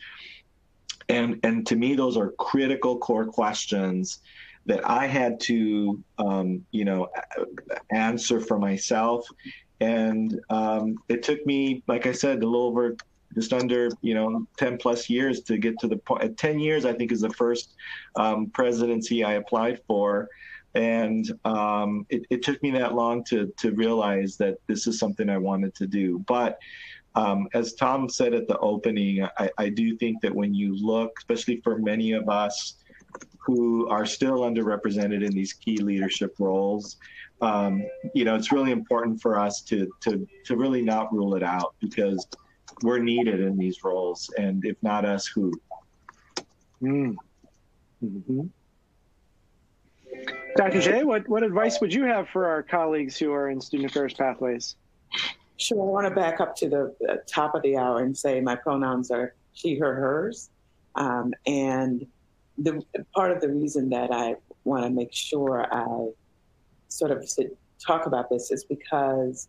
And 1.09 1.39
and 1.43 1.65
to 1.67 1.75
me, 1.75 1.95
those 1.95 2.17
are 2.17 2.31
critical 2.37 2.97
core 2.99 3.25
questions 3.25 4.21
that 4.67 4.87
I 4.87 5.05
had 5.05 5.39
to, 5.41 6.03
um, 6.17 6.65
you 6.71 6.85
know, 6.85 7.07
answer 7.91 8.39
for 8.39 8.57
myself 8.57 9.27
and 9.81 10.39
um, 10.49 10.95
it 11.09 11.23
took 11.23 11.45
me, 11.45 11.83
like 11.87 12.05
I 12.07 12.11
said, 12.11 12.41
a 12.41 12.45
little 12.45 12.67
over 12.67 12.95
just 13.35 13.53
under 13.53 13.89
you 14.01 14.13
know 14.13 14.47
10 14.57 14.77
plus 14.77 15.09
years 15.09 15.41
to 15.41 15.57
get 15.57 15.77
to 15.79 15.87
the 15.87 15.97
point 15.97 16.37
10 16.37 16.59
years 16.59 16.85
i 16.85 16.93
think 16.93 17.11
is 17.11 17.21
the 17.21 17.29
first 17.31 17.73
um, 18.15 18.47
presidency 18.47 19.23
i 19.23 19.33
applied 19.33 19.81
for. 19.87 20.29
And 20.73 21.31
um, 21.45 22.05
it, 22.09 22.25
it, 22.29 22.43
took 22.43 22.61
me 22.61 22.69
that 22.71 22.95
long 22.95 23.23
to 23.25 23.53
to 23.57 23.71
realize 23.71 24.35
that 24.37 24.57
this 24.67 24.87
is 24.87 24.99
something 24.99 25.29
i 25.29 25.37
wanted 25.37 25.73
to 25.75 25.87
do. 25.87 26.19
But 26.27 26.59
um, 27.15 27.47
as 27.53 27.73
tom 27.73 28.09
said 28.09 28.33
at 28.33 28.47
the 28.47 28.57
opening 28.59 29.27
I, 29.37 29.49
I 29.57 29.69
do 29.69 29.97
think 29.97 30.21
that 30.21 30.33
when 30.33 30.53
you 30.53 30.75
look 30.75 31.13
especially 31.17 31.61
for 31.61 31.77
many 31.77 32.11
of 32.11 32.27
us 32.29 32.75
who 33.37 33.87
are 33.89 34.05
still 34.05 34.39
underrepresented 34.39 35.23
in 35.23 35.31
these 35.31 35.53
key 35.53 35.77
leadership 35.77 36.35
roles 36.39 36.97
um, 37.41 37.83
you 38.13 38.25
know, 38.25 38.35
it's 38.35 38.51
really 38.51 38.71
important 38.71 39.21
for 39.21 39.39
us 39.39 39.61
to 39.63 39.89
to 40.01 40.27
to 40.45 40.57
really 40.57 40.81
not 40.81 41.13
rule 41.13 41.35
it 41.35 41.43
out 41.43 41.75
because 41.79 42.27
we're 42.81 42.99
needed 42.99 43.39
in 43.39 43.57
these 43.57 43.83
roles, 43.83 44.29
and 44.37 44.65
if 44.65 44.77
not 44.81 45.05
us, 45.05 45.27
who? 45.27 45.51
Mm. 46.81 47.15
Mm-hmm. 48.03 48.41
Dr. 50.55 50.79
Jay, 50.79 51.03
what, 51.03 51.27
what 51.27 51.43
advice 51.43 51.81
would 51.81 51.93
you 51.93 52.03
have 52.05 52.29
for 52.29 52.47
our 52.47 52.63
colleagues 52.63 53.17
who 53.17 53.33
are 53.33 53.49
in 53.49 53.59
student 53.59 53.91
affairs 53.91 54.13
pathways? 54.13 54.75
Sure. 55.57 55.81
I 55.81 55.85
want 55.85 56.07
to 56.07 56.13
back 56.13 56.39
up 56.39 56.55
to 56.57 56.69
the, 56.69 56.95
the 57.01 57.23
top 57.27 57.55
of 57.55 57.61
the 57.61 57.77
hour 57.77 58.03
and 58.03 58.17
say 58.17 58.39
my 58.39 58.55
pronouns 58.55 59.11
are 59.11 59.35
she, 59.53 59.77
her, 59.77 59.93
hers. 59.93 60.49
Um, 60.95 61.33
and 61.45 62.05
the 62.57 62.81
part 63.13 63.31
of 63.31 63.41
the 63.41 63.49
reason 63.49 63.89
that 63.89 64.11
I 64.11 64.35
want 64.63 64.85
to 64.85 64.89
make 64.89 65.13
sure 65.13 65.65
I 65.73 66.09
sort 66.87 67.11
of 67.11 67.27
to 67.35 67.49
talk 67.85 68.05
about 68.05 68.29
this 68.29 68.51
is 68.51 68.63
because 68.63 69.47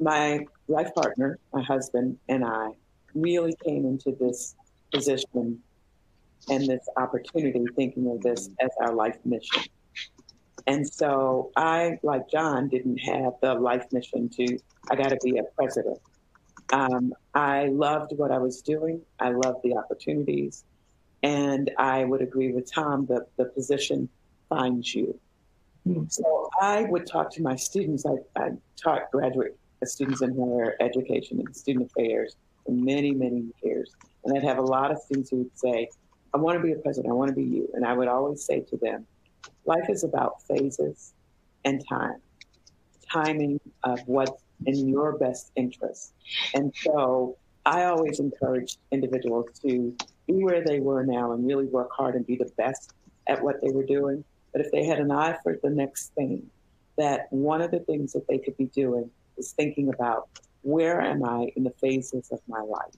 my 0.00 0.46
life 0.68 0.94
partner, 0.94 1.38
my 1.52 1.62
husband, 1.62 2.18
and 2.28 2.44
I 2.44 2.70
really 3.14 3.54
came 3.64 3.84
into 3.84 4.16
this 4.18 4.54
position 4.92 5.60
and 6.48 6.66
this 6.66 6.86
opportunity 6.96 7.64
thinking 7.76 8.10
of 8.10 8.20
this 8.20 8.50
as 8.60 8.70
our 8.80 8.92
life 8.92 9.16
mission. 9.24 9.62
And 10.66 10.88
so 10.88 11.50
I, 11.56 11.98
like 12.02 12.28
John, 12.30 12.68
didn't 12.68 12.98
have 12.98 13.34
the 13.42 13.54
life 13.54 13.84
mission 13.92 14.28
to, 14.30 14.58
I 14.90 14.96
got 14.96 15.08
to 15.08 15.18
be 15.22 15.38
a 15.38 15.44
president. 15.56 15.98
Um, 16.72 17.12
I 17.34 17.66
loved 17.66 18.12
what 18.16 18.30
I 18.30 18.38
was 18.38 18.62
doing. 18.62 19.02
I 19.20 19.30
loved 19.30 19.58
the 19.62 19.76
opportunities. 19.76 20.64
And 21.22 21.70
I 21.78 22.04
would 22.04 22.22
agree 22.22 22.52
with 22.52 22.70
Tom 22.72 23.06
that 23.06 23.28
the 23.36 23.46
position 23.46 24.08
finds 24.48 24.94
you. 24.94 25.18
Mm. 25.86 26.10
So 26.10 26.48
I 26.60 26.82
would 26.84 27.06
talk 27.06 27.30
to 27.34 27.42
my 27.42 27.56
students. 27.56 28.04
I, 28.06 28.40
I 28.40 28.50
taught 28.82 29.10
graduate 29.10 29.58
students 29.86 30.22
in 30.22 30.36
higher 30.36 30.76
education 30.80 31.40
and 31.40 31.54
student 31.54 31.90
affairs 31.90 32.36
for 32.64 32.72
many, 32.72 33.12
many 33.12 33.44
years. 33.62 33.92
And 34.24 34.36
I'd 34.36 34.44
have 34.44 34.58
a 34.58 34.62
lot 34.62 34.90
of 34.90 34.98
students 34.98 35.30
who 35.30 35.38
would 35.38 35.58
say, 35.58 35.88
I 36.32 36.38
want 36.38 36.56
to 36.56 36.62
be 36.62 36.72
a 36.72 36.76
president, 36.76 37.12
I 37.12 37.14
want 37.14 37.28
to 37.28 37.34
be 37.34 37.44
you. 37.44 37.68
And 37.74 37.84
I 37.84 37.92
would 37.92 38.08
always 38.08 38.44
say 38.44 38.60
to 38.60 38.76
them, 38.78 39.06
life 39.66 39.88
is 39.88 40.04
about 40.04 40.42
phases 40.42 41.12
and 41.64 41.82
time, 41.88 42.20
timing 43.12 43.60
of 43.84 44.00
what's 44.06 44.42
in 44.66 44.88
your 44.88 45.18
best 45.18 45.52
interest. 45.56 46.14
And 46.54 46.72
so 46.74 47.36
I 47.66 47.84
always 47.84 48.20
encourage 48.20 48.78
individuals 48.90 49.46
to 49.62 49.94
be 50.26 50.32
where 50.42 50.64
they 50.64 50.80
were 50.80 51.04
now 51.04 51.32
and 51.32 51.46
really 51.46 51.66
work 51.66 51.90
hard 51.96 52.14
and 52.14 52.26
be 52.26 52.36
the 52.36 52.50
best 52.56 52.92
at 53.26 53.42
what 53.42 53.60
they 53.62 53.70
were 53.70 53.84
doing 53.84 54.24
but 54.54 54.64
if 54.64 54.70
they 54.70 54.84
had 54.84 55.00
an 55.00 55.10
eye 55.10 55.36
for 55.42 55.58
the 55.62 55.68
next 55.68 56.14
thing, 56.14 56.48
that 56.96 57.26
one 57.30 57.60
of 57.60 57.72
the 57.72 57.80
things 57.80 58.12
that 58.12 58.26
they 58.28 58.38
could 58.38 58.56
be 58.56 58.66
doing 58.66 59.10
is 59.36 59.52
thinking 59.52 59.88
about 59.92 60.28
where 60.62 61.00
am 61.00 61.24
I 61.24 61.50
in 61.56 61.64
the 61.64 61.74
phases 61.80 62.30
of 62.30 62.40
my 62.46 62.60
life? 62.60 62.94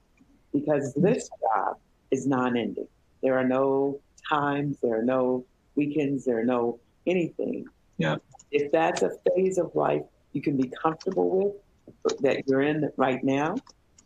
Because 0.52 0.92
mm-hmm. 0.92 1.06
this 1.06 1.30
job 1.40 1.78
is 2.10 2.26
non 2.26 2.58
ending. 2.58 2.88
There 3.22 3.38
are 3.38 3.48
no 3.48 4.00
times, 4.28 4.76
there 4.82 4.98
are 4.98 5.02
no 5.02 5.46
weekends, 5.76 6.26
there 6.26 6.38
are 6.38 6.44
no 6.44 6.78
anything. 7.06 7.64
Yeah. 7.96 8.16
If 8.50 8.70
that's 8.70 9.00
a 9.00 9.10
phase 9.26 9.56
of 9.56 9.74
life 9.74 10.02
you 10.32 10.42
can 10.42 10.58
be 10.58 10.70
comfortable 10.82 11.56
with 12.04 12.18
that 12.18 12.46
you're 12.46 12.60
in 12.60 12.90
right 12.98 13.24
now, 13.24 13.56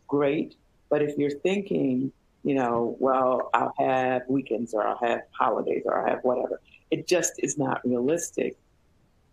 great. 0.07 0.55
But 0.89 1.01
if 1.01 1.17
you're 1.17 1.37
thinking, 1.39 2.13
you 2.43 2.55
know, 2.55 2.95
well, 2.99 3.49
I'll 3.53 3.73
have 3.77 4.21
weekends 4.29 4.73
or 4.73 4.87
I'll 4.87 4.99
have 5.03 5.23
holidays 5.37 5.83
or 5.85 5.99
I'll 5.99 6.15
have 6.15 6.23
whatever, 6.23 6.61
it 6.91 7.07
just 7.07 7.33
is 7.39 7.57
not 7.57 7.81
realistic. 7.85 8.57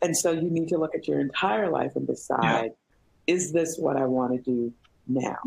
And 0.00 0.16
so 0.16 0.30
you 0.30 0.48
need 0.48 0.68
to 0.68 0.78
look 0.78 0.94
at 0.94 1.08
your 1.08 1.20
entire 1.20 1.68
life 1.70 1.96
and 1.96 2.06
decide, 2.06 2.72
yeah. 3.26 3.34
is 3.34 3.52
this 3.52 3.76
what 3.76 3.96
I 3.96 4.04
want 4.04 4.32
to 4.32 4.38
do 4.38 4.72
now? 5.06 5.38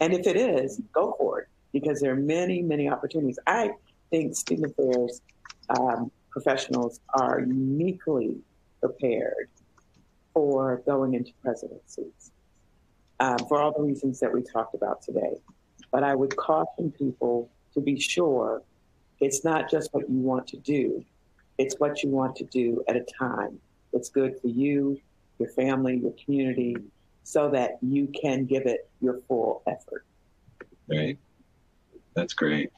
And 0.00 0.12
if 0.12 0.26
it 0.26 0.36
is, 0.36 0.80
go 0.92 1.14
for 1.18 1.40
it 1.40 1.48
because 1.72 2.00
there 2.00 2.12
are 2.12 2.16
many, 2.16 2.62
many 2.62 2.88
opportunities. 2.88 3.38
I 3.46 3.72
think 4.10 4.36
student 4.36 4.72
affairs 4.72 5.20
um, 5.68 6.10
professionals 6.30 7.00
are 7.14 7.40
uniquely 7.40 8.38
prepared 8.80 9.48
for 10.34 10.82
going 10.86 11.14
into 11.14 11.32
presidencies 11.42 12.30
um, 13.20 13.38
for 13.48 13.60
all 13.60 13.72
the 13.72 13.82
reasons 13.82 14.20
that 14.20 14.32
we 14.32 14.42
talked 14.42 14.74
about 14.74 15.02
today. 15.02 15.36
But 15.90 16.02
I 16.02 16.14
would 16.14 16.36
caution 16.36 16.90
people 16.90 17.50
to 17.74 17.80
be 17.80 17.98
sure 17.98 18.62
it's 19.20 19.44
not 19.44 19.70
just 19.70 19.92
what 19.92 20.08
you 20.10 20.18
want 20.18 20.48
to 20.48 20.56
do, 20.56 21.04
it's 21.62 21.76
what 21.78 22.02
you 22.02 22.10
want 22.10 22.34
to 22.36 22.44
do 22.44 22.82
at 22.88 22.96
a 22.96 23.04
time 23.18 23.60
that's 23.92 24.08
good 24.08 24.40
for 24.40 24.48
you, 24.48 25.00
your 25.38 25.48
family, 25.50 25.96
your 25.96 26.14
community, 26.24 26.76
so 27.22 27.48
that 27.50 27.78
you 27.80 28.08
can 28.20 28.44
give 28.46 28.66
it 28.66 28.90
your 29.00 29.20
full 29.28 29.62
effort. 29.68 30.04
Right. 30.88 31.18
That's 32.14 32.34
great. 32.34 32.70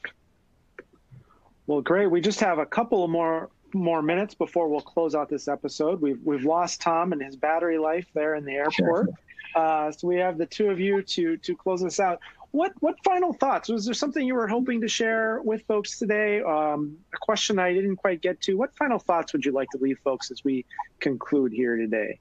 Well, 1.67 1.81
great. 1.81 2.07
We 2.07 2.21
just 2.21 2.39
have 2.41 2.59
a 2.59 2.65
couple 2.65 3.03
of 3.03 3.09
more 3.09 3.49
more 3.73 4.01
minutes 4.01 4.33
before 4.35 4.69
we'll 4.69 4.79
close 4.79 5.15
out 5.15 5.29
this 5.29 5.47
episode. 5.47 5.99
We've 5.99 6.21
we've 6.23 6.45
lost 6.45 6.79
Tom 6.79 7.11
and 7.11 7.21
his 7.21 7.35
battery 7.35 7.79
life 7.79 8.05
there 8.13 8.35
in 8.35 8.45
the 8.45 8.53
airport. 8.53 9.09
Uh, 9.55 9.91
so 9.91 10.07
we 10.07 10.17
have 10.17 10.37
the 10.37 10.45
two 10.45 10.69
of 10.69 10.79
you 10.79 11.01
to 11.01 11.37
to 11.37 11.55
close 11.55 11.81
this 11.81 11.99
out 11.99 12.19
what 12.55 12.71
what 12.79 12.95
final 13.03 13.33
thoughts? 13.33 13.67
Was 13.67 13.83
there 13.83 13.93
something 13.93 14.25
you 14.25 14.33
were 14.33 14.47
hoping 14.47 14.79
to 14.81 14.87
share 14.87 15.41
with 15.43 15.63
folks 15.67 15.99
today? 15.99 16.41
Um, 16.41 16.97
a 17.13 17.17
question 17.17 17.59
I 17.59 17.73
didn't 17.73 17.97
quite 17.97 18.21
get 18.21 18.39
to. 18.41 18.55
What 18.55 18.73
final 18.75 18.97
thoughts 18.97 19.33
would 19.33 19.43
you 19.43 19.51
like 19.51 19.69
to 19.71 19.77
leave 19.77 19.99
folks 20.03 20.31
as 20.31 20.43
we 20.43 20.65
conclude 20.99 21.51
here 21.51 21.75
today? 21.75 22.19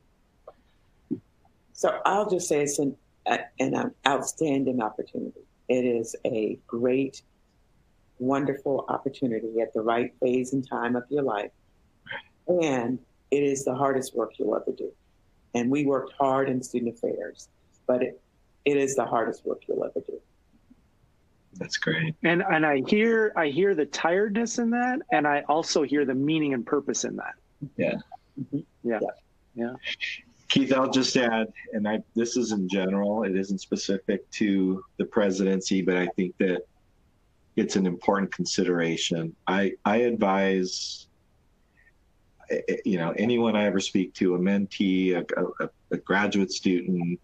So 1.73 2.01
I'll 2.05 2.29
just 2.29 2.49
say 2.49 2.63
it's 2.63 2.81
an 2.81 2.97
an 3.61 3.93
outstanding 4.07 4.83
opportunity. 4.83 5.41
It 5.69 5.85
is 5.85 6.17
a 6.27 6.59
great, 6.67 7.23
wonderful 8.19 8.87
opportunity 8.89 9.61
at 9.61 9.73
the 9.73 9.83
right 9.83 10.13
phase 10.21 10.53
and 10.53 10.69
time 10.69 10.97
of 10.97 11.05
your 11.11 11.23
life, 11.23 11.53
and 12.49 12.99
it 13.31 13.45
is 13.45 13.65
the 13.65 13.75
hardest 13.75 14.17
work 14.17 14.33
you'll 14.39 14.57
ever 14.57 14.73
do. 14.77 14.91
And 15.55 15.71
we 15.71 15.87
worked 15.87 16.13
hard 16.19 16.49
in 16.49 16.61
student 16.61 16.97
affairs, 16.97 17.49
but 17.87 18.03
it, 18.03 18.21
it 18.65 18.77
is 18.77 18.95
the 18.95 19.05
hardest 19.05 19.45
work 19.45 19.63
you'll 19.69 19.85
ever 19.85 20.01
do. 20.07 20.21
That's 21.57 21.77
great. 21.77 22.15
And 22.25 22.43
and 22.43 22.67
I 22.67 22.83
hear 22.87 23.33
I 23.37 23.49
hear 23.49 23.75
the 23.75 23.87
tiredness 23.87 24.59
in 24.59 24.71
that, 24.71 25.01
and 25.13 25.27
I 25.27 25.45
also 25.49 25.83
hear 25.83 26.05
the 26.05 26.15
meaning 26.15 26.55
and 26.55 26.67
purpose 26.67 27.05
in 27.05 27.17
that. 27.17 27.35
Yeah. 27.77 27.95
Mm-hmm. 28.41 28.59
Yeah. 28.83 28.99
yeah. 29.01 29.09
Yeah. 29.55 29.75
Keith, 30.49 30.73
I'll 30.73 30.91
just 30.91 31.17
add, 31.17 31.53
and 31.73 31.89
I 31.89 32.01
this 32.15 32.37
is 32.37 32.53
in 32.53 32.69
general, 32.69 33.25
it 33.25 33.37
isn't 33.37 33.59
specific 33.59 34.29
to 34.33 34.85
the 34.99 35.05
presidency, 35.05 35.83
but 35.83 35.97
I 35.97 36.07
think 36.09 36.37
that 36.39 36.63
it's 37.57 37.77
an 37.77 37.87
important 37.87 38.33
consideration. 38.33 39.35
I 39.47 39.73
I 39.85 39.99
advise 39.99 41.07
eh, 42.51 42.61
eh, 42.69 42.77
you 42.85 42.99
know 42.99 43.15
anyone 43.17 43.57
I 43.57 43.65
ever 43.67 43.81
speak 43.81 44.15
to, 44.15 44.35
a 44.35 44.39
mentee, 44.39 45.15
a, 45.15 45.65
a, 45.65 45.69
a 45.93 45.97
graduate 45.99 46.53
student, 46.53 47.21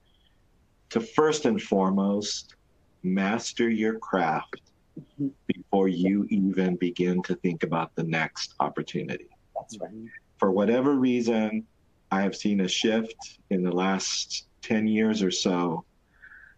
to 0.91 1.01
first 1.01 1.45
and 1.45 1.61
foremost 1.61 2.57
master 3.03 3.70
your 3.70 3.99
craft 3.99 4.61
mm-hmm. 4.99 5.28
before 5.47 5.88
you 5.88 6.26
even 6.30 6.76
begin 6.76 7.22
to 7.22 7.34
think 7.36 7.62
about 7.62 7.95
the 7.95 8.05
next 8.05 8.55
opportunity. 8.61 9.28
That's 9.55 9.78
right. 9.78 9.91
For 10.38 10.51
whatever 10.51 10.95
reason, 10.97 11.66
I 12.11 12.22
have 12.22 12.34
seen 12.34 12.61
a 12.61 12.68
shift 12.68 13.38
in 13.51 13.62
the 13.62 13.72
last 13.72 14.47
10 14.62 14.86
years 14.86 15.22
or 15.22 15.30
so. 15.30 15.84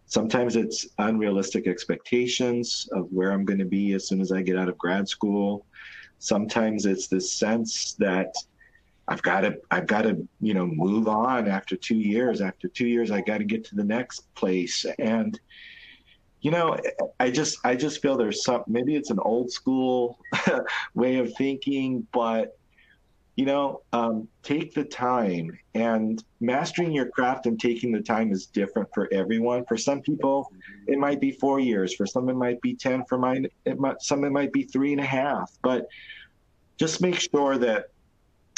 Sometimes 0.07 0.57
it's 0.57 0.87
unrealistic 0.99 1.67
expectations 1.67 2.89
of 2.93 3.07
where 3.11 3.33
I'm 3.33 3.45
going 3.45 3.59
to 3.59 3.65
be 3.65 3.93
as 3.95 4.09
soon 4.09 4.21
as 4.21 4.33
I 4.33 4.43
get 4.43 4.59
out 4.59 4.69
of 4.69 4.79
grad 4.79 5.09
school. 5.09 5.67
Sometimes 6.19 6.87
it's 6.87 7.09
this 7.09 7.33
sense 7.33 7.95
that 7.99 8.35
I've 9.13 9.21
got 9.21 9.43
to 9.43 9.59
I've 9.71 9.87
got 9.87 10.03
to 10.03 10.27
you 10.41 10.55
know 10.55 10.67
move 10.67 11.07
on 11.07 11.47
after 11.47 11.77
two 11.77 11.97
years. 11.97 12.41
After 12.41 12.67
two 12.67 12.87
years, 12.87 13.11
I 13.11 13.21
got 13.21 13.39
to 13.39 13.45
get 13.45 13.63
to 13.67 13.75
the 13.75 13.85
next 13.85 14.35
place. 14.35 14.87
And 14.99 15.39
you 16.41 16.51
know, 16.51 16.79
I 17.21 17.31
just 17.31 17.59
I 17.63 17.77
just 17.77 18.01
feel 18.01 18.17
there's 18.17 18.43
some 18.43 18.65
maybe 18.67 18.97
it's 18.97 19.11
an 19.11 19.19
old 19.19 19.53
school 19.53 20.19
way 20.95 21.17
of 21.19 21.35
thinking, 21.35 22.07
but 22.11 22.57
you 23.37 23.45
know, 23.45 23.83
um, 23.93 24.29
take 24.43 24.73
the 24.73 24.85
time 24.85 25.59
and 25.75 26.25
mastering 26.41 26.93
your 26.93 27.11
craft 27.11 27.45
and 27.45 27.61
taking 27.61 27.93
the 27.93 28.01
time 28.01 28.33
is 28.33 28.47
different 28.47 28.89
for 28.95 29.13
everyone. 29.13 29.67
For 29.67 29.77
some 29.77 30.01
people, 30.01 30.51
it 30.87 30.99
might 30.99 31.21
be 31.21 31.33
four 31.33 31.61
years. 31.61 31.95
For 31.95 32.07
some, 32.07 32.29
it 32.31 32.37
might 32.37 32.61
be 32.61 32.75
10. 32.75 33.05
For 33.07 33.17
mine, 33.17 33.47
it 33.65 33.79
might, 33.79 34.03
some, 34.03 34.25
it 34.25 34.33
might 34.33 34.53
be 34.53 34.65
three 34.65 34.93
and 34.93 35.01
a 35.01 35.05
half. 35.05 35.51
But 35.63 35.87
just 36.79 37.01
make 37.01 37.21
sure 37.21 37.57
that 37.57 37.92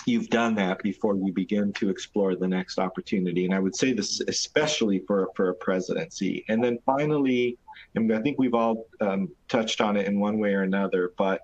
you've 0.07 0.29
done 0.29 0.55
that 0.57 0.83
before 0.83 1.17
you 1.17 1.33
begin 1.33 1.73
to 1.75 1.91
explore 1.91 2.37
the 2.37 2.49
next 2.49 2.79
opportunity. 2.79 3.45
And 3.45 3.55
I 3.55 3.59
would 3.59 3.77
say 3.77 3.93
this 3.93 4.21
especially 4.29 5.01
for, 5.07 5.29
for 5.35 5.51
a 5.51 5.55
presidency. 5.55 6.45
And 6.49 6.63
then 6.63 6.79
finally, 6.87 7.59
and 7.95 8.13
I 8.13 8.21
think 8.21 8.39
we've 8.39 8.55
all 8.55 8.87
um, 9.01 9.31
touched 9.49 9.81
on 9.81 9.97
it 9.97 10.07
in 10.07 10.21
one 10.21 10.39
way 10.39 10.55
or 10.55 10.63
another, 10.63 11.13
but 11.17 11.43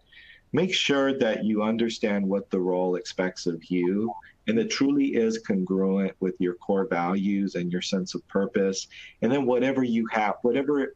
make 0.53 0.75
sure 0.75 1.19
that 1.19 1.45
you 1.45 1.63
understand 1.63 2.27
what 2.27 2.51
the 2.51 2.61
role 2.61 2.97
expects 2.97 3.47
of 3.47 3.63
you 3.71 4.13
and 4.49 4.59
it 4.59 4.71
truly 4.71 5.15
is 5.15 5.39
congruent 5.47 6.13
with 6.19 6.35
your 6.41 6.55
core 6.55 6.87
values 6.87 7.55
and 7.55 7.71
your 7.71 7.83
sense 7.83 8.15
of 8.15 8.27
purpose 8.27 8.89
and 9.23 9.31
then 9.31 9.47
whatever 9.47 9.85
you 9.85 10.07
have 10.11 10.35
whatever 10.43 10.95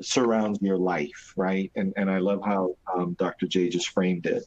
surrounds 0.00 0.60
your 0.60 0.76
life 0.76 1.32
right 1.36 1.70
and 1.76 1.92
and 1.96 2.10
i 2.10 2.18
love 2.18 2.40
how 2.44 2.74
um, 2.94 3.14
dr 3.18 3.46
j 3.46 3.68
just 3.68 3.88
framed 3.88 4.26
it 4.26 4.44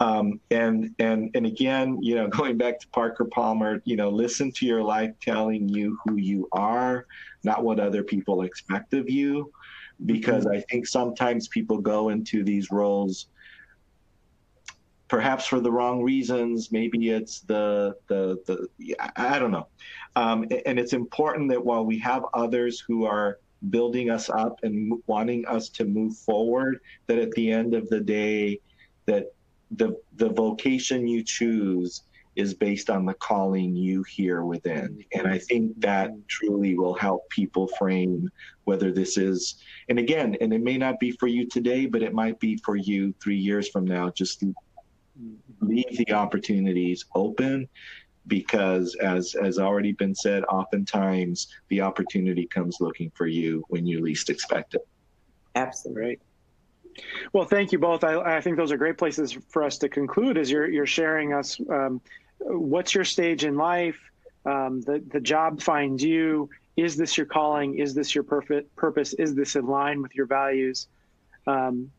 um, 0.00 0.40
and 0.50 0.94
and 0.98 1.30
and 1.34 1.46
again 1.46 1.98
you 2.00 2.14
know 2.14 2.28
going 2.40 2.56
back 2.56 2.78
to 2.78 2.88
parker 2.88 3.24
palmer 3.24 3.82
you 3.84 3.96
know 3.96 4.08
listen 4.08 4.52
to 4.52 4.66
your 4.66 4.82
life 4.82 5.12
telling 5.20 5.68
you 5.68 5.98
who 6.04 6.16
you 6.16 6.48
are 6.52 7.06
not 7.44 7.64
what 7.64 7.80
other 7.80 8.02
people 8.02 8.42
expect 8.42 8.94
of 8.94 9.08
you 9.10 9.52
because 10.06 10.44
mm-hmm. 10.44 10.56
i 10.56 10.60
think 10.70 10.86
sometimes 10.86 11.48
people 11.48 11.78
go 11.78 12.08
into 12.10 12.44
these 12.44 12.70
roles 12.70 13.26
perhaps 15.08 15.46
for 15.46 15.58
the 15.58 15.72
wrong 15.72 16.02
reasons. 16.02 16.70
Maybe 16.70 17.10
it's 17.10 17.40
the 17.40 17.96
the 18.06 18.38
the 18.46 18.96
I 19.16 19.38
don't 19.38 19.50
know. 19.50 19.66
Um, 20.14 20.46
and 20.66 20.78
it's 20.78 20.92
important 20.92 21.50
that 21.50 21.64
while 21.64 21.84
we 21.84 21.98
have 21.98 22.24
others 22.34 22.78
who 22.78 23.04
are 23.04 23.38
building 23.70 24.10
us 24.10 24.30
up 24.30 24.60
and 24.62 25.02
wanting 25.06 25.46
us 25.46 25.68
to 25.70 25.84
move 25.84 26.16
forward, 26.16 26.80
that 27.06 27.18
at 27.18 27.32
the 27.32 27.50
end 27.50 27.74
of 27.74 27.88
the 27.88 28.00
day, 28.00 28.60
that 29.06 29.32
the 29.72 29.96
the 30.16 30.28
vocation 30.28 31.06
you 31.06 31.22
choose 31.22 32.02
is 32.36 32.54
based 32.54 32.88
on 32.88 33.04
the 33.04 33.14
calling 33.14 33.74
you 33.74 34.04
hear 34.04 34.44
within. 34.44 35.04
And 35.12 35.26
I 35.26 35.38
think 35.38 35.78
that 35.80 36.12
truly 36.28 36.78
will 36.78 36.94
help 36.94 37.28
people 37.30 37.66
frame 37.66 38.30
whether 38.62 38.92
this 38.92 39.18
is, 39.18 39.56
and 39.88 39.98
again, 39.98 40.36
and 40.40 40.52
it 40.52 40.62
may 40.62 40.78
not 40.78 41.00
be 41.00 41.10
for 41.10 41.26
you 41.26 41.48
today, 41.48 41.86
but 41.86 42.00
it 42.00 42.14
might 42.14 42.38
be 42.38 42.56
for 42.58 42.76
you 42.76 43.12
three 43.20 43.36
years 43.36 43.68
from 43.68 43.84
now. 43.84 44.10
Just 44.10 44.44
leave 45.60 45.96
the 45.96 46.12
opportunities 46.12 47.06
open 47.14 47.68
because 48.28 48.94
as 48.96 49.34
has 49.42 49.58
already 49.58 49.92
been 49.92 50.14
said 50.14 50.44
oftentimes 50.44 51.48
the 51.68 51.80
opportunity 51.80 52.46
comes 52.46 52.76
looking 52.80 53.10
for 53.14 53.26
you 53.26 53.64
when 53.68 53.86
you 53.86 54.00
least 54.00 54.30
expect 54.30 54.74
it. 54.74 54.86
Absolutely. 55.54 56.02
Right 56.02 56.20
well 57.32 57.44
thank 57.44 57.72
you 57.72 57.78
both. 57.78 58.02
I, 58.04 58.38
I 58.38 58.40
think 58.40 58.56
those 58.56 58.72
are 58.72 58.76
great 58.76 58.98
places 58.98 59.36
for 59.48 59.62
us 59.62 59.78
to 59.78 59.88
conclude 59.88 60.36
as 60.36 60.50
you're, 60.50 60.68
you're 60.68 60.86
sharing 60.86 61.32
us 61.32 61.60
um, 61.70 62.00
what's 62.40 62.94
your 62.94 63.04
stage 63.04 63.44
in 63.44 63.56
life 63.56 64.00
um, 64.44 64.80
the, 64.82 65.02
the 65.12 65.20
job 65.20 65.60
finds 65.60 66.02
you 66.02 66.48
is 66.78 66.96
this 66.96 67.16
your 67.16 67.26
calling 67.26 67.78
is 67.78 67.92
this 67.94 68.14
your 68.14 68.24
perfect 68.24 68.74
purpose 68.76 69.12
is 69.14 69.34
this 69.34 69.56
in 69.56 69.66
line 69.66 70.00
with 70.00 70.14
your 70.14 70.26
values? 70.26 70.86
Um, 71.46 71.90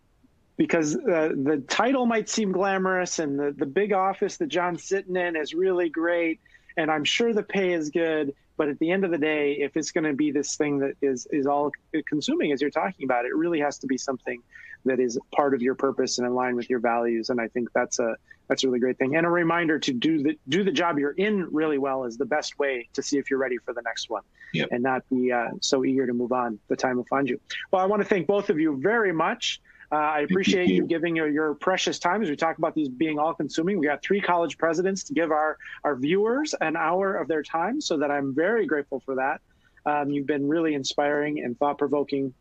because 0.60 0.98
uh, 0.98 1.30
the 1.42 1.64
title 1.70 2.06
might 2.06 2.28
seem 2.28 2.52
glamorous 2.52 3.20
and 3.20 3.40
the, 3.40 3.56
the 3.58 3.66
big 3.66 3.94
office 3.94 4.36
that 4.36 4.48
John's 4.48 4.84
sitting 4.84 5.16
in 5.16 5.38
is 5.38 5.54
really 5.54 5.88
great. 5.88 6.42
And 6.76 6.92
I'm 6.92 7.06
sure 7.06 7.34
the 7.34 7.44
pay 7.44 7.72
is 7.72 7.90
good. 7.90 8.36
But 8.58 8.68
at 8.68 8.78
the 8.80 8.92
end 8.92 9.06
of 9.06 9.12
the 9.12 9.18
day, 9.18 9.54
if 9.54 9.78
it's 9.78 9.92
going 9.92 10.04
to 10.04 10.12
be 10.12 10.32
this 10.32 10.58
thing 10.58 10.80
that 10.80 10.96
is, 11.02 11.26
is 11.32 11.48
all 11.48 11.72
consuming, 12.06 12.52
as 12.52 12.60
you're 12.60 12.72
talking 12.72 13.06
about, 13.06 13.24
it 13.24 13.34
really 13.34 13.62
has 13.62 13.78
to 13.80 13.88
be 13.88 13.98
something 13.98 14.44
that 14.84 15.00
is 15.00 15.18
part 15.34 15.54
of 15.54 15.62
your 15.62 15.76
purpose 15.76 16.18
and 16.18 16.28
in 16.28 16.36
line 16.36 16.58
with 16.58 16.70
your 16.70 16.80
values. 16.80 17.30
And 17.30 17.40
I 17.40 17.48
think 17.48 17.70
that's 17.74 18.00
a 18.00 18.18
that's 18.50 18.64
a 18.64 18.68
really 18.68 18.80
great 18.80 18.98
thing. 18.98 19.16
And 19.16 19.26
a 19.26 19.30
reminder 19.30 19.80
to 19.80 19.94
do 19.94 20.22
the 20.22 20.38
do 20.50 20.66
the 20.66 20.74
job 20.74 21.00
you're 21.00 21.12
in 21.12 21.48
really 21.54 21.78
well 21.78 22.04
is 22.04 22.18
the 22.18 22.26
best 22.26 22.60
way 22.60 22.90
to 22.94 23.02
see 23.02 23.18
if 23.18 23.30
you're 23.30 23.40
ready 23.40 23.60
for 23.60 23.74
the 23.74 23.82
next 23.84 24.10
one, 24.10 24.24
yep. 24.54 24.68
and 24.72 24.84
not 24.84 25.08
be 25.10 25.32
uh, 25.32 25.52
so 25.62 25.86
eager 25.86 26.06
to 26.06 26.14
move 26.14 26.34
on. 26.34 26.60
The 26.68 26.76
time 26.76 26.98
will 26.98 27.06
find 27.06 27.30
you. 27.30 27.40
Well, 27.72 27.82
I 27.82 27.86
want 27.86 28.02
to 28.02 28.08
thank 28.08 28.28
both 28.28 28.50
of 28.50 28.60
you 28.60 28.76
very 28.76 29.14
much. 29.14 29.62
Uh, 29.92 29.96
I 29.96 30.20
appreciate 30.20 30.68
you. 30.68 30.76
you 30.76 30.86
giving 30.86 31.16
your, 31.16 31.28
your, 31.30 31.56
precious 31.56 31.98
time 31.98 32.22
as 32.22 32.30
we 32.30 32.36
talk 32.36 32.60
about 32.60 32.76
these 32.76 32.90
being 32.90 33.18
all 33.18 33.34
consuming. 33.34 33.80
We 33.80 33.88
got 33.88 34.04
three 34.04 34.22
college 34.22 34.58
presidents 34.58 35.04
to 35.06 35.14
give 35.14 35.32
our, 35.32 35.58
our 35.84 35.96
viewers 35.96 36.54
an 36.62 36.76
hour 36.76 37.16
of 37.16 37.28
their 37.28 37.42
time, 37.42 37.82
so 37.82 37.98
that 37.98 38.12
I'm 38.12 38.36
very 38.36 38.68
grateful 38.68 39.00
for 39.00 39.16
that. 39.16 39.42
Um, 39.86 40.12
you've 40.12 40.28
been 40.28 40.48
really 40.48 40.76
inspiring 40.76 41.44
and 41.44 41.58
thought 41.58 41.80
provoking. 41.80 42.34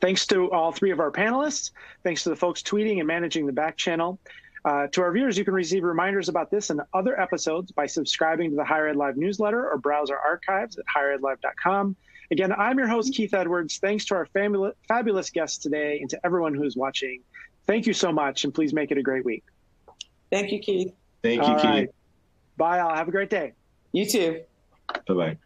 Thanks 0.00 0.26
to 0.28 0.50
all 0.50 0.72
three 0.72 0.90
of 0.90 0.98
our 0.98 1.12
panelists. 1.12 1.70
Thanks 2.02 2.24
to 2.24 2.30
the 2.30 2.36
folks 2.36 2.62
tweeting 2.62 2.98
and 2.98 3.06
managing 3.06 3.46
the 3.46 3.52
back 3.52 3.76
channel. 3.76 4.18
Uh, 4.64 4.86
to 4.88 5.02
our 5.02 5.12
viewers, 5.12 5.36
you 5.36 5.44
can 5.44 5.54
receive 5.54 5.82
reminders 5.82 6.28
about 6.28 6.50
this 6.50 6.70
and 6.70 6.80
other 6.94 7.20
episodes 7.20 7.72
by 7.72 7.86
subscribing 7.86 8.50
to 8.50 8.56
the 8.56 8.64
Higher 8.64 8.88
Ed 8.88 8.96
Live 8.96 9.16
newsletter 9.16 9.68
or 9.68 9.76
browse 9.76 10.10
our 10.10 10.18
archives 10.18 10.78
at 10.78 10.84
higheredlive.com. 10.86 11.96
Again, 12.32 12.50
I'm 12.50 12.78
your 12.78 12.88
host, 12.88 13.12
Keith 13.12 13.34
Edwards. 13.34 13.76
Thanks 13.76 14.06
to 14.06 14.14
our 14.14 14.24
family, 14.24 14.72
fabulous 14.88 15.28
guests 15.28 15.58
today 15.58 15.98
and 16.00 16.08
to 16.08 16.20
everyone 16.24 16.54
who's 16.54 16.74
watching. 16.74 17.20
Thank 17.66 17.86
you 17.86 17.92
so 17.92 18.10
much, 18.10 18.44
and 18.44 18.54
please 18.54 18.72
make 18.72 18.90
it 18.90 18.96
a 18.96 19.02
great 19.02 19.22
week. 19.22 19.44
Thank 20.30 20.50
you, 20.50 20.58
Keith. 20.58 20.94
Thank 21.22 21.42
you, 21.42 21.48
All 21.48 21.56
Keith. 21.56 21.64
Right. 21.64 21.88
Bye, 22.56 22.80
all. 22.80 22.94
Have 22.94 23.06
a 23.06 23.10
great 23.10 23.28
day. 23.28 23.52
You 23.92 24.06
too. 24.06 24.40
Bye 25.06 25.14
bye. 25.14 25.36